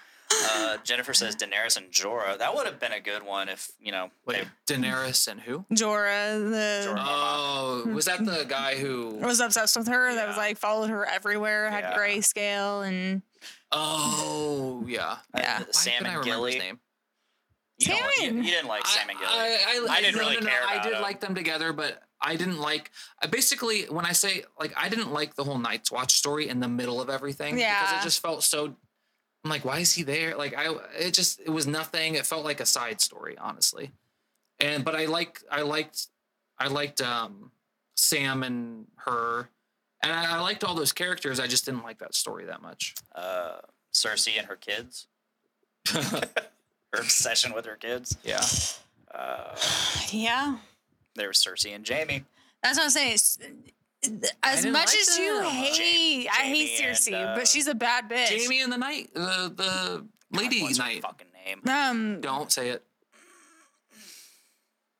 [0.50, 2.38] uh, Jennifer says Daenerys and Jorah.
[2.38, 4.10] That would have been a good one if you know.
[4.26, 5.64] Wait, Daenerys and who?
[5.72, 7.04] Jorah, the Jorah.
[7.06, 9.10] Oh, was that the guy who?
[9.20, 10.14] was obsessed with her.
[10.14, 11.70] That was like followed her everywhere.
[11.70, 11.96] Had Yeah.
[11.98, 13.22] grayscale and
[13.72, 15.16] Oh, yeah.
[15.36, 15.58] Yeah.
[15.60, 16.58] uh, Why Sam and remember his Gilly.
[16.58, 16.80] name?
[17.78, 19.30] You, don't like- you, you didn't like Sam and Gilly.
[19.32, 21.02] I, I, I didn't no, really no, no, care I about did them.
[21.02, 22.90] like them together, but I didn't like.
[23.20, 26.60] I basically, when I say like, I didn't like the whole Night's Watch story in
[26.60, 27.80] the middle of everything yeah.
[27.82, 28.76] because it just felt so.
[29.44, 30.36] I'm like, why is he there?
[30.36, 32.14] Like, I it just it was nothing.
[32.14, 33.92] It felt like a side story, honestly.
[34.58, 36.06] And but I like I liked
[36.58, 37.50] I liked um
[37.96, 39.50] Sam and her,
[40.02, 41.38] and I, I liked all those characters.
[41.38, 42.94] I just didn't like that story that much.
[43.14, 43.58] uh,
[43.92, 45.06] Cersei and her kids.
[45.90, 46.22] her
[46.98, 48.16] obsession with her kids.
[48.24, 48.40] Yeah.
[49.14, 49.54] Uh,
[50.10, 50.56] yeah.
[51.14, 52.24] there was Cersei and Jaime.
[52.62, 53.18] That's what I'm saying.
[54.06, 55.44] S- As much like as you them.
[55.50, 58.28] hate, I hate Jaime and, Cersei, uh, but she's a bad bitch.
[58.40, 60.06] Jaime and the knight, the the
[60.36, 61.60] lady What's her fucking name?
[61.68, 62.84] um, Don't say it.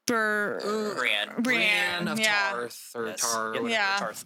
[0.07, 0.59] for
[0.97, 1.31] Brienne.
[1.43, 2.51] Brienne, of yeah.
[2.53, 3.21] Tarth or Yes.
[3.21, 3.49] Tar.
[3.51, 3.97] whatever, Yeah.
[3.99, 4.25] Tarth.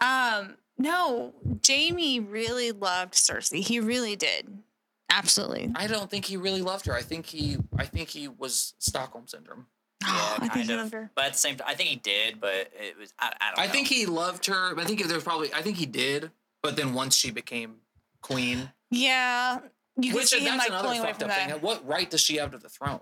[0.00, 1.34] Um, no,
[1.66, 3.62] Jaime really loved Cersei.
[3.62, 4.62] He really did.
[5.10, 5.70] Absolutely.
[5.76, 6.94] I don't think he really loved her.
[6.94, 9.66] I think he I think he was Stockholm syndrome.
[10.02, 10.78] Yeah, I think kind he of.
[10.80, 11.10] loved her.
[11.14, 13.58] But at the same time, I think he did, but it was I, I don't
[13.60, 13.72] I know.
[13.72, 14.78] think he loved her.
[14.78, 16.30] I think there's probably I think he did,
[16.62, 17.76] but then once she became
[18.20, 19.60] queen, Yeah.
[19.98, 21.50] You can which see him that's like another pulling fucked up that.
[21.50, 21.60] thing.
[21.62, 23.00] What right does she have to the throne?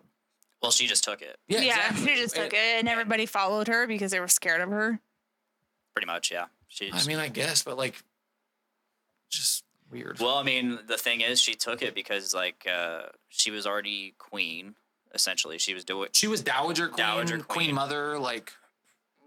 [0.63, 2.07] Well, she just took it, Yeah, Yeah, exactly.
[2.07, 5.01] she just took It- it, and everybody followed her because they were scared of her.
[5.95, 6.31] pretty much.
[6.31, 6.47] Yeah.
[6.69, 6.91] She.
[6.93, 8.03] I mean, I guess, but like,
[9.31, 10.19] just weird.
[10.21, 14.15] well, I mean, the thing is, she took it because like uh, she was already
[14.19, 14.75] queen.
[15.15, 16.09] Essentially, she was doing.
[16.13, 17.75] she was dowager queen, Dowager queen, queen.
[17.75, 18.19] mother.
[18.19, 18.53] Like,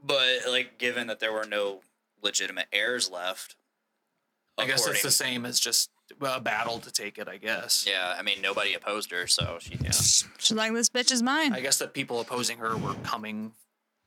[0.03, 1.81] But like, given that there were no
[2.21, 3.55] legitimate heirs left,
[4.57, 5.89] I guess it's the same as just
[6.21, 7.85] a battle to take it, I guess.
[7.87, 9.91] Yeah, I mean nobody opposed her, so she yeah.
[9.91, 11.53] She's like, this bitch is mine.
[11.53, 13.51] I guess that people opposing her were coming,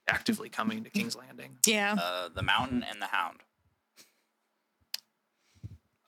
[0.08, 1.56] actively coming to King's Landing.
[1.66, 1.96] yeah.
[2.00, 3.38] Uh, the Mountain and the Hound.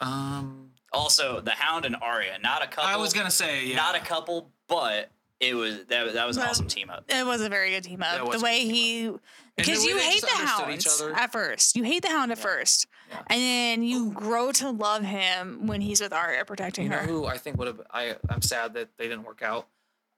[0.00, 2.84] Um, Also, the Hound and Arya, not a couple.
[2.90, 3.76] I was gonna say, yeah.
[3.76, 5.10] not a couple, but
[5.42, 7.04] it was that that was an Well, awesome team up.
[7.08, 8.30] It was a very good team up.
[8.32, 9.10] The way he,
[9.56, 11.14] because you hate the understood each hounds other.
[11.14, 11.76] at first.
[11.76, 13.22] You hate the hound at first, Yeah.
[13.28, 17.06] and then you grow to love him when he's with Arya protecting You know her.
[17.06, 17.80] who I think would have?
[17.90, 19.66] I I'm sad that they didn't work out.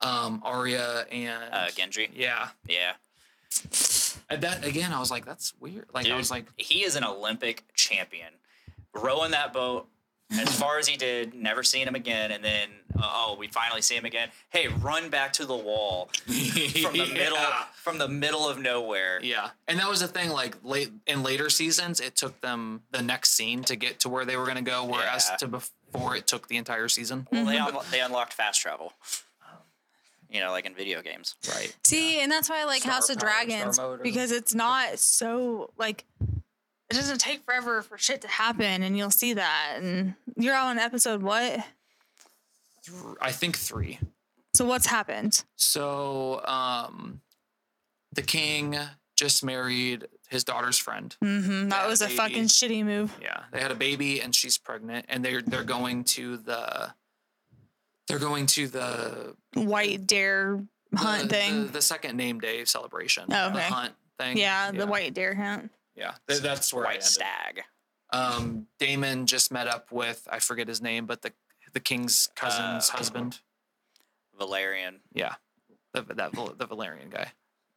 [0.03, 2.11] Um, Arya and Uh, Gendry.
[2.15, 2.93] Yeah, Yeah,
[4.29, 5.87] and that again, I was like, that's weird.
[5.95, 8.29] Like I was like, he is an Olympic champion.
[8.93, 9.89] Rowing that boat
[10.39, 13.83] as far as he did, never seen him again, and then uh, oh, we finally
[13.83, 14.29] see him again.
[14.51, 16.33] Hey, run back to the wall from
[16.97, 17.39] the middle
[17.83, 19.21] from the middle of nowhere.
[19.23, 20.31] Yeah, and that was the thing.
[20.31, 24.25] Like late in later seasons, it took them the next scene to get to where
[24.25, 25.37] they were going to go, whereas Yeah.
[25.39, 27.27] to before it took the entire season.
[27.31, 28.93] Well, they unlo- they unlocked fast travel.
[30.31, 31.37] You know, like in video games.
[31.49, 31.73] Right.
[31.85, 36.05] See, and that's why I like Star House of Dragons because it's not so like
[36.91, 39.77] it doesn't take forever for shit to happen, and you'll see that.
[39.81, 41.65] And you're on episode what?
[43.21, 43.99] I think three.
[44.55, 45.43] So what's happened?
[45.57, 47.21] So, um,
[48.13, 48.77] the king
[49.17, 51.17] just married his daughter's friend.
[51.23, 51.69] Mm-hmm.
[51.71, 52.17] that was a baby.
[52.17, 53.17] fucking shitty move.
[53.23, 56.93] Yeah, they had a baby and she's pregnant, and they're they're going to the
[58.07, 60.61] they're going to the White dare
[60.95, 61.67] hunt the, thing.
[61.67, 63.25] the, the second name day celebration.
[63.31, 64.37] Oh, The hunt thing.
[64.37, 65.71] yeah, the white dare hunt.
[65.97, 67.09] Yeah, th- that's where I White ended.
[67.09, 67.63] stag.
[68.13, 71.33] Um, Daemon just met up with I forget his name, but the
[71.73, 73.41] the king's cousin's Uh, husband.
[74.39, 74.97] Velaryon.
[75.13, 75.35] Yeah,
[75.93, 77.33] the that the Velaryon guy.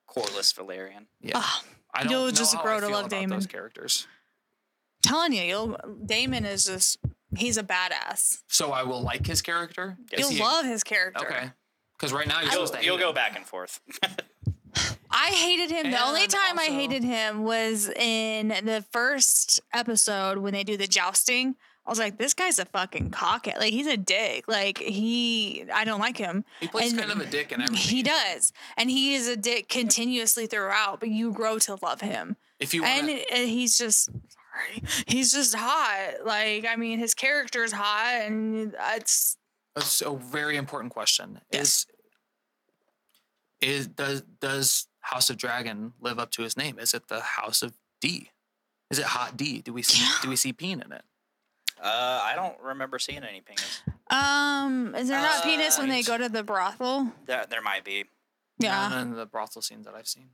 [0.09, 1.05] Corlys Velaryon.
[1.21, 1.63] Yeah, Ah,
[1.93, 3.29] I don't you'll know just grow to love Daemon.
[3.37, 4.07] Those characters.
[5.03, 6.97] telling you, you'll Daemon is just
[7.35, 8.41] he's a badass.
[8.47, 9.97] So I will like his character.
[10.11, 11.25] Is You'll he- love his character.
[11.25, 11.51] Okay.
[11.97, 13.79] Because right now you're You'll, supposed to you'll go back and forth.
[15.09, 15.91] I hated him.
[15.91, 20.77] The only And time I hated him was in the first episode when they do
[20.77, 21.55] the jousting.
[21.85, 23.59] I was like, this guy's a fucking cockhead.
[23.59, 24.45] Like he's a dick.
[24.47, 26.43] Like he, I don't like him.
[26.59, 27.87] He plays and kind of a dick and everything.
[27.97, 30.99] He does, and he is a dick continuously throughout.
[30.99, 34.05] But you grow to love him, If you and, want, and he's just.
[34.09, 36.25] Sorry, he's just hot.
[36.25, 39.37] Like I mean, his character is hot, and it's
[39.77, 41.61] a, a very important question Yes.
[41.61, 41.85] is
[43.61, 46.79] is does does House of Dragon live up to his name?
[46.79, 48.29] Is it the House of D?
[48.89, 49.61] Is it Hot D?
[49.61, 50.11] Do we see Yeah.
[50.21, 51.03] do we see Peen in it?
[51.81, 53.81] Uh, I don't remember seeing any penis.
[54.09, 54.95] um.
[54.95, 57.11] Is there not Uh, penis when they go to the brothel?
[57.25, 58.05] There, there might be.
[58.57, 58.89] Yeah.
[58.89, 60.29] None in the brothel scenes that I've seen.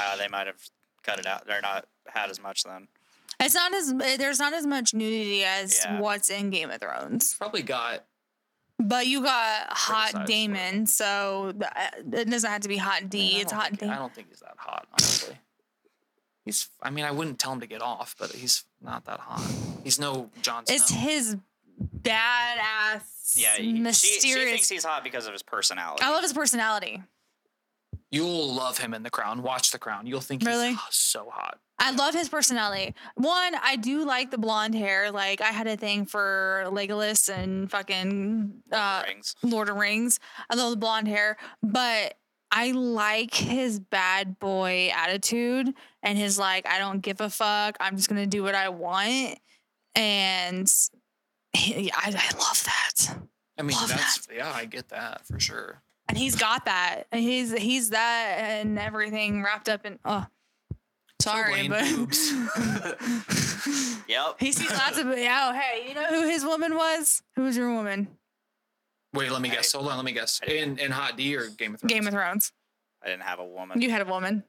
[0.00, 0.60] Uh, they might have
[1.04, 1.46] cut it out.
[1.46, 2.88] They're not had as much then.
[3.38, 6.00] It's not as there's not as much nudity as Yeah.
[6.00, 8.04] what's in Game of Thrones, Probably got
[8.78, 13.36] but you got hot Daemon, so th- it doesn't have to be hot D.
[13.38, 13.96] I It's don't hot think- Daemon.
[13.96, 15.36] I don't think he's that hot, honestly.
[16.44, 16.68] He's.
[16.82, 19.42] I mean, I wouldn't tell him to get off, but he's not that hot.
[19.84, 20.74] He's no Jon Snow.
[20.76, 21.36] It's his
[22.02, 24.22] badass, Yeah, he- she, mysterious.
[24.22, 26.02] she thinks he's hot because of his personality.
[26.02, 27.02] I love his personality.
[28.10, 29.42] You'll love him in The Crown.
[29.42, 30.06] Watch The Crown.
[30.06, 30.70] You'll think Really?
[30.70, 31.58] he's so hot.
[31.78, 32.94] I love his personality.
[33.14, 35.10] One, I do like the blonde hair.
[35.10, 39.36] Like I had a thing for Legolas and fucking uh, Rings.
[39.42, 40.18] Lord of Rings.
[40.50, 42.14] I love the blonde hair, but
[42.50, 45.72] I like his bad boy attitude
[46.02, 47.76] and his like, I don't give a fuck.
[47.80, 49.38] I'm just gonna do what I want,
[49.94, 50.68] and
[51.52, 53.18] he, I, I love that.
[53.58, 55.82] I mean, Love that's yeah, I get that for sure.
[56.08, 57.04] And he's got that.
[57.12, 59.98] And He's he's that and everything wrapped up in.
[60.04, 60.24] Oh,
[61.20, 62.32] sorry, Wayne but boobs.
[64.08, 64.36] Yep.
[64.40, 65.06] he sees lots of.
[65.06, 67.22] Oh, hey, you know who his woman was?
[67.36, 68.08] Who was your woman?
[69.12, 69.72] Wait, let me guess.
[69.72, 70.40] Hold on, let me guess.
[70.46, 71.92] In in Hot D or Game of Thrones?
[71.92, 72.52] Game of Thrones.
[73.02, 73.80] I didn't have a woman.
[73.82, 74.44] You had a woman.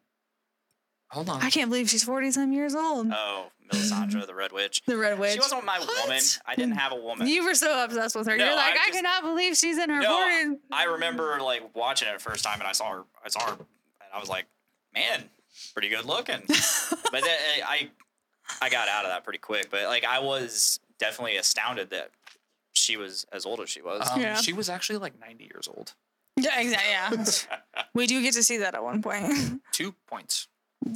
[1.12, 1.42] Hold on.
[1.42, 3.08] I can't believe she's forty some years old.
[3.12, 4.82] Oh, Melisandre, the Red Witch.
[4.86, 5.34] the Red Witch.
[5.34, 6.04] She wasn't my What?
[6.08, 6.22] woman.
[6.46, 7.28] I didn't have a woman.
[7.28, 8.38] You were so obsessed with her.
[8.38, 10.58] No, You're like, I I, cannot believe she's in her No, forties.
[10.72, 13.04] I remember like watching it the first time, and I saw her.
[13.26, 14.46] I saw her, and I was like,
[14.94, 15.30] "Man,
[15.74, 17.90] pretty good looking." but then eh, I,
[18.62, 19.70] I got out of that pretty quick.
[19.70, 22.12] But like, I was definitely astounded that
[22.74, 24.10] she was as old as she was.
[24.12, 24.36] Um, Yeah.
[24.36, 25.94] She was actually like 90 years old.
[26.38, 27.58] Yeah, exactly.
[27.76, 29.62] Yeah, we do get to see that at one point.
[29.72, 30.48] Two points.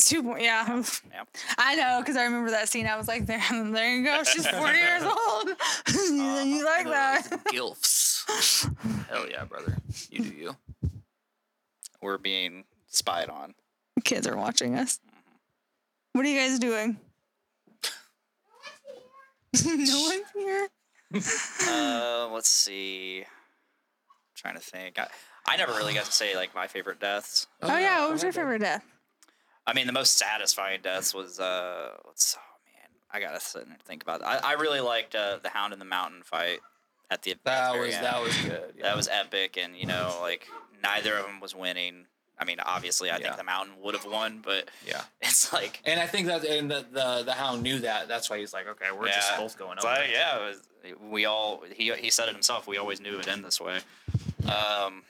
[0.01, 0.81] Two point, yeah.
[1.11, 1.23] Yeah.
[1.57, 2.87] I know because I remember that scene.
[2.87, 4.23] I was like, there, there you go.
[4.23, 5.49] She's forty years old.
[5.93, 6.23] you,
[6.57, 7.27] you like that?
[7.29, 9.07] Those Gilfs.
[9.09, 9.77] Hell yeah, brother.
[10.09, 10.55] You do you.
[12.01, 13.55] We're being spied on.
[14.03, 14.99] Kids are watching us.
[16.13, 16.97] What are you guys doing?
[19.65, 20.67] no one's here.
[21.67, 23.23] Uh, let's see.
[24.35, 24.97] trying to think.
[24.99, 25.07] I,
[25.47, 27.47] I never really got to say like my favorite deaths.
[27.61, 28.83] Oh, yeah, what was your favorite death?
[29.65, 33.79] I mean, the most satisfying deaths was uh, what's oh man, I gotta sit and
[33.83, 34.43] think about that.
[34.43, 36.59] I, I really liked uh, the Hound in the Mountain fight
[37.09, 38.05] at the at That the was end.
[38.05, 38.73] that was good.
[38.77, 38.83] yeah.
[38.83, 40.47] that was epic, and you know, like
[40.83, 42.05] neither of them was winning.
[42.39, 43.23] I mean, obviously, I Yeah.
[43.25, 45.03] think the Mountain would have won, but yeah.
[45.21, 48.07] it's like And I think that and the, the the hound knew that.
[48.07, 49.87] That's why he's like, okay, we're just both going over.
[49.87, 50.61] like, yeah, was,
[51.01, 52.67] we all he he said it himself.
[52.67, 53.79] We always knew it would end this way.
[54.45, 55.03] Um,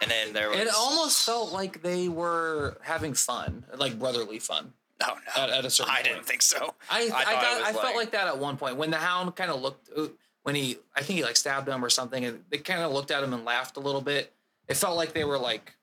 [0.00, 4.72] and then there was It almost felt like they were having fun, like brotherly fun.
[5.04, 6.06] oh no, At, at a certain I point.
[6.06, 6.74] didn't think so.
[6.90, 9.50] I I, it got I felt like that at one point when the hound kind
[9.50, 10.06] of looked uh,
[10.42, 13.10] when he I think he like stabbed him or something and they kind of looked
[13.12, 14.32] at him and laughed a little bit.
[14.68, 15.74] It felt like they were like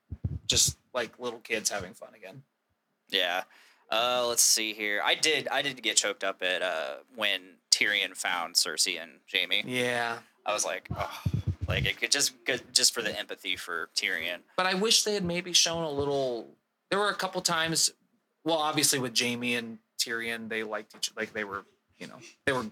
[0.50, 2.44] just like little kids having fun again.
[3.10, 3.44] Yeah.
[3.92, 5.02] Uh, let's see here.
[5.04, 9.64] I did I did get choked up at uh when Tyrion found Cersei and Jaime.
[9.66, 11.22] Yeah, I was like, oh,
[11.68, 12.34] like it could just
[12.72, 14.40] just for the empathy for Tyrion.
[14.58, 16.48] but I wish they had maybe shown a little.
[16.90, 17.92] There were a couple times.
[18.44, 21.66] Well, obviously with Jaime and Tyrion, they liked each like they were
[21.98, 22.66] you know they were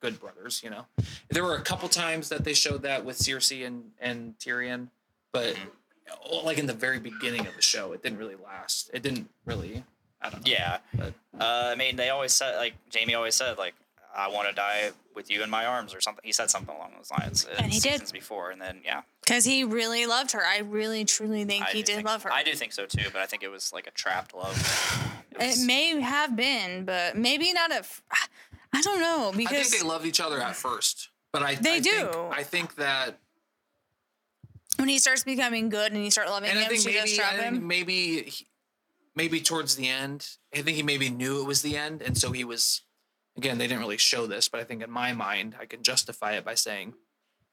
[0.00, 0.62] good brothers.
[0.64, 0.86] You know,
[1.30, 4.88] there were a couple times that they showed that with Cersei and and Tyrion,
[5.32, 5.54] but.
[6.44, 8.90] Like in the very beginning of the show, it didn't really last.
[8.92, 9.84] It didn't really.
[10.22, 10.50] I don't know.
[10.52, 10.78] Yeah.
[10.94, 13.74] But Uh, I mean, they always said like Jaime always said like
[14.16, 16.22] I want to die with you in my arms or something.
[16.24, 17.44] He said something along those lines.
[17.46, 18.10] uh, And he did.
[18.12, 20.42] before, and then yeah, Because he really loved her.
[20.44, 22.32] I really, truly think I he did think- love her.
[22.32, 24.56] I do think so too, but I think it was like a trapped love.
[25.38, 27.80] It It may have been, but maybe not at.
[27.80, 28.02] f-
[28.72, 31.74] I don't know I because think they loved each other at first, but I They
[31.76, 31.90] I do.
[31.90, 33.18] Think, I think that,
[34.76, 37.04] when he starts becoming good and you start loving and I him, think she does
[37.04, 37.66] maybe trap him.
[37.66, 38.46] maybe he-
[39.14, 42.32] maybe towards the end, I think he maybe knew it was the end, and so
[42.32, 42.82] he was.
[43.38, 46.32] Again, they didn't really show this, but I think in my mind, I can justify
[46.32, 46.94] it by saying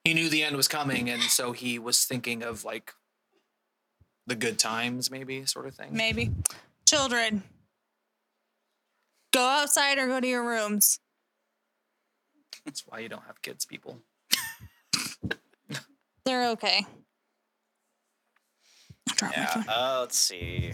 [0.06, 2.94] he knew the end was coming, and so he was thinking of like
[4.26, 5.90] the good times, maybe sort of thing.
[5.92, 6.32] Maybe.
[6.86, 7.44] Children,
[9.34, 11.00] go outside or go to your rooms.
[12.64, 14.00] That's why you don't have kids, people.
[16.26, 16.86] They're okay.
[19.14, 19.48] I dropped my Yeah.
[19.54, 19.64] phone.
[19.68, 20.74] Uh, let's see.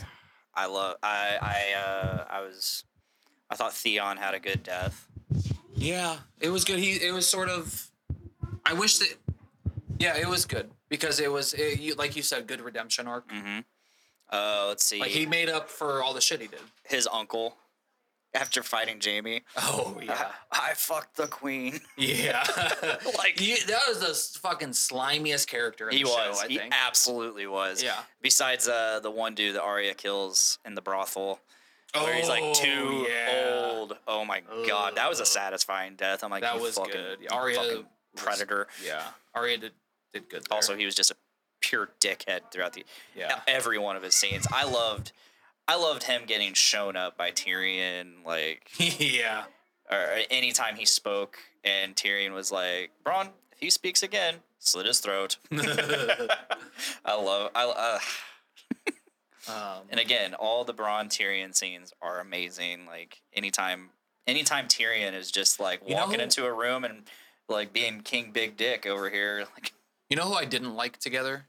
[0.56, 0.96] I love.
[1.04, 1.38] I.
[1.42, 1.80] I.
[1.80, 2.84] Uh, I was.
[3.50, 5.08] I thought Theon had a good death.
[5.76, 6.80] Yeah, it was good.
[6.80, 7.90] He it was sort of.
[8.66, 9.16] I wish that.
[9.98, 13.30] Yeah, it was good because it was it, you, like you said, good redemption arc.
[13.30, 13.60] Mm-hmm.
[14.32, 15.00] Uh, let's see.
[15.00, 16.60] Like he made up for all the shit he did.
[16.84, 17.56] his uncle,
[18.34, 19.42] after fighting Jaime.
[19.58, 21.80] Oh I, I fucked the queen.
[21.98, 22.44] yeah.
[23.18, 24.00] Like He- that was
[24.34, 26.40] the fucking slimiest character in he the was.
[26.40, 26.46] show.
[26.46, 26.74] I he think.
[26.76, 27.82] absolutely was.
[27.84, 28.00] Yeah.
[28.22, 31.40] Besides uh, the one dude that Arya kills in the brothel,
[31.94, 33.72] where he's like Oh, too yeah.
[33.74, 33.98] old.
[34.08, 36.24] Oh my god, that was a satisfying death.
[36.24, 37.20] I'm like, That you was fucking, good.
[37.22, 37.86] you Arya fucking was-
[38.16, 38.68] predator.
[38.86, 39.04] Yeah,
[39.34, 39.72] Arya did
[40.14, 40.44] did good.
[40.50, 40.56] There.
[40.56, 41.16] Also, he was just a
[41.62, 42.86] pure dickhead throughout the
[43.16, 43.40] yeah.
[43.48, 44.46] every one of his scenes.
[44.54, 45.12] I loved,
[45.70, 48.26] I loved him getting shown up by Tyrion.
[48.26, 49.44] Like, yeah.
[49.90, 55.00] or anytime he spoke, and Tyrion was like, "Bronn, if he speaks again, slit his
[55.00, 58.00] throat." I love, I uh,
[59.48, 62.88] Um, and again, all the Bronn Tyrion scenes are amazing.
[62.88, 63.90] Like anytime,
[64.26, 67.04] anytime Tyrion is just like You know walking into a room and
[67.48, 69.74] like being King Big Dick over here, like
[70.10, 71.46] You know who I didn't like together?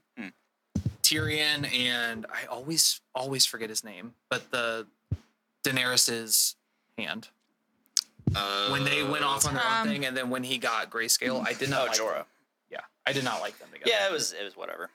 [1.11, 4.87] Tyrion and I always always forget his name, but the
[5.63, 6.55] Daenerys's
[6.97, 7.27] hand
[8.69, 11.45] when they went off on their Um, own thing, and then when he got grayscale,
[11.45, 11.81] I did not.
[11.81, 12.13] oh like Jorah.
[12.19, 12.25] them.
[12.69, 13.89] Yeah, I did not like them together.
[13.91, 14.89] Yeah, it was it was whatever.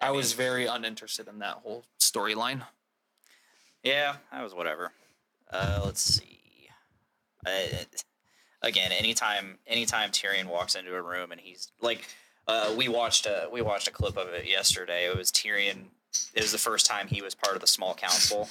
[0.00, 2.62] I was very uninterested in that whole storyline.
[3.82, 4.92] Yeah, that was whatever.
[5.50, 6.68] Uh, let's see.
[7.46, 7.50] Uh,
[8.62, 12.06] again, anytime anytime Tyrion walks into a room and he's like,
[12.48, 15.06] uh, we watched a we watched a clip of it yesterday.
[15.06, 15.86] It was Tyrion.
[16.34, 18.48] It was the first time he was part of the small council,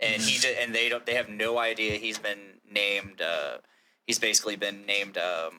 [0.00, 2.38] and he did, and they don't they have no idea he's been
[2.70, 3.20] named.
[3.20, 3.58] Uh,
[4.06, 5.18] he's basically been named.
[5.18, 5.52] Um,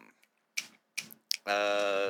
[1.45, 2.09] uh,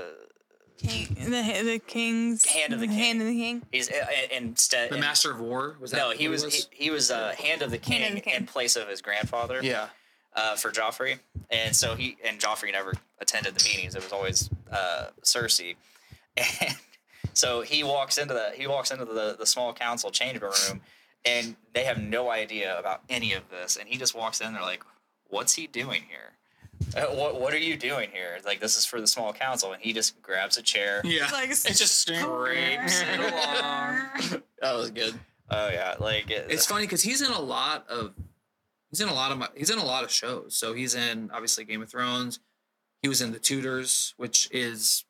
[0.77, 2.95] King, the the king's Hand of the king.
[2.95, 3.21] hand king.
[3.21, 3.61] of the king.
[3.71, 3.93] he's uh,
[4.35, 5.97] instead The Master of War was that?
[5.97, 8.29] No, he it was, He, he was uh, hand of the king, Hand of the
[8.31, 8.33] king.
[8.39, 9.59] in place of his grandfather.
[9.61, 9.89] yeah.
[10.35, 11.19] uh, for Joffrey,
[11.51, 13.93] and so he and Joffrey never attended the meetings.
[13.93, 15.75] It was always uh, Cersei,
[16.37, 16.75] and
[17.33, 20.81] so he walks into the he walks into the the small council chamber room,
[21.25, 24.53] and they have no idea about any of this, and he just walks in.
[24.53, 24.83] They're like,
[25.29, 26.33] "What's he doing here?
[26.95, 28.39] Uh, what What are you doing here?
[28.45, 31.01] Like this is for the small council," and he just grabs a chair.
[31.03, 31.29] Yeah.
[31.31, 34.41] Like, it just scrapes it along.
[34.61, 35.19] That was good.
[35.49, 38.13] Oh yeah, like it, It's funny because he's in a lot of
[38.91, 40.55] he's in a lot of my, he's in a lot of shows.
[40.55, 42.39] So he's in obviously Game of Thrones.
[43.01, 45.05] He was in The Tudors, which is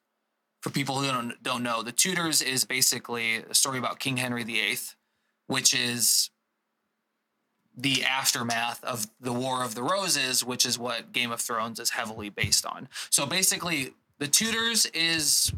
[0.61, 4.43] for people who don't don't know, The Tudors is basically a story about King Henry
[4.43, 4.77] VIII,
[5.47, 6.30] which is
[7.76, 11.91] the aftermath of the War of the Roses, which is what Game of Thrones is
[11.91, 12.88] heavily based on.
[13.09, 15.51] So basically, The Tudors is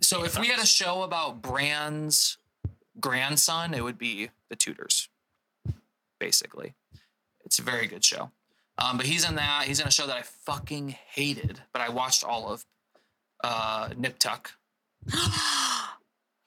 [0.00, 2.36] so if we had a show about Bran's
[3.00, 5.08] grandson, it would be The Tudors.
[6.18, 6.74] Basically,
[7.44, 8.30] it's a very good show.
[8.78, 9.64] Um, but he's in that.
[9.66, 12.64] He's in a show that I fucking hated, but I watched all of.
[13.42, 14.52] Uh, Nip Tuck.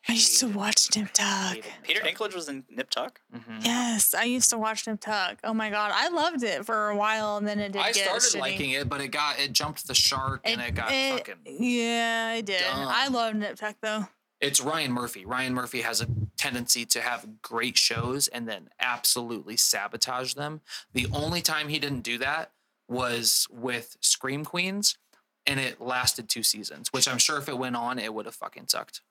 [0.09, 1.57] I used to watch Nip Tuck.
[1.83, 3.19] Peter Dinklage was in Nip Tuck.
[3.35, 3.63] Mhm.
[3.65, 5.37] Yes, I used to watch Nip Tuck.
[5.43, 8.05] Oh my god, I loved it for a while, and then it did I get
[8.05, 8.39] started shitty.
[8.39, 11.35] liking it, but it got it jumped the shark and it, got fucking.
[11.45, 12.61] yeah, I did.
[12.61, 12.87] dumb.
[12.89, 14.07] I love Nip Tuck though.
[14.39, 15.25] It's Ryan Murphy.
[15.25, 16.07] Ryan Murphy has a
[16.37, 20.61] tendency to have great shows and then absolutely sabotage them.
[20.93, 22.51] The only time he didn't do that
[22.87, 24.97] was with Scream Queens,
[25.45, 26.93] and it lasted two seasons.
[26.93, 29.01] Which I'm sure if it went on, it would have fucking sucked.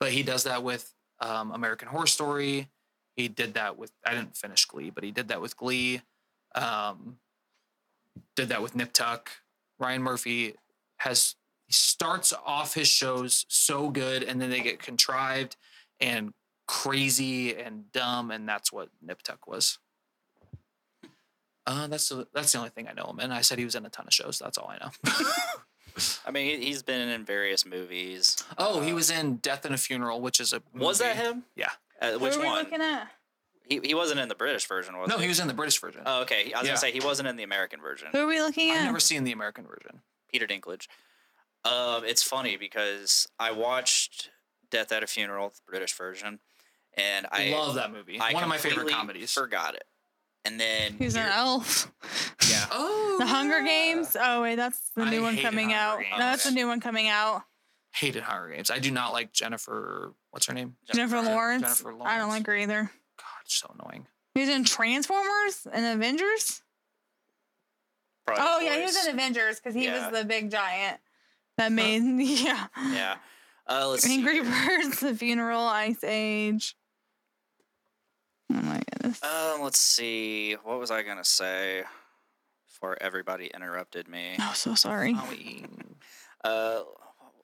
[0.00, 2.68] But he does that with um, American Horror Story.
[3.16, 6.02] He did that with I didn't finish Glee, but he did that with Glee.
[6.54, 7.18] Um,
[8.34, 9.30] did that with Nip Tuck.
[9.78, 10.54] Ryan Murphy
[10.98, 11.36] has
[11.68, 15.54] he starts off his shows so good and then they get contrived
[16.00, 16.32] and
[16.66, 19.78] crazy and dumb and that's what Nip Tuck was.
[21.66, 23.30] Uh, that's the, that's the only thing I know him in.
[23.30, 24.38] I said he was in a ton of shows.
[24.38, 24.90] That's all I know.
[26.26, 28.36] I mean, he, he's been in various movies.
[28.56, 31.44] oh, he was in Death and a Funeral, which is a Was that him?
[31.56, 31.70] Yeah.
[32.00, 32.58] Uh, which Who are we one?
[32.64, 33.08] looking at?
[33.68, 35.24] He, he wasn't in the British version, was No, he?
[35.24, 36.00] he was in the British version.
[36.06, 36.52] Oh, okay.
[36.54, 36.70] I was Yeah.
[36.70, 38.08] gonna say he wasn't in the American version.
[38.12, 38.76] Who are we looking at?
[38.76, 38.84] I've at?
[38.86, 40.00] never seen the American version.
[40.32, 40.86] Peter Dinklage.
[41.64, 44.30] Um, it's funny because I watched
[44.70, 46.38] Death at a Funeral, the British version,
[46.96, 48.18] and I love that movie.
[48.20, 49.32] I One of my favorite comedies.
[49.32, 49.84] Forgot it,
[50.44, 51.90] and then He's an elf.
[52.48, 52.66] yeah.
[52.70, 53.66] oh, The Hunger yeah.
[53.66, 54.16] Games.
[54.18, 55.98] Oh wait, that's the I new one hated coming Hunger out.
[56.00, 56.10] Games.
[56.12, 57.42] No, that's the new one coming out.
[57.92, 58.70] Hated Hunger Games.
[58.70, 60.12] I do not like Jennifer.
[60.30, 60.76] What's her name?
[60.92, 61.62] Jennifer Jennifer- Lawrence.
[61.82, 62.82] Jennifer I don't like her either.
[63.18, 64.06] God, so annoying.
[64.34, 66.62] He's in Transformers and Avengers.
[68.26, 70.08] Probably Oh the yeah, he was in Avengers because he Yeah.
[70.10, 71.00] was the big giant
[71.58, 72.66] that made yeah.
[72.76, 73.16] Yeah.
[73.66, 74.40] Uh, let's see Angry.
[74.40, 76.74] Birds, The Funeral, Ice Age.
[78.50, 79.22] Oh my goodness.
[79.22, 80.54] Um, let's see.
[80.62, 81.82] What was I gonna say
[82.66, 84.36] before everybody interrupted me?
[84.40, 85.14] oh, so sorry.
[86.42, 86.80] Uh,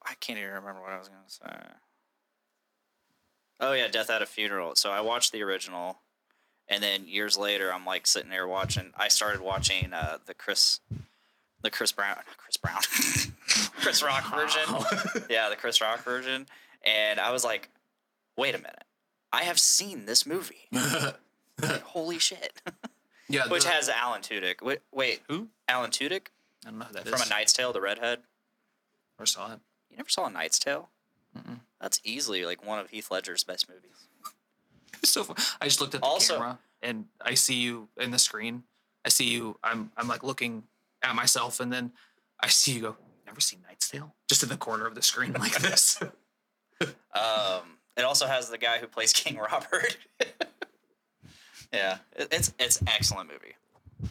[0.06, 1.66] I can't even remember what I was gonna say.
[3.60, 4.74] Oh yeah, Death at a Funeral.
[4.76, 5.98] So I watched the original,
[6.68, 8.92] and then years later, I'm like sitting there watching.
[8.96, 10.80] I started watching uh, the Chris,
[11.62, 12.80] the Chris Brown, Chris Brown,
[13.80, 14.62] Chris Rock version.
[15.30, 16.46] Yeah, the Chris Rock version,
[16.84, 17.68] and I was like,
[18.36, 18.84] wait a minute,
[19.32, 20.68] I have seen this movie.
[21.84, 22.60] Holy shit!
[23.28, 24.62] yeah, Which the- has Alan Tudyk.
[24.62, 25.48] Wait, wait, who?
[25.68, 26.26] Alan Tudyk
[26.66, 27.26] I don't know who that from is.
[27.26, 28.20] A Knight's Tale, the redhead.
[29.18, 29.60] Never saw it.
[29.90, 30.88] You never saw A Knight's Tale?
[31.36, 31.60] Mm-mm.
[31.80, 34.08] That's easily like one of Heath Ledger's best movies.
[35.04, 35.36] So fun.
[35.60, 38.64] I just looked at the Also- camera and I see you in the screen.
[39.04, 39.58] I see you.
[39.62, 40.64] I'm I'm like looking
[41.02, 41.92] at myself and then
[42.40, 42.96] I see you go.
[43.34, 44.14] Never seen Knight's Tale?
[44.28, 46.00] Just in the corner of the screen like this.
[46.80, 49.96] Um, it also has the guy who plays King Robert.
[51.72, 53.56] yeah, it, it's it's excellent movie.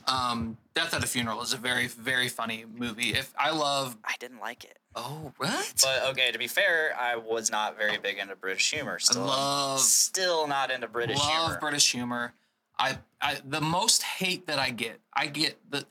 [0.07, 3.11] um, Death at a Funeral is a very very funny movie.
[3.13, 3.95] If I love.
[4.03, 5.73] I didn't like it, Oh what?
[5.81, 6.29] but okay.
[6.33, 8.99] To be fair, I was not very big into British humor.
[8.99, 11.57] Still, love- still not into British love humor.
[11.61, 12.33] British humor.
[12.77, 15.85] I, I the most hate that I get, I get the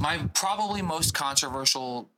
[0.00, 2.08] my probably most controversial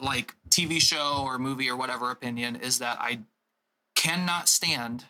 [0.00, 3.20] like TV show or movie or whatever opinion is that I
[3.94, 5.04] cannot stand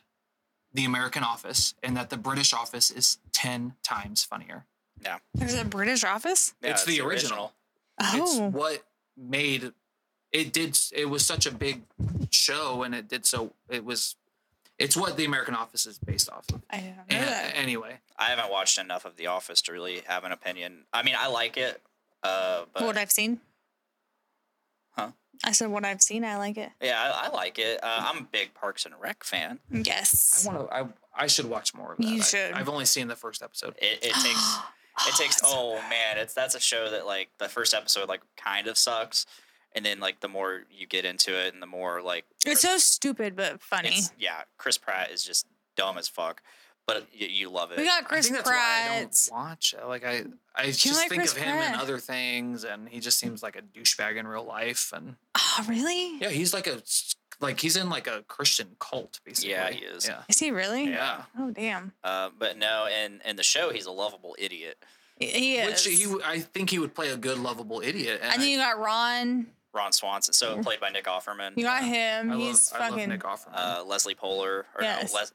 [0.75, 4.67] the American Office and that the British Office is 10 times funnier.
[5.03, 6.55] yeah, There's a British Office.
[6.61, 7.53] Yeah, it's, the original.
[8.01, 8.85] Oh, It's what
[9.17, 9.73] made
[10.33, 11.83] it did it was such a big
[12.31, 14.17] show and it did so it was
[14.79, 16.61] it's what the American Office is based off of.
[16.71, 17.53] I didn't know And, that.
[17.57, 20.85] anyway, I haven't watched enough of The Office to really have an opinion.
[20.93, 21.81] I mean, I like it,
[22.23, 23.41] uh, but what I've seen.
[24.93, 25.11] Huh?
[25.45, 26.25] I said what I've seen.
[26.25, 26.71] I like it.
[26.81, 27.79] yeah, I, I like it.
[27.83, 29.59] Uh, I'm a big Parks and Rec fan.
[29.71, 30.47] Yes.
[30.47, 30.75] I want to.
[30.75, 30.85] I
[31.19, 32.07] I should watch more of that.
[32.07, 32.53] You I- should.
[32.53, 33.75] I've only seen the first episode.
[33.79, 34.57] It, it takes
[35.09, 38.09] it takes it's so oh man it's that's a show that like the first episode
[38.09, 39.27] like kind of sucks
[39.77, 42.79] and then like the more you get into it and the more like It's so
[42.79, 44.01] stupid but funny.
[44.19, 45.47] yeah chris pratt is just
[45.77, 46.43] dumb as fuck
[46.87, 49.75] but you, you love it We got I Chris think that's why I don't watch.
[49.77, 49.85] it.
[49.87, 50.25] Like I,
[50.55, 53.57] I just like think Chris of him in other things, and he just seems like
[53.57, 54.93] a douchebag in real life.
[54.95, 56.17] And Oh, really?
[56.21, 56.81] yeah, he's like a
[57.41, 59.51] like he's in like a Christian cult, basically.
[59.51, 60.07] Yeah, he is.
[60.07, 60.85] Yeah, Is he really?
[60.89, 61.23] yeah.
[61.37, 61.91] Oh, damn.
[62.05, 64.79] uh, but no and in the show he's a lovable idiot
[65.19, 65.67] He is.
[65.85, 68.21] Which he, w- I think he would play a good, lovable idiot.
[68.23, 69.49] and then you got Ron.
[69.77, 71.53] Ron Swanson, so played by Nick Offerman.
[71.57, 72.33] You got him.
[72.33, 73.09] I He's love, I love fucking.
[73.11, 73.55] Nick Offerman.
[73.55, 75.13] uh, Leslie Polar, or Yes.
[75.13, 75.33] no, Les-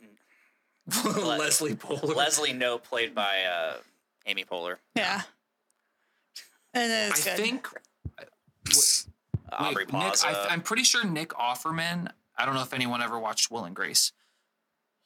[1.40, 2.14] Leslie Polar.
[2.16, 3.74] Leslie No, played by uh,
[4.26, 4.78] Amy Poehler.
[4.96, 5.22] yeah.
[6.74, 7.38] And I it's good.
[7.38, 7.68] think
[9.52, 10.28] Aubrey Wait, Nick, Plaza.
[10.28, 12.10] I, I'm pretty sure Nick Offerman.
[12.38, 14.12] I don't know if anyone ever watched Will and Grace.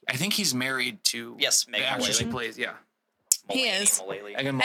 [0.08, 2.58] I think he's married to Yes, the Megan actress who plays.
[2.58, 2.74] Yeah,
[3.50, 4.00] He is.
[4.00, 4.36] Mullally.
[4.36, 4.56] And in-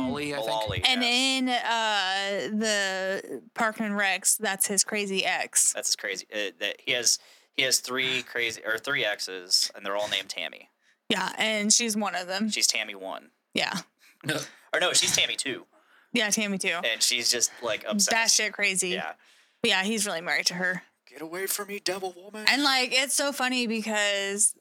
[0.00, 0.48] Mullally, I think.
[0.48, 1.40] Mullally, And yes.
[1.42, 5.72] in uh the Parks and Rec, that's his crazy ex.
[5.72, 6.26] That's his crazy.
[6.32, 7.18] Uh, that he has
[7.56, 10.70] he has three crazy or three exes, and they're all named Tammy.
[11.08, 12.48] Yeah, and she's one of them.
[12.50, 13.74] She's Tammy one, Yeah.
[14.72, 15.66] or no, she's Tammy two,
[16.14, 16.78] Yeah, Tammy too.
[16.82, 18.10] and she's just like obsessed.
[18.10, 18.88] That shit crazy.
[18.90, 19.12] Yeah.
[19.60, 20.82] But yeah, he's really married to her.
[21.08, 22.46] Get away from me, devil woman.
[22.48, 24.54] And like it's so funny because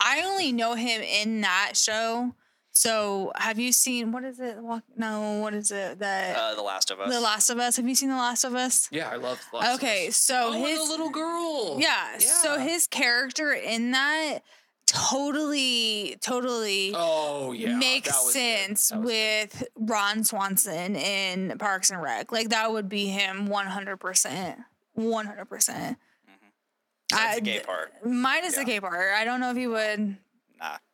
[0.00, 2.34] I only know him in that show.
[2.74, 4.56] So have you seen what is it?
[4.58, 5.98] Walk, no, what is it?
[5.98, 7.12] That uh, the Last of Us.
[7.12, 7.76] The Last of Us.
[7.76, 8.88] Have you seen The Last of Us?
[8.90, 9.40] Yeah, I love.
[9.52, 10.16] Last of Okay, Us.
[10.16, 11.78] so oh, and his the little girl.
[11.78, 14.38] yeah, so his character in that
[14.86, 18.40] totally, totally Oh yeah, makes that was good.
[18.40, 19.50] sense That was good.
[19.60, 22.32] with Ron Swanson in Parks and Rec.
[22.32, 24.58] Like that would be him one hundred percent,
[24.94, 25.98] one hundred percent.
[27.10, 27.92] That's the gay part.
[28.04, 28.66] Minus the Yeah.
[28.66, 29.12] gay part.
[29.14, 30.14] I don't know if he would, Nah,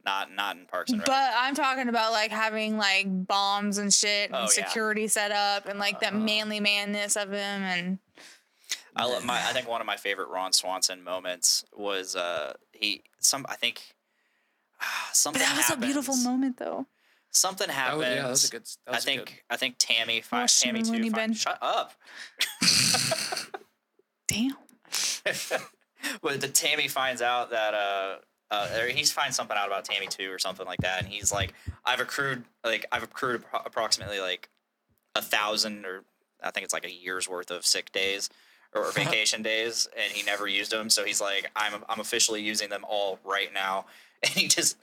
[0.09, 1.07] not not in Parks and Rec.
[1.07, 4.47] but I'm talking about like having like bombs and shit and Oh, yeah.
[4.47, 6.23] security set up and like that Uh-huh.
[6.25, 7.99] manly manness of him and
[8.97, 9.35] I love my.
[9.37, 13.81] I think one of my favorite Ron Swanson moments was uh he some I think
[15.13, 15.41] something.
[15.43, 16.87] but that was a beautiful moment though.
[17.31, 17.99] Something That happens.
[17.99, 18.63] was, yeah, that was a good.
[18.65, 20.93] That I was a think good- I think Tammy finds Tammy too.
[20.95, 21.93] he Find, been- shut up.
[24.27, 24.57] Damn.
[26.23, 28.17] but the Tammy finds out that uh,
[28.51, 31.33] uh or he finds something out about Tammy too or something like that, and he's
[31.33, 31.53] like,
[31.85, 34.49] I've accrued like I've accrued appro- approximately like
[35.15, 36.05] a thousand or
[36.43, 38.31] I think it's like a year's worth of sick days
[38.75, 40.89] or vacation days, and he never used them.
[40.91, 43.87] So he's like, I'm I'm officially using them all right now,
[44.23, 44.77] and he just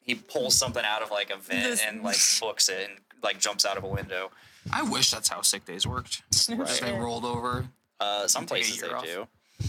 [0.00, 3.38] he pulls something out of like a vent This- and like books it and like
[3.38, 4.30] jumps out of a window.
[4.72, 6.22] I wish that's how sick days worked.
[6.32, 7.66] Just They rolled over.
[8.00, 9.04] Uh, some places they off.
[9.04, 9.26] do.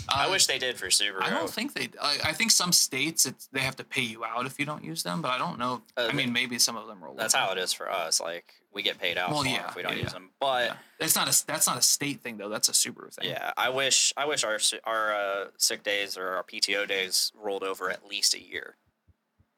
[0.10, 1.22] I Uh, wish they did for Subaru.
[1.22, 1.90] I don't think they.
[2.02, 4.84] I, I think some states it's they have to pay you out if you don't
[4.84, 5.84] use them, but I don't know.
[5.96, 7.14] Uh, I mean, maybe some of them roll.
[7.16, 8.20] That's how it is for us.
[8.20, 10.14] Like we get paid out Well, yeah, if we don't yeah, use yeah.
[10.14, 10.32] them.
[10.40, 10.76] But Yeah.
[11.00, 11.46] It's not a.
[11.46, 12.50] That's not a state thing though.
[12.50, 13.30] That's a Subaru thing.
[13.30, 17.64] yeah, I wish I wish our our uh, sick days or our PTO days rolled
[17.64, 18.78] over at least a year.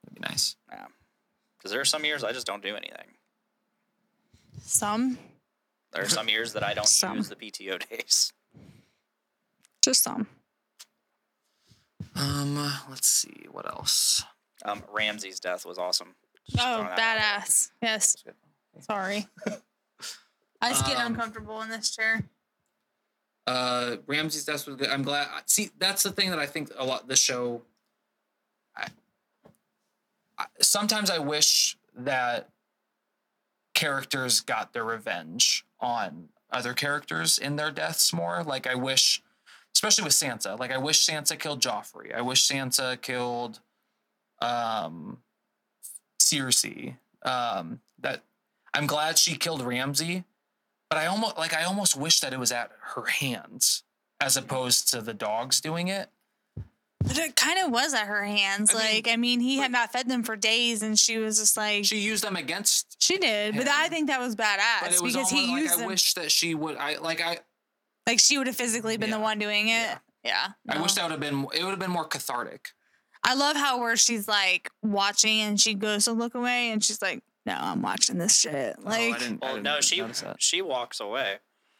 [0.03, 0.55] That'd be nice.
[0.71, 0.87] Yeah,
[1.57, 3.15] because there are some years I just don't do anything.
[4.61, 5.17] Some.
[5.93, 7.17] There are some years that I don't Some.
[7.17, 8.33] use the PTO days.
[9.87, 10.27] Just some.
[12.13, 12.55] Um.
[12.89, 13.45] Let's see.
[13.49, 14.21] What else?
[14.65, 16.13] Um, Ramsay's death was awesome.
[16.49, 17.39] Just Oh, throwing that out there.
[17.39, 17.71] badass.
[17.81, 18.15] Yes.
[18.81, 19.27] Sorry.
[20.61, 22.21] I just get Um, uncomfortable in this chair.
[23.45, 24.89] Uh, Ramsay's death was good.
[24.89, 25.29] I'm glad.
[25.45, 27.07] See, that's the thing that I think a lot.
[27.07, 27.61] The show.
[28.75, 28.87] I,
[30.37, 32.49] I, sometimes I wish that
[33.73, 38.43] characters got their revenge on other characters in their deaths more.
[38.43, 39.21] Like I wish,
[39.77, 40.59] especially with Sansa.
[40.59, 42.13] Like I wish Sansa killed Joffrey.
[42.13, 43.59] I wish Sansa killed,
[44.41, 45.19] um,
[46.19, 46.97] Cersei.
[47.23, 48.23] Um, that
[48.73, 50.23] I'm glad she killed Ramsay
[50.89, 53.83] but I almost like I almost wish that it was at her hands
[54.21, 56.09] as opposed to the dogs doing it.
[57.03, 58.73] But it kind of was at her hands.
[58.73, 61.37] I mean, like, I mean, he had not fed them for days, and she was
[61.37, 63.55] just like, she, used them against, She did.
[63.55, 63.67] But.
[63.67, 65.87] I think that was badass but it was because he like used I them.
[65.87, 66.75] wish that she would.
[66.77, 67.39] I like I.
[68.07, 69.71] like, she would have physically been the one doing it.
[69.71, 69.97] Yeah.
[70.23, 70.47] Yeah.
[70.67, 71.45] I wish that would have been.
[71.55, 72.69] It would have been more cathartic.
[73.23, 77.01] I love how where she's like watching and she goes to look away and she's
[77.01, 78.75] like, no, I'm watching this shit.
[78.79, 79.43] Oh, Like, I didn't.
[79.43, 80.41] I didn't no, she notice that.
[80.41, 81.37] she walks away.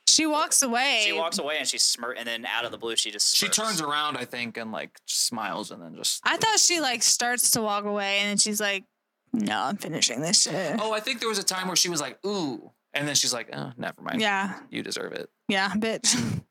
[0.07, 1.01] she walks away.
[1.05, 3.49] She walks away and she smirk, and then out of the blue she just She
[3.49, 6.21] turns around, I think, and like smiles, and then just.
[6.25, 8.85] I thought she like starts to walk away and then she's like,
[9.33, 10.77] no, I'm finishing this shit.
[10.79, 13.33] Oh, I think there was a time where she was like, "Ooh," and then she's
[13.33, 14.21] like, "Oh, never mind.
[14.21, 14.57] Yeah.
[14.71, 16.15] You deserve it." Yeah, bitch.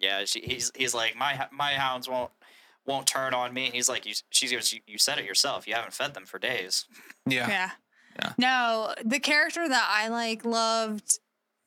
[0.00, 2.32] Yeah, she, he's he's like my my hounds won't
[2.84, 3.70] won't turn on me.
[3.72, 4.14] He's like you.
[4.30, 5.68] She goes, you, you said it yourself.
[5.68, 6.86] You haven't fed them for days.
[7.24, 7.48] Yeah.
[7.48, 7.70] Yeah.
[8.18, 8.32] Yeah.
[8.36, 11.20] No, the character that I like loved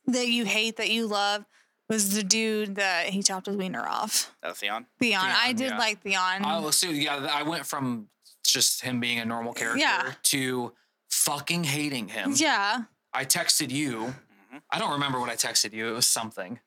[0.08, 1.46] that you hate that you love
[1.88, 4.36] was the dude that he chopped his wiener off.
[4.44, 4.86] Oh, Theon.
[5.00, 5.22] Theon.
[5.24, 5.78] I did yeah.
[5.78, 6.44] like Theon.
[6.44, 6.92] I will see.
[7.04, 8.10] Yeah, I went from
[8.46, 10.12] just him being a normal character Yeah.
[10.24, 10.74] to
[11.10, 12.34] fucking hating him.
[12.36, 12.84] yeah.
[13.14, 13.98] I texted you.
[14.00, 14.58] Mm-hmm.
[14.72, 15.88] I don't remember what I texted you.
[15.88, 16.60] It was something.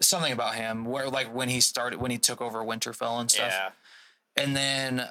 [0.00, 3.52] Something about him where like when he started when he took over Winterfell and stuff.
[3.52, 3.70] Yeah.
[4.42, 5.08] And then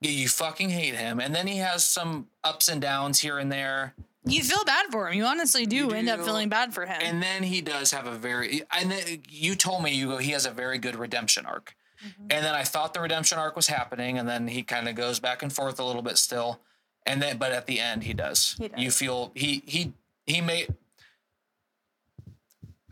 [0.00, 3.50] you, you fucking hate him, and then he has some ups and downs here and
[3.50, 3.94] there.
[4.26, 5.14] You feel bad for him.
[5.14, 7.00] You honestly do, You end up feeling bad for him.
[7.00, 10.32] And then he does have a very and then you told me you go he
[10.32, 11.76] has a very good redemption arc.
[12.04, 12.26] Mm-hmm.
[12.30, 15.20] And then I thought the redemption arc was happening and then he kind of goes
[15.20, 16.60] back and forth a little bit still.
[17.06, 18.56] And then but at the end he does.
[18.58, 18.80] He does.
[18.80, 19.92] You feel he he
[20.26, 20.74] he made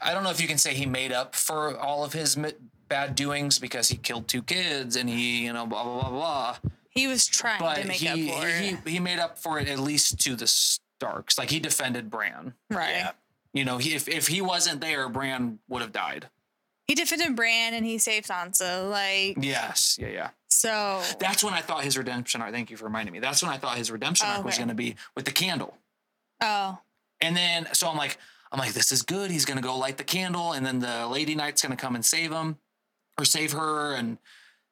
[0.03, 2.53] I don't know if you can say he made up for all of his mi-
[2.89, 6.57] bad doings because he killed two kids and he, you know, blah blah blah blah.
[6.91, 8.79] he was trying But to make he, up for he it.
[8.89, 11.39] he made up for it at least to the Starks.
[11.39, 12.55] Like he defended Bran.
[12.71, 12.91] Right.
[12.97, 13.13] Yeah.
[13.53, 16.29] You know, he, if if he wasn't there, Bran would have died.
[16.89, 18.91] He defended Bran and he saved Sansa.
[18.91, 20.29] Like Yes, yeah, yeah.
[20.51, 21.01] so.
[21.19, 22.53] That's when I thought his redemption arc.
[22.53, 23.21] Thank you for reminding me.
[23.21, 25.79] That's when I thought his redemption arc was going to be with the candle.
[26.43, 26.79] oh,
[27.23, 28.19] And then, so I'm like,
[28.55, 29.33] I'm like, this is good.
[29.33, 31.97] He's going to go light the candle, and then the Lady Knight's going to come
[31.97, 32.59] and save him,
[33.19, 34.17] or save her, and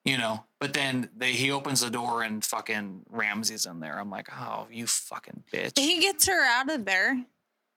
[0.04, 0.44] you know.
[0.60, 3.98] But then they he opens the door and fucking Ramsay's in there.
[3.98, 5.76] I'm like, oh, you fucking bitch.
[5.76, 7.24] he gets her out of there.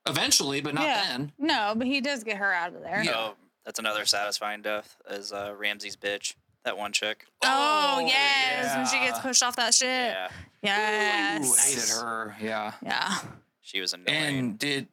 [0.06, 1.06] Eventually, but not yeah.
[1.08, 1.32] then.
[1.40, 3.02] No, but he does get her out of there.
[3.04, 3.14] Yeah.
[3.16, 3.34] Oh,
[3.66, 6.36] that's another satisfying death is uh, Ramsay's bitch.
[6.66, 7.26] That one chick.
[7.44, 9.88] Oh, Oh, yes, when she gets pushed off that shit.
[9.88, 10.30] Yeah,
[10.62, 11.48] Yes.
[11.48, 12.36] Ooh, hated her.
[12.40, 12.74] Yeah.
[12.84, 13.18] Yeah.
[13.62, 14.10] she was annoying.
[14.10, 14.88] And did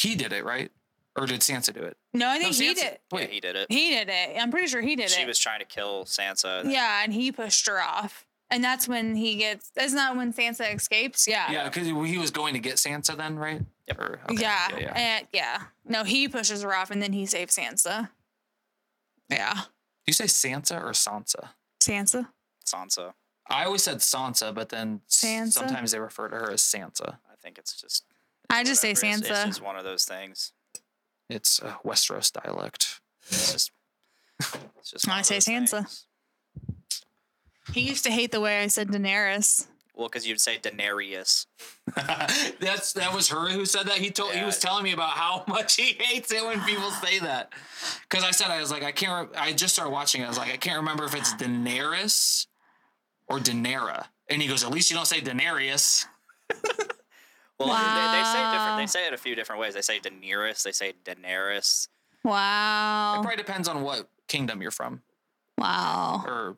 [0.00, 0.70] he did it right,
[1.16, 1.96] or did Sansa do it?
[2.14, 2.84] No, I No, think he Sansa- did.
[2.84, 3.66] yeah, Wait, he did it.
[3.70, 4.36] He did it.
[4.40, 5.10] I'm pretty sure he did it.
[5.10, 5.26] she it.
[5.28, 6.60] was trying to kill Sansa.
[6.62, 8.26] and yeah, and he pushed her off.
[8.52, 9.70] And that's when he gets.
[9.80, 11.28] Isn't that when Sansa escapes?
[11.28, 11.52] Yeah.
[11.52, 13.62] yeah, because he was going to get Sansa then, right?
[13.86, 14.00] Yep.
[14.00, 14.68] Or, okay, Yeah.
[14.72, 14.92] yeah, yeah.
[14.96, 15.62] And yeah.
[15.84, 18.08] No, he pushes her off and then he saves Sansa.
[19.28, 19.54] Yeah.
[19.54, 19.60] Do
[20.08, 21.50] you say Sansa or Sansa?
[21.80, 22.28] Sansa?
[22.66, 23.14] Sansa.
[23.48, 25.52] I always said Sansa, but then s- Sansa?
[25.52, 27.18] sometimes they refer to her as Sansa.
[27.30, 28.04] I think it's just.
[28.50, 29.16] I just say whatever.
[29.16, 30.52] It's- It's just one of those things.
[31.28, 33.00] It's a Westeros dialect.
[33.28, 33.70] It's just.
[34.78, 35.08] It's just.
[35.08, 35.70] I say those Sansa.
[35.70, 36.06] things.
[37.72, 39.68] He used to hate the way I said Daenerys.
[39.94, 41.46] Well, because you'd say Daenerys.
[42.58, 43.98] That's that was her who said that.
[43.98, 44.40] He told yeah.
[44.40, 47.52] he was telling me about how much he hates it when people say that.
[48.08, 49.30] Because I said I was like I can't.
[49.30, 50.24] Re- I just started watching it.
[50.24, 52.46] I was like I can't remember if it's Daenerys
[53.28, 54.06] or Daenerys.
[54.28, 56.06] And he goes, at least you don't say Daenerys.
[57.66, 58.52] Well, they, they say Wow.
[58.52, 58.78] different.
[58.78, 59.74] They say it a few different ways.
[59.74, 60.62] They say Daenerys.
[60.62, 61.88] They say Daenerys.
[62.24, 63.14] Wow.
[63.18, 65.02] It probably depends on what kingdom you're from,
[65.58, 66.22] Wow.
[66.26, 66.56] or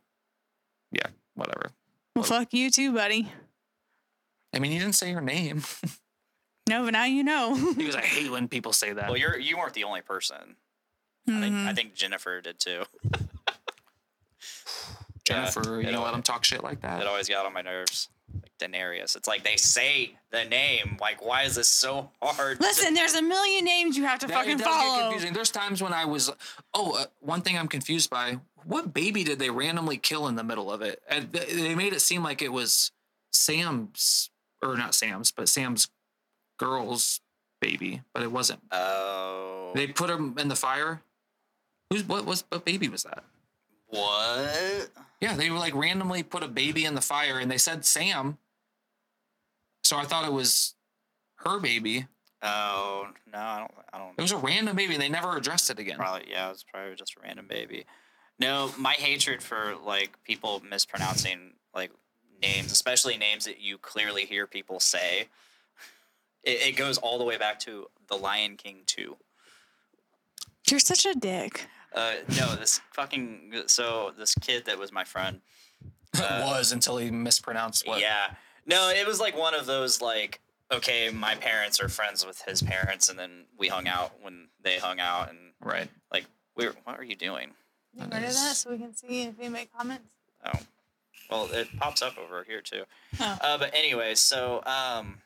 [0.92, 1.70] yeah, whatever.
[2.14, 3.32] Well, fuck you too, buddy.
[4.54, 5.62] I mean, you didn't say your name.
[6.68, 7.72] No, but now you know.
[7.76, 9.08] because I hate when people say that.
[9.08, 10.56] Well, you're you weren't the only person.
[11.28, 11.74] I think I mm-hmm.
[11.74, 12.84] think Jennifer did too.
[15.24, 17.00] Jennifer, Yeah, you it know, let al- him talk shit like that.
[17.00, 18.08] It always got on my nerves.
[18.62, 19.16] Like Daenerys.
[19.16, 20.96] It's like they say the name.
[21.00, 22.58] Like, why is this so hard?
[22.58, 25.00] to- Listen, there's a million names you have to That- fucking it does get follow.
[25.02, 25.32] confusing.
[25.32, 26.30] There's times when I was,
[26.74, 30.44] oh, uh, one thing I'm confused by: what baby did they randomly kill in the
[30.44, 31.02] middle of it?
[31.08, 32.92] And they made it seem like it was
[33.30, 34.30] Sam's,
[34.62, 35.88] or not Sam's, but Sam's
[36.58, 37.20] girl's
[37.60, 38.60] baby, but it wasn't.
[38.70, 39.72] Oh.
[39.74, 41.02] They put him in the fire.
[41.90, 43.24] Who's what was what baby was that?
[43.88, 44.88] what?
[45.20, 48.38] Yeah, they were like randomly put a baby in the fire, and they said Sam.
[49.82, 50.74] So I thought it was
[51.36, 52.06] her baby.
[52.42, 53.70] Oh no, I don't.
[53.92, 54.14] I don't.
[54.18, 55.96] It was a random baby, and they never addressed it again.
[55.96, 57.84] Probably yeah, it was probably just a random baby.
[58.38, 61.92] No, my hatred for like people mispronouncing like
[62.42, 65.28] names, especially names that you clearly hear people say,
[66.42, 69.16] it, it goes all the way back to The Lion King two.
[70.68, 71.66] You're such a dick.
[71.94, 75.40] Uh, no, this fucking so this kid that was my friend.
[76.14, 78.00] it was until he mispronounced what.
[78.00, 78.34] Yeah,
[78.66, 80.40] no, it was like one of those like
[80.72, 84.78] okay, my parents are friends with his parents, and then we hung out when they
[84.78, 85.88] hung out, and Right.
[86.10, 86.24] like
[86.56, 87.50] we were, what are you doing?
[87.94, 90.08] Get rid of that so we can see if we make comments.
[90.46, 90.58] Oh,
[91.30, 92.84] well, it pops up over here too.
[93.20, 93.38] Oh.
[93.42, 95.18] Uh, but anyway, so um,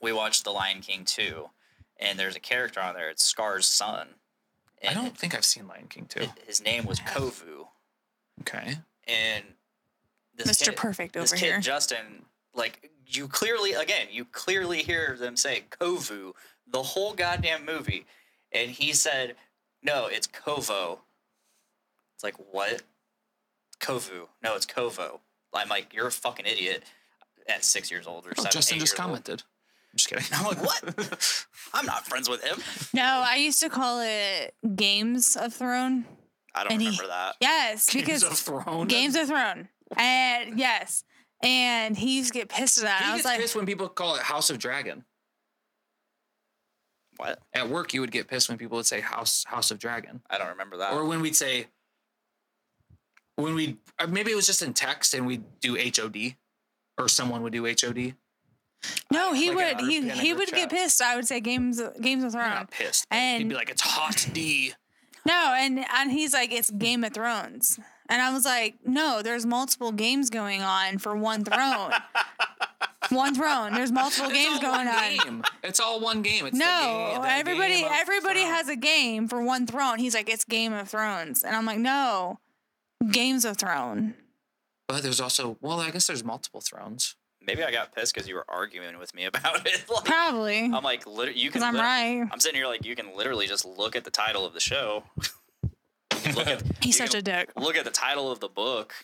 [0.00, 1.50] we watched The Lion King 2,
[1.98, 3.10] and there's a character on there.
[3.10, 4.06] It's Scar's son.
[4.88, 6.20] I don't think I've seen Lion King two.
[6.20, 7.66] it- his name was Kovu,
[8.42, 8.76] Okay.
[9.08, 9.44] and
[10.36, 10.66] this Mr.
[10.66, 11.60] Kid, Perfect this over kid here.
[11.60, 16.32] Justin, like you clearly again, you clearly hear them say Kovu
[16.66, 18.06] the whole goddamn movie,
[18.52, 19.36] and he said,
[19.82, 21.00] "No, it's Kovo."
[22.14, 22.82] It's like what?
[23.80, 24.28] Kovu.
[24.42, 25.20] No, it's Kovo.
[25.52, 26.84] I'm like, you're a fucking idiot.
[27.46, 28.52] At six years old or Oh, seven.
[28.52, 29.06] Justin just years old.
[29.08, 29.42] commented.
[29.92, 30.24] I'm just kidding.
[30.32, 31.46] I'm like, what?
[31.74, 32.56] I'm not friends with him.
[32.94, 36.06] No, I used to call it Games of Throne.
[36.54, 37.34] I don't And he- remember that.
[37.40, 38.86] Yes, Games because of Throne.
[38.88, 39.68] Games of Throne.
[39.98, 41.04] And yes.
[41.44, 43.02] And he used to get pissed at that.
[43.02, 45.04] He I was gets like, pissed when people call it House of Dragon.
[47.16, 47.38] What?
[47.52, 50.38] At work, you would get pissed when people would say House House of Dragon, I
[50.38, 50.92] don't remember that.
[50.94, 51.66] or when we'd say
[53.36, 56.34] when we uh, maybe it was just in text and we'd do HOD,
[56.98, 58.14] or someone would do HOD.
[59.12, 60.58] No, he Like would he he would chat.
[60.58, 61.00] get pissed.
[61.00, 62.54] I would say games Games of I'm Thrones.
[62.54, 63.06] not pissed.
[63.08, 64.72] but he'd be like, "It's hot D."
[65.26, 69.46] No, and and he's like, it's Game of Thrones, and I was like, no, there's
[69.46, 71.92] multiple games going on for one throne.
[73.10, 73.74] one throne.
[73.74, 75.16] There's multiple It's games going on.
[75.24, 75.42] Game.
[75.62, 76.46] It's all one game.
[76.46, 78.54] It's the No, game, the everybody Game everybody Thrones.
[78.56, 79.98] has a game for one throne.
[79.98, 82.40] He's like, it's Game of Thrones, and I'm like, no,
[83.10, 84.14] Games of Throne.
[84.88, 87.16] But there's also well, I guess there's multiple thrones.
[87.46, 89.84] Maybe I got pissed because you were arguing with me about it.
[89.90, 91.60] Like, Probably I'm like, lit- you can.
[91.60, 92.26] because I'm lit- right.
[92.32, 95.04] I'm sitting here like you can literally just look at the title of the show.
[96.24, 97.50] You can look at He's such can a dick.
[97.56, 98.94] look at the title of the book.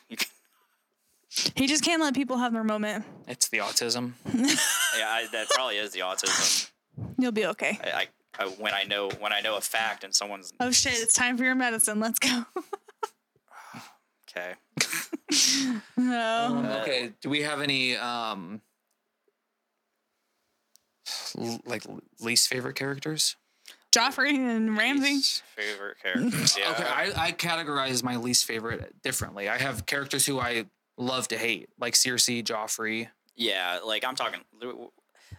[1.55, 3.05] He just can't let people have their moment.
[3.29, 4.15] It's the autism.
[4.35, 6.69] yeah, I, that probably is the autism.
[7.19, 7.79] You'll be okay.
[7.85, 10.95] I, I, I when I know when I know a fact and someone's Oh shit!
[10.95, 12.01] It's time for your medicine.
[12.01, 12.45] Let's go.
[14.31, 14.55] okay.
[15.97, 16.47] no.
[16.61, 17.13] Um, okay.
[17.21, 18.61] Do we have any um
[21.65, 21.85] like
[22.21, 23.37] least favorite characters?
[23.93, 25.03] Joffrey and Ramsay.
[25.15, 26.57] Least favorite characters.
[26.59, 26.71] Yeah.
[26.73, 29.49] Okay, I, I categorize my least favorite differently.
[29.49, 33.09] I have characters who I love to hate, like Cersei, Joffrey.
[33.37, 34.41] yeah, like I'm talking.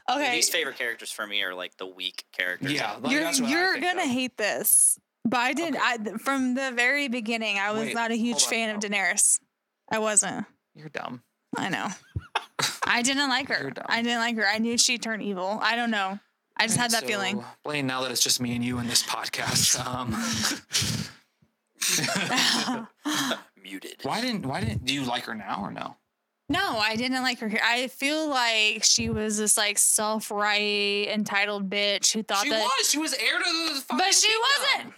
[0.10, 0.32] Okay.
[0.34, 2.72] Least favorite characters for me are like the weak characters.
[2.74, 4.10] Yeah, like, you're that's what I you're gonna of.
[4.10, 5.76] hate this, but I did.
[5.80, 8.50] I from the very beginning, I was Wait, not a huge hold on.
[8.50, 9.40] fan of Daenerys.
[9.90, 10.46] I wasn't.
[10.76, 11.22] You're dumb.
[11.58, 11.88] I know.
[12.86, 13.62] I didn't like her.
[13.62, 13.86] You're dumb.
[13.88, 14.46] I didn't like her.
[14.48, 15.60] I knew she'd turn evil.
[15.62, 16.20] I don't know.
[16.62, 17.44] I just had that So, feeling.
[17.64, 20.16] Blaine, now that it's just me and you in this podcast, um,
[23.64, 23.96] Muted.
[24.04, 25.96] why didn't why didn't do you like her now or no?
[26.50, 27.50] No, I didn't like her.
[27.64, 32.60] I feel like she was this like self-right, entitled bitch who thought She that.
[32.60, 32.92] She was.
[32.92, 33.44] She was heir to
[33.74, 33.84] the.
[33.90, 34.42] But she kingdom.
[34.84, 34.94] wasn't.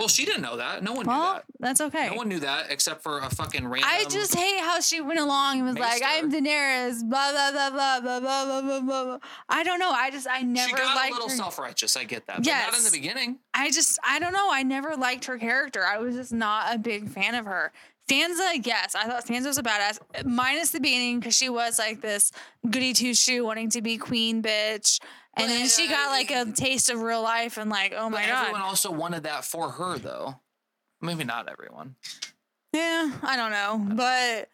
[0.00, 0.82] Well, she didn't know that.
[0.82, 1.44] No one knew Well, that.
[1.60, 2.08] that's okay.
[2.10, 3.88] No one knew that except for a fucking random.
[3.88, 7.70] I just hate how she went along and was like, "I'm Daenerys." Blah blah blah
[7.70, 9.18] blah blah blah blah blah blah.
[9.48, 9.90] I don't know.
[9.90, 11.36] I just I never she got a little her.
[11.36, 11.96] self righteous.
[11.96, 12.38] I get that.
[12.42, 13.38] But not in the beginning.
[13.54, 14.48] I just I don't know.
[14.50, 15.84] I never liked her character.
[15.84, 17.70] I was just not a big fan of her.
[18.08, 20.00] Sansa, yes, I thought Sansa was a badass.
[20.24, 22.32] Minus the beginning, because she was like this
[22.68, 24.98] goody two shoe, wanting to be queen bitch,
[25.34, 28.28] and then she got like a taste of real life, and like, oh my but
[28.28, 30.40] everyone also wanted that for her, though.
[31.00, 31.96] Maybe not everyone.
[32.72, 34.48] yeah, I don't know, but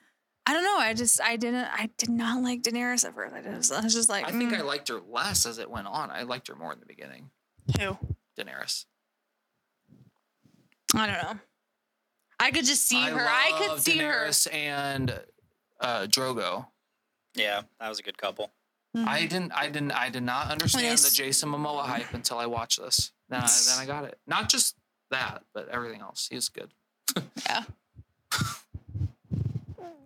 [0.47, 0.79] I don't know.
[0.79, 3.35] I just I didn't I did not like Daenerys at first.
[3.35, 5.69] I just I was just like, I think mm, I liked her less as it
[5.69, 6.11] went on.
[6.11, 7.31] I liked her more in the beginning.
[7.81, 7.99] who?
[8.39, 8.85] Daenerys.
[10.95, 11.41] I don't know.
[12.39, 13.27] I could just see her.
[13.29, 14.27] I could love see her.
[14.29, 15.21] Daenerys and
[15.81, 16.67] uh, Drogo.
[17.35, 18.51] Yeah, that was a good couple.
[18.97, 19.09] Mm-hmm.
[19.09, 19.53] I didn't.
[19.53, 19.93] I didn't.
[19.93, 21.09] I did not understand Yes.
[21.09, 23.13] the Jason Momoa hype until I watched this.
[23.29, 24.19] Then I, then I got it.
[24.27, 24.75] Not just
[25.11, 26.29] that, but everything else.
[26.31, 26.71] He was good.
[27.49, 27.65] Yeah.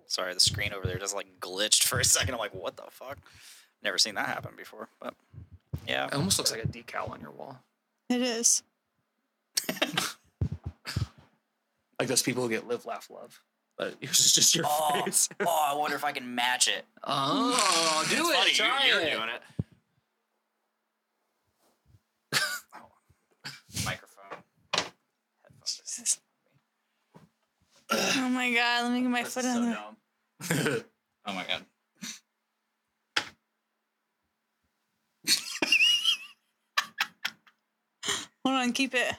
[0.06, 2.34] Sorry, the screen over there just like glitched for a second.
[2.34, 3.18] I'm like, what the fuck?
[3.82, 4.88] Never seen that happen before.
[5.00, 5.14] But
[5.86, 7.60] yeah, It almost looks like a decal on your wall.
[8.08, 8.62] It is.
[11.98, 13.42] Like those people who get live, laugh, love.
[13.80, 15.26] But yours is just your Oh, face.
[15.40, 16.84] oh, I wonder if I can match it.
[17.02, 18.34] Oh, do it.
[18.36, 19.10] funny, Try you, are it.
[19.10, 19.42] doing it.
[22.74, 22.90] Oh.
[23.86, 24.42] Microphone.
[24.74, 26.20] Headphones.
[27.92, 30.66] Oh my god, let me get my This foot is on so there.
[30.76, 30.84] dumb.
[31.24, 31.64] oh my god.
[38.44, 39.14] Hold on, keep it.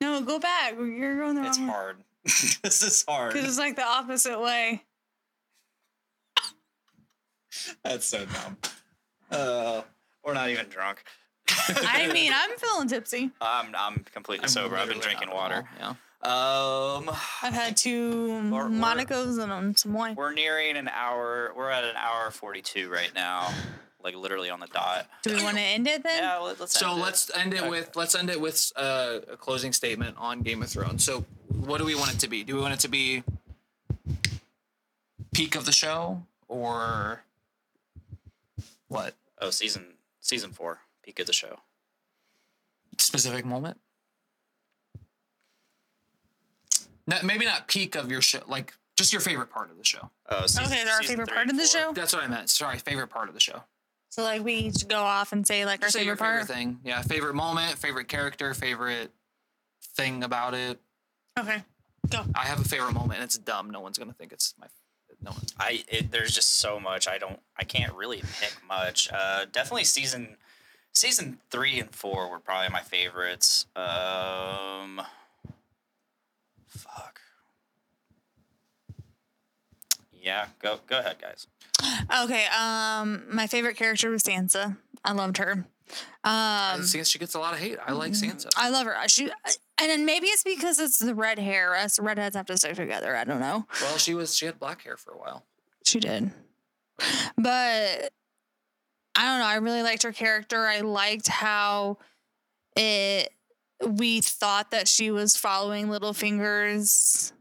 [0.00, 0.74] No, go back.
[0.76, 1.66] You're going the wrong It's way.
[1.66, 1.96] hard.
[2.62, 3.32] this is hard.
[3.32, 4.82] Because it's like the opposite way.
[7.82, 8.56] That's so dumb.
[9.30, 9.82] Uh,
[10.24, 11.02] we're not even drunk.
[11.68, 13.30] I mean, I'm feeling tipsy.
[13.40, 14.76] I'm I'm completely I'm sober.
[14.76, 15.64] I've been drinking water.
[15.78, 15.90] Yeah.
[16.22, 17.10] Um,
[17.42, 20.14] I've had two We're- we're- Monaco's and um, some wine.
[20.14, 21.52] we're nearing an hour.
[21.56, 23.52] We're at an hour forty-two right now,
[24.02, 25.06] like literally on the dot.
[25.22, 26.22] Do we want to end it then?
[26.22, 26.78] Yeah, let- let's.
[26.78, 27.02] So end it.
[27.02, 27.68] let's end it Okay.
[27.70, 31.04] with let's end it with uh, a closing statement on Game of Thrones.
[31.04, 31.24] So
[31.64, 32.44] what do we want it to be?
[32.44, 33.22] Do we want it to be
[35.32, 37.22] peak of the show or
[38.88, 39.14] what?
[39.40, 39.84] Oh, season
[40.20, 41.58] season four, peak of the show.
[42.98, 43.78] Specific moment?
[47.06, 50.10] Not, maybe not peak of your show, like just your favorite part of the show.
[50.28, 51.92] Oh, season, Okay, our favorite part of the show?
[51.92, 52.48] That's what I meant.
[52.48, 53.62] Sorry, favorite part of the show.
[54.10, 56.46] So like we each go off and say like our Say your favorite part.
[56.46, 56.80] favorite thing.
[56.84, 59.10] Yeah, favorite moment, favorite character, favorite
[59.96, 60.80] thing about it.
[61.38, 61.62] Okay,
[62.10, 62.22] go.
[62.34, 63.14] I have a favorite moment.
[63.20, 63.70] and It's dumb.
[63.70, 64.66] No one's gonna think it's my.
[65.22, 65.40] No one.
[65.58, 67.08] I it, there's just so much.
[67.08, 67.40] I don't.
[67.56, 69.08] I can't really pick much.
[69.12, 70.36] Uh, definitely season
[70.92, 73.66] season three and four were probably my favorites.
[73.74, 75.00] Um,
[76.68, 77.20] fuck.
[80.12, 81.46] Yeah, go go ahead, guys.
[82.22, 84.76] Okay, um, my favorite character was Sansa.
[85.04, 85.66] I loved her.
[86.22, 87.78] Um, Sansa, she gets a lot of hate.
[87.84, 88.48] I like Sansa.
[88.56, 88.96] I love her.
[89.08, 89.30] She,
[89.80, 91.74] and then maybe it's because it's the red hair.
[91.74, 93.16] Us redheads have to stick together.
[93.16, 93.66] I don't know.
[93.80, 95.44] Well, she was she had black hair for a while.
[95.84, 96.30] She did.
[97.36, 98.12] But
[99.16, 99.46] I don't know.
[99.46, 100.66] I really liked her character.
[100.66, 101.98] I liked how
[102.76, 103.30] it
[103.84, 107.32] we thought that she was following Littlefinger's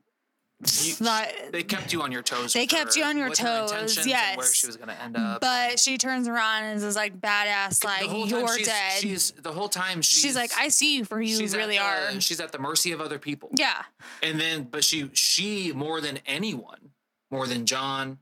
[0.68, 2.54] You- thought They kept you on your toes.
[2.54, 4.54] They kept you on your toes, and where yes.
[4.54, 5.42] she was going to end up.
[5.42, 8.92] but she turns around and is like badass like you're she's, dead.
[9.00, 11.78] She's the whole time she's, She's, like, I see you for who you at really
[11.78, 12.20] are.
[12.20, 13.50] She's at the mercy of other people.
[13.56, 13.84] Yeah.
[14.22, 16.92] And then, but she she more than anyone,
[17.32, 18.20] more than Jon,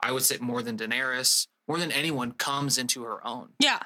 [0.00, 3.50] I would say more than Daenerys, more than anyone comes into her own.
[3.58, 3.80] Yeah.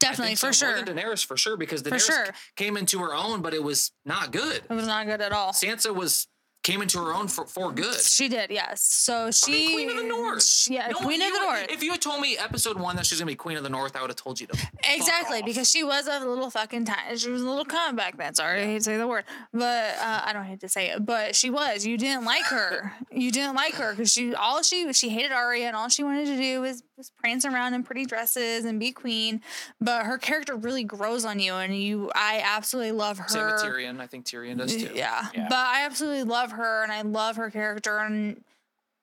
[0.00, 0.76] Definitely, for sure.
[0.76, 2.26] More than Daenerys, for sure, because Daenerys sure.
[2.56, 4.62] came into her own, but it was not good.
[4.68, 5.52] It was not good at all.
[5.52, 6.28] Sansa was
[6.68, 7.98] came into her own for, for good.
[7.98, 8.82] She did, yes.
[8.82, 10.42] So she Queen of the North.
[10.42, 11.66] she- yeah, No, Queen of the North.
[11.70, 13.96] If you had told me episode one that she's gonna be Queen of the North,
[13.96, 14.68] I would have told you to.
[14.92, 17.16] Exactly, because she was a little fucking tiny.
[17.16, 18.34] She was a little cunt back then.
[18.34, 21.06] Sorry, I hate to say the word, but uh, I don't hate to say it.
[21.06, 21.86] But she was.
[21.86, 22.92] You didn't like her.
[23.10, 26.26] You didn't like her because she all she she hated Arya and all she wanted
[26.26, 29.40] to do was was prance around in pretty dresses and be queen.
[29.80, 32.10] But her character really grows on you, and you.
[32.14, 33.28] I absolutely love her.
[33.28, 34.00] Same with Tyrion.
[34.00, 34.90] I think Tyrion does too.
[34.94, 35.26] Yeah.
[35.34, 35.46] Yeah.
[35.48, 38.42] But I absolutely love her and I love her character and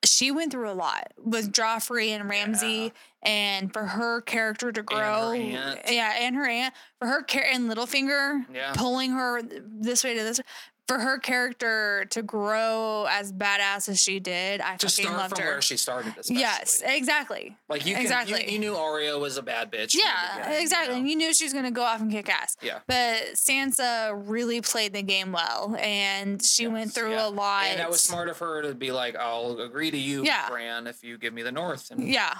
[0.03, 5.31] she went through a lot with Joffrey and Ramsay and for her character to grow.
[5.31, 5.79] aunt.
[5.89, 6.73] Yeah, and her aunt.
[6.99, 8.73] For her care and Littlefinger Yeah.
[8.75, 10.39] pulling her this way to this
[10.87, 15.35] for her character to grow as badass as she did, I To fucking start loved
[15.35, 15.51] from her.
[15.53, 16.39] where she started, especially.
[16.41, 17.57] yes, exactly.
[17.67, 18.45] Like you, can, exactly.
[18.45, 19.95] you, you knew Arya was a bad bitch.
[19.95, 20.93] Yeah, beginning, you exactly.
[20.93, 20.99] know?
[20.99, 22.55] And you knew she was going to go off and kick ass.
[22.61, 22.79] Yeah.
[22.87, 27.27] But Sansa really played the game well, and she went through yeah.
[27.27, 27.65] a lot.
[27.65, 30.47] And that was smart of her to be like, "I'll agree to you, Yeah.
[30.49, 32.35] Bran, if you give me the North." And Yeah.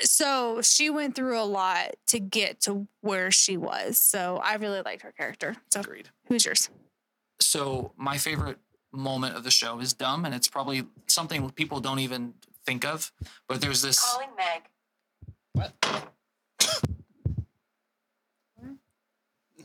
[0.00, 3.98] So she went through a lot to get to where she was.
[4.00, 5.54] So I really liked her character.
[5.70, 6.08] So agreed.
[6.26, 6.68] who's yours?
[7.40, 8.58] So my favorite
[8.92, 12.34] moment of the show is dumb, and it's probably something people don't even
[12.64, 13.12] think of.
[13.48, 14.00] But there's this.
[14.00, 14.62] Calling Meg.
[15.52, 15.72] What?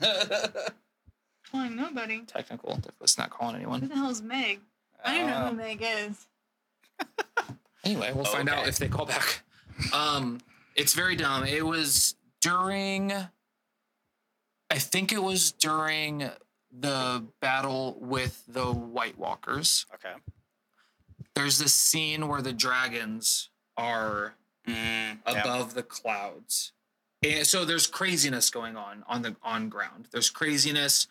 [1.50, 2.22] Calling nobody.
[2.22, 2.80] Technical.
[3.00, 3.82] It's not calling anyone.
[3.82, 4.60] Who the hell is Meg?
[5.04, 6.26] I don't know who Meg is.
[7.84, 9.42] Anyway, we'll find out if they call back.
[9.92, 10.38] Um,
[10.76, 11.44] it's very dumb.
[11.44, 13.12] It was during,
[14.70, 16.30] I think it was during
[16.72, 19.86] the battle with the White Walkers.
[19.94, 20.14] Okay.
[21.34, 24.34] There's this scene where the dragons are
[24.66, 25.40] Mm, yeah.
[25.40, 26.70] above the clouds,
[27.20, 30.06] and so there's craziness going on on the on ground.
[30.12, 31.08] There's craziness.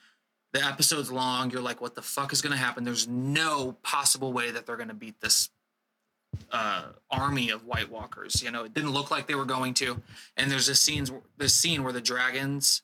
[0.54, 1.52] The episode's long.
[1.52, 2.86] You're like, what the fuck is gonna happen?
[2.86, 5.50] There's no possible way that they're gonna beat this
[6.50, 8.42] uh, army of White Walkers.
[8.42, 10.02] You know, it didn't look like they were going to.
[10.38, 12.84] And there's this scenes, this scene where the dragons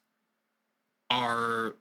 [1.10, 1.76] are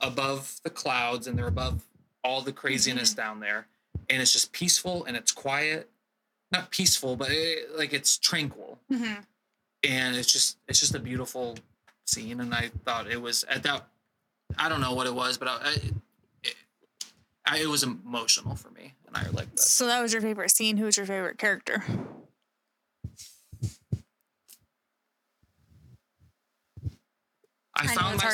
[0.00, 1.84] above the clouds and they're above
[2.24, 3.66] all the craziness down there,
[4.10, 5.88] and it's just peaceful and it's quiet.
[6.50, 9.24] Not peaceful, but it, like it's tranquil, Mhm.
[9.84, 11.58] and it's just it's just a beautiful
[12.06, 12.40] scene.
[12.40, 13.86] And I thought it was at that.
[14.56, 15.72] I don't know what it was, but I, I,
[16.42, 16.54] it,
[17.46, 19.58] I, it was emotional for me, and I like that.
[19.60, 20.78] So that was your favorite scene.
[20.78, 21.84] Who was your favorite character?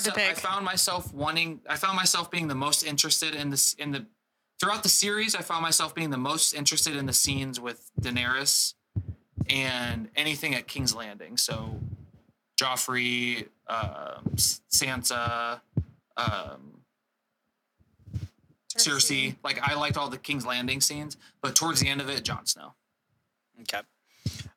[0.02, 0.38] Hard to myself.
[0.38, 1.60] I found myself wanting.
[1.68, 4.06] I found myself being the most interested in this in the
[4.60, 5.34] throughout the series.
[5.34, 8.74] I found myself being the most interested in the scenes with Daenerys
[9.48, 11.36] and anything at King's Landing.
[11.36, 11.78] So,
[12.56, 15.60] Joffrey, um, S- Sansa,
[16.16, 16.80] um,
[18.76, 19.36] Cersei.
[19.44, 22.46] Like I liked all the King's Landing scenes, but towards the end of it, Jon
[22.46, 22.74] Snow.
[23.62, 23.80] Okay.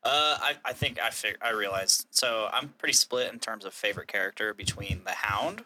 [0.07, 2.07] Uh, I, I think I fig- I realized.
[2.11, 5.63] So I'm pretty split in terms of favorite character between the Hound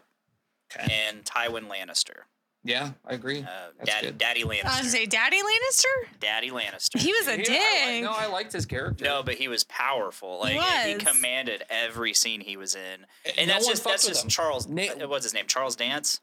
[0.76, 0.92] Okay.
[1.08, 2.22] and Tywin Lannister.
[2.64, 3.40] Yeah, I agree.
[3.40, 4.18] Uh, That's Daddy, good.
[4.20, 4.84] Daddy I was Lannister.
[4.86, 6.20] say Daddy Lannister.
[6.20, 7.00] Daddy Lannister.
[7.00, 7.62] He was a Yeah, dick.
[7.62, 9.04] I like- no, I liked his character.
[9.04, 10.40] No, but he was powerful.
[10.42, 10.54] Like
[10.86, 11.04] he was.
[11.04, 14.30] commanded every scene he was in, And and that's one just that's just him.
[14.30, 14.68] Charles.
[14.68, 15.46] Na- uh, what's his name?
[15.48, 16.22] Charles Dance.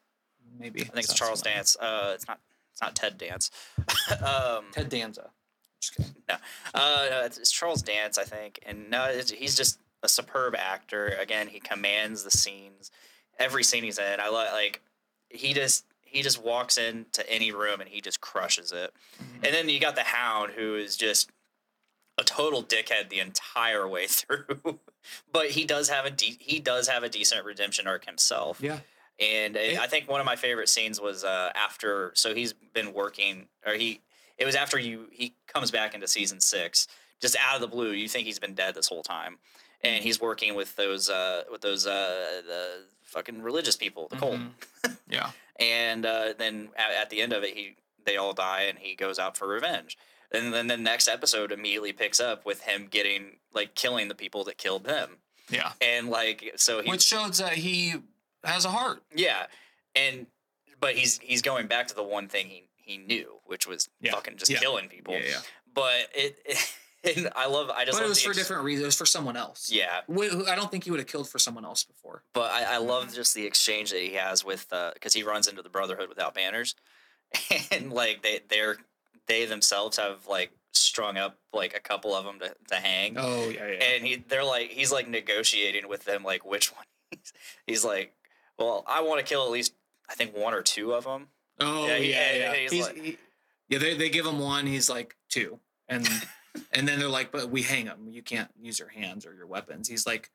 [0.59, 1.59] maybe I think it's Charles familiar.
[1.59, 1.77] Dance.
[1.77, 2.39] Uh, it's not.
[2.73, 3.51] It's not Ted Dance.
[4.25, 5.31] um, Ted Danza.
[6.29, 6.35] No,
[6.75, 11.09] uh, it's, it's Charles Dance, I think, and no, it's, he's just a superb actor.
[11.21, 12.91] Again, he commands the scenes.
[13.39, 14.83] Every scene he's in, I love Like
[15.31, 18.93] he just he just walks into any room and he just crushes it.
[19.19, 21.31] And then you got the Hound, who is just
[22.19, 24.81] a total dickhead the entire way through.
[25.33, 28.61] but he does have a de- he does have a decent redemption arc himself.
[28.61, 28.79] Yeah.
[29.21, 32.13] And uh, It- I think one of my favorite scenes was uh, after.
[32.15, 34.01] So he's been working, or he
[34.39, 36.87] it was after you he comes back into season six,
[37.21, 37.91] just out of the blue.
[37.93, 39.39] You think he's been dead this whole time,
[39.83, 44.41] and he's working with those uh with those uh the fucking religious people, the cult,
[45.11, 45.31] Yeah.
[45.59, 48.95] and uh, then at, at the end of it, he they all die, and he
[48.95, 49.97] goes out for revenge.
[50.31, 54.45] And then the next episode immediately picks up with him getting like killing the people
[54.45, 55.17] that killed him,
[55.51, 55.73] Yeah.
[55.81, 57.95] and like so he Which shows that he
[58.45, 59.03] has a heart.
[59.15, 59.47] yeah,
[59.97, 60.27] and
[60.81, 64.13] but he's he's going back to the one thing he he knew, which was Yeah.
[64.13, 64.59] fucking just Yeah.
[64.59, 65.15] killing people.
[65.15, 65.41] Yeah, yeah.
[65.75, 66.39] But it,
[67.05, 68.83] and I love I just But it was for ex- different reasons.
[68.83, 69.71] It was for someone else.
[69.71, 72.25] Yeah, I don't think he would have killed for someone else before.
[72.33, 75.47] but I, I love just the exchange that he has with uh, because he runs
[75.49, 76.75] into the Brotherhood without banners,
[77.71, 78.79] and like they they're
[79.27, 83.17] they themselves have like strung up like a couple of them to, to hang.
[83.19, 83.85] Oh yeah, yeah.
[83.85, 87.33] and he they're like he's like negotiating with them like which one he's,
[87.67, 88.13] he's like
[88.59, 89.73] well i want to kill at least
[90.11, 91.29] i think one or two of them
[91.61, 92.47] oh yeah, yeah, he- yeah.
[92.53, 93.19] and he's He's- like- he-
[93.69, 94.67] yeah, they they give him one.
[94.67, 96.09] He's like two, and
[96.73, 98.09] and then they're like, but we hang him.
[98.09, 99.89] You can't use your hands or your weapons.
[99.89, 100.31] He's like,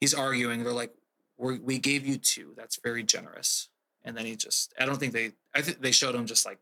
[0.00, 0.62] he's arguing.
[0.62, 0.94] They're like,
[1.38, 2.52] we we gave you two.
[2.56, 3.68] That's very generous.
[4.04, 6.58] And then he just, I don't think they, I think they showed him just like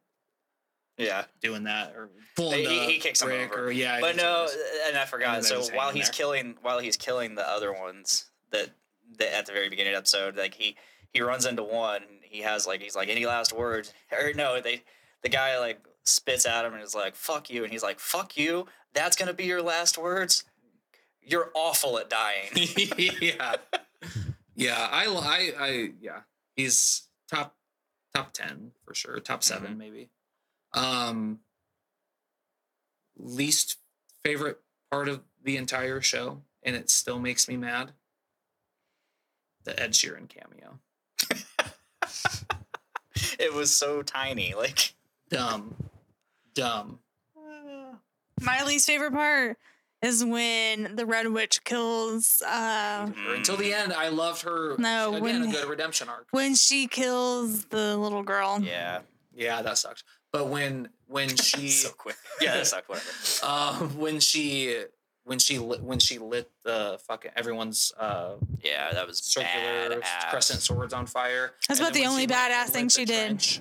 [0.99, 3.67] yeah doing that or pulling They- he- the he kicks him over.
[3.67, 4.01] or yeah.
[4.01, 4.49] but no
[4.89, 6.13] and i forgot then so they're while he's there.
[6.15, 8.71] killing while he's killing the other ones that,
[9.19, 10.75] that at the very beginning of the episode like he
[11.13, 12.01] he runs into one
[12.31, 14.83] he has like he's like any last words or no they
[15.23, 18.37] the guy like spits at him and is like fuck you and he's like fuck
[18.37, 20.45] you that's gonna be your last words
[21.23, 22.49] you're awful at dying
[23.21, 23.57] yeah,
[24.55, 24.89] yeah.
[24.91, 26.21] I, I, I, yeah.
[26.55, 27.57] He's top,
[28.15, 29.19] top ten for sure.
[29.19, 29.79] Top 7 Mm-hmm.
[29.79, 30.11] maybe.
[30.73, 31.41] Um,
[33.17, 33.79] least
[34.23, 37.93] favorite part of the entire show, and it still makes me mad.
[39.65, 40.79] The Ed Sheeran cameo.
[43.39, 44.95] it was so tiny like
[45.29, 45.75] Dumb,
[46.55, 47.01] dumb.
[48.41, 49.57] My least favorite part
[50.03, 54.77] is when the Red Witch kills uh Until the end, I loved her.
[54.79, 56.29] No, again, when- a good redemption arc.
[56.31, 58.61] when she kills the little girl.
[58.63, 59.01] yeah
[59.35, 60.05] Yeah, that sucked.
[60.33, 63.09] But when when she so quick yeah that sucked whatever
[63.43, 64.85] um when she
[65.27, 70.31] when she lit when she lit the fucking everyone's uh yeah that was circular badass.
[70.31, 71.53] crescent swords on fire.
[71.69, 73.27] That's And about the only badass thing she the did.
[73.27, 73.61] trench-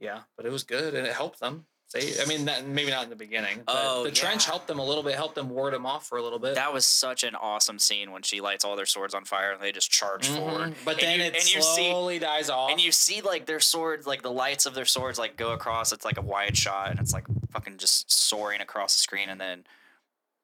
[0.00, 1.64] Yeah, but it was good and it helped them.
[1.86, 3.62] Say, I mean, that, maybe not in the beginning.
[3.64, 5.14] But Oh, the trench helped them a little bit.
[5.14, 6.56] Helped them ward them off for a little bit.
[6.56, 9.62] That was such an awesome scene when she lights all their swords on fire and
[9.62, 10.72] they just charge forward.
[10.72, 10.84] Mhm.
[10.84, 12.70] But And then you- it and you see- slowly dies off.
[12.70, 15.92] And you see like their swords, like the lights of their swords, like go across.
[15.92, 19.40] It's like a wide shot, and it's like fucking just soaring across the screen, and
[19.40, 19.64] then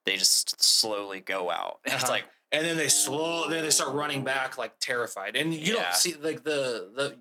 [0.04, 1.80] they just slowly go out.
[1.84, 2.12] And It's Uh-huh.
[2.14, 3.48] like and then they slow.
[3.48, 5.36] Then they start running back like terrified.
[5.36, 5.82] And you Yeah.
[5.84, 7.18] don't see like the the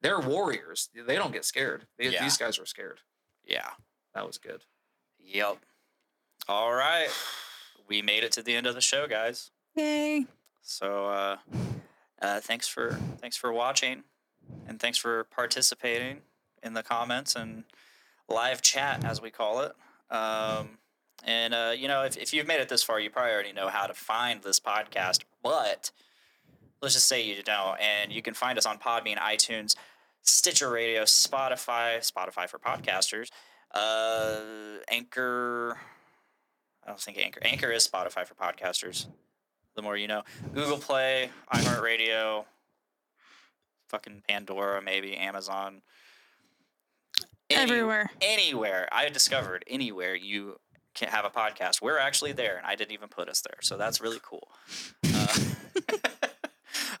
[0.00, 0.90] they're warriors.
[0.94, 1.86] They don't get scared.
[1.96, 2.22] They, Yeah.
[2.22, 3.00] These guys were scared.
[3.44, 3.70] yeah,
[4.14, 4.64] That was good.
[5.18, 5.58] yep.
[6.48, 7.08] All right,
[7.88, 9.50] we made it to the end of the show, guys.
[9.76, 10.26] Yay.
[10.60, 11.36] So uh,
[12.20, 14.04] uh, thanks for thanks for watching,
[14.68, 16.20] and thanks for participating
[16.62, 17.64] in the comments and
[18.28, 19.72] live chat as we call it.
[20.10, 20.78] Um,
[21.22, 23.68] and uh, you know, if, if you've made it this far, you probably already know
[23.68, 25.20] how to find this podcast.
[25.42, 25.90] But
[26.82, 29.76] let's just say you don't, and you can find us on Podbean, iTunes,
[30.22, 33.30] Stitcher Radio, Spotify, Spotify for podcasters,
[33.72, 35.76] uh, Anchor.
[36.84, 37.40] I don't think Anchor.
[37.42, 39.06] Anchor is Spotify for podcasters
[39.74, 40.22] the more you know.
[40.54, 42.44] Google Play, iHeartRadio,
[43.88, 45.82] fucking Pandora, maybe Amazon.
[47.50, 48.10] Any- Everywhere.
[48.20, 48.88] Anywhere.
[48.90, 50.58] I discovered anywhere you
[50.94, 51.82] can have a podcast.
[51.82, 53.58] We're actually there, and I didn't even put us there.
[53.62, 54.48] So that's really cool.
[55.12, 55.38] Uh,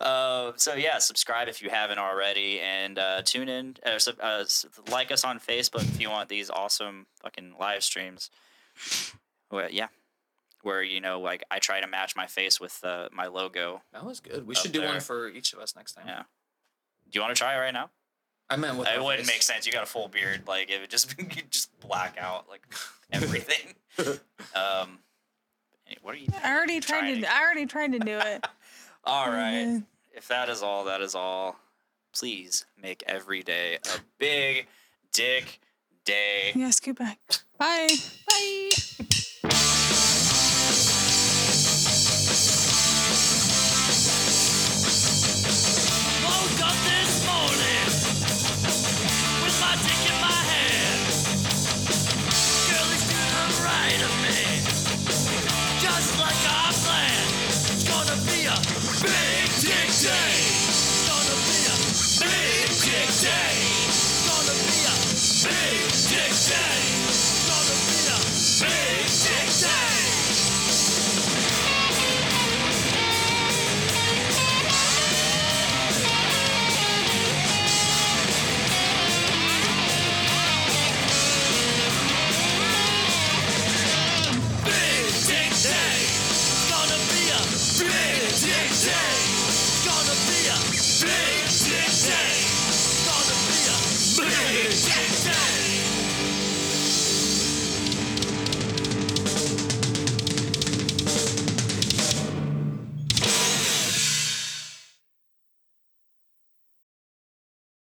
[0.00, 3.76] uh, so yeah, subscribe if you haven't already, and uh, tune in.
[3.98, 4.44] Sub- uh,
[4.90, 8.30] like us on Facebook if you want these awesome fucking live streams.
[9.50, 9.88] Well, yeah,
[10.62, 13.82] where you know, like I try to match my face with uh, my logo.
[13.92, 14.46] That was good.
[14.46, 14.88] We should do there.
[14.88, 16.04] one for each of us next time.
[16.06, 16.22] Yeah.
[17.10, 17.90] Do you want to try it right now?
[18.50, 19.34] I meant with It wouldn't face.
[19.36, 19.66] make sense.
[19.66, 20.42] You got a full beard.
[20.46, 22.62] Like it would just you just black out like
[23.14, 23.74] everything.
[24.54, 24.98] um,
[26.02, 26.26] what are you?
[26.42, 28.46] I already tried to to- I already tried to do it.
[29.04, 29.66] All right.
[29.66, 29.84] Mhm.
[30.12, 31.56] If that is all, that is all.
[32.16, 34.66] Please make every day a big
[35.12, 35.60] dick
[36.04, 36.52] day.
[36.54, 37.18] Yeah, scoot back.
[37.58, 37.88] Bye.
[37.88, 37.96] Bye.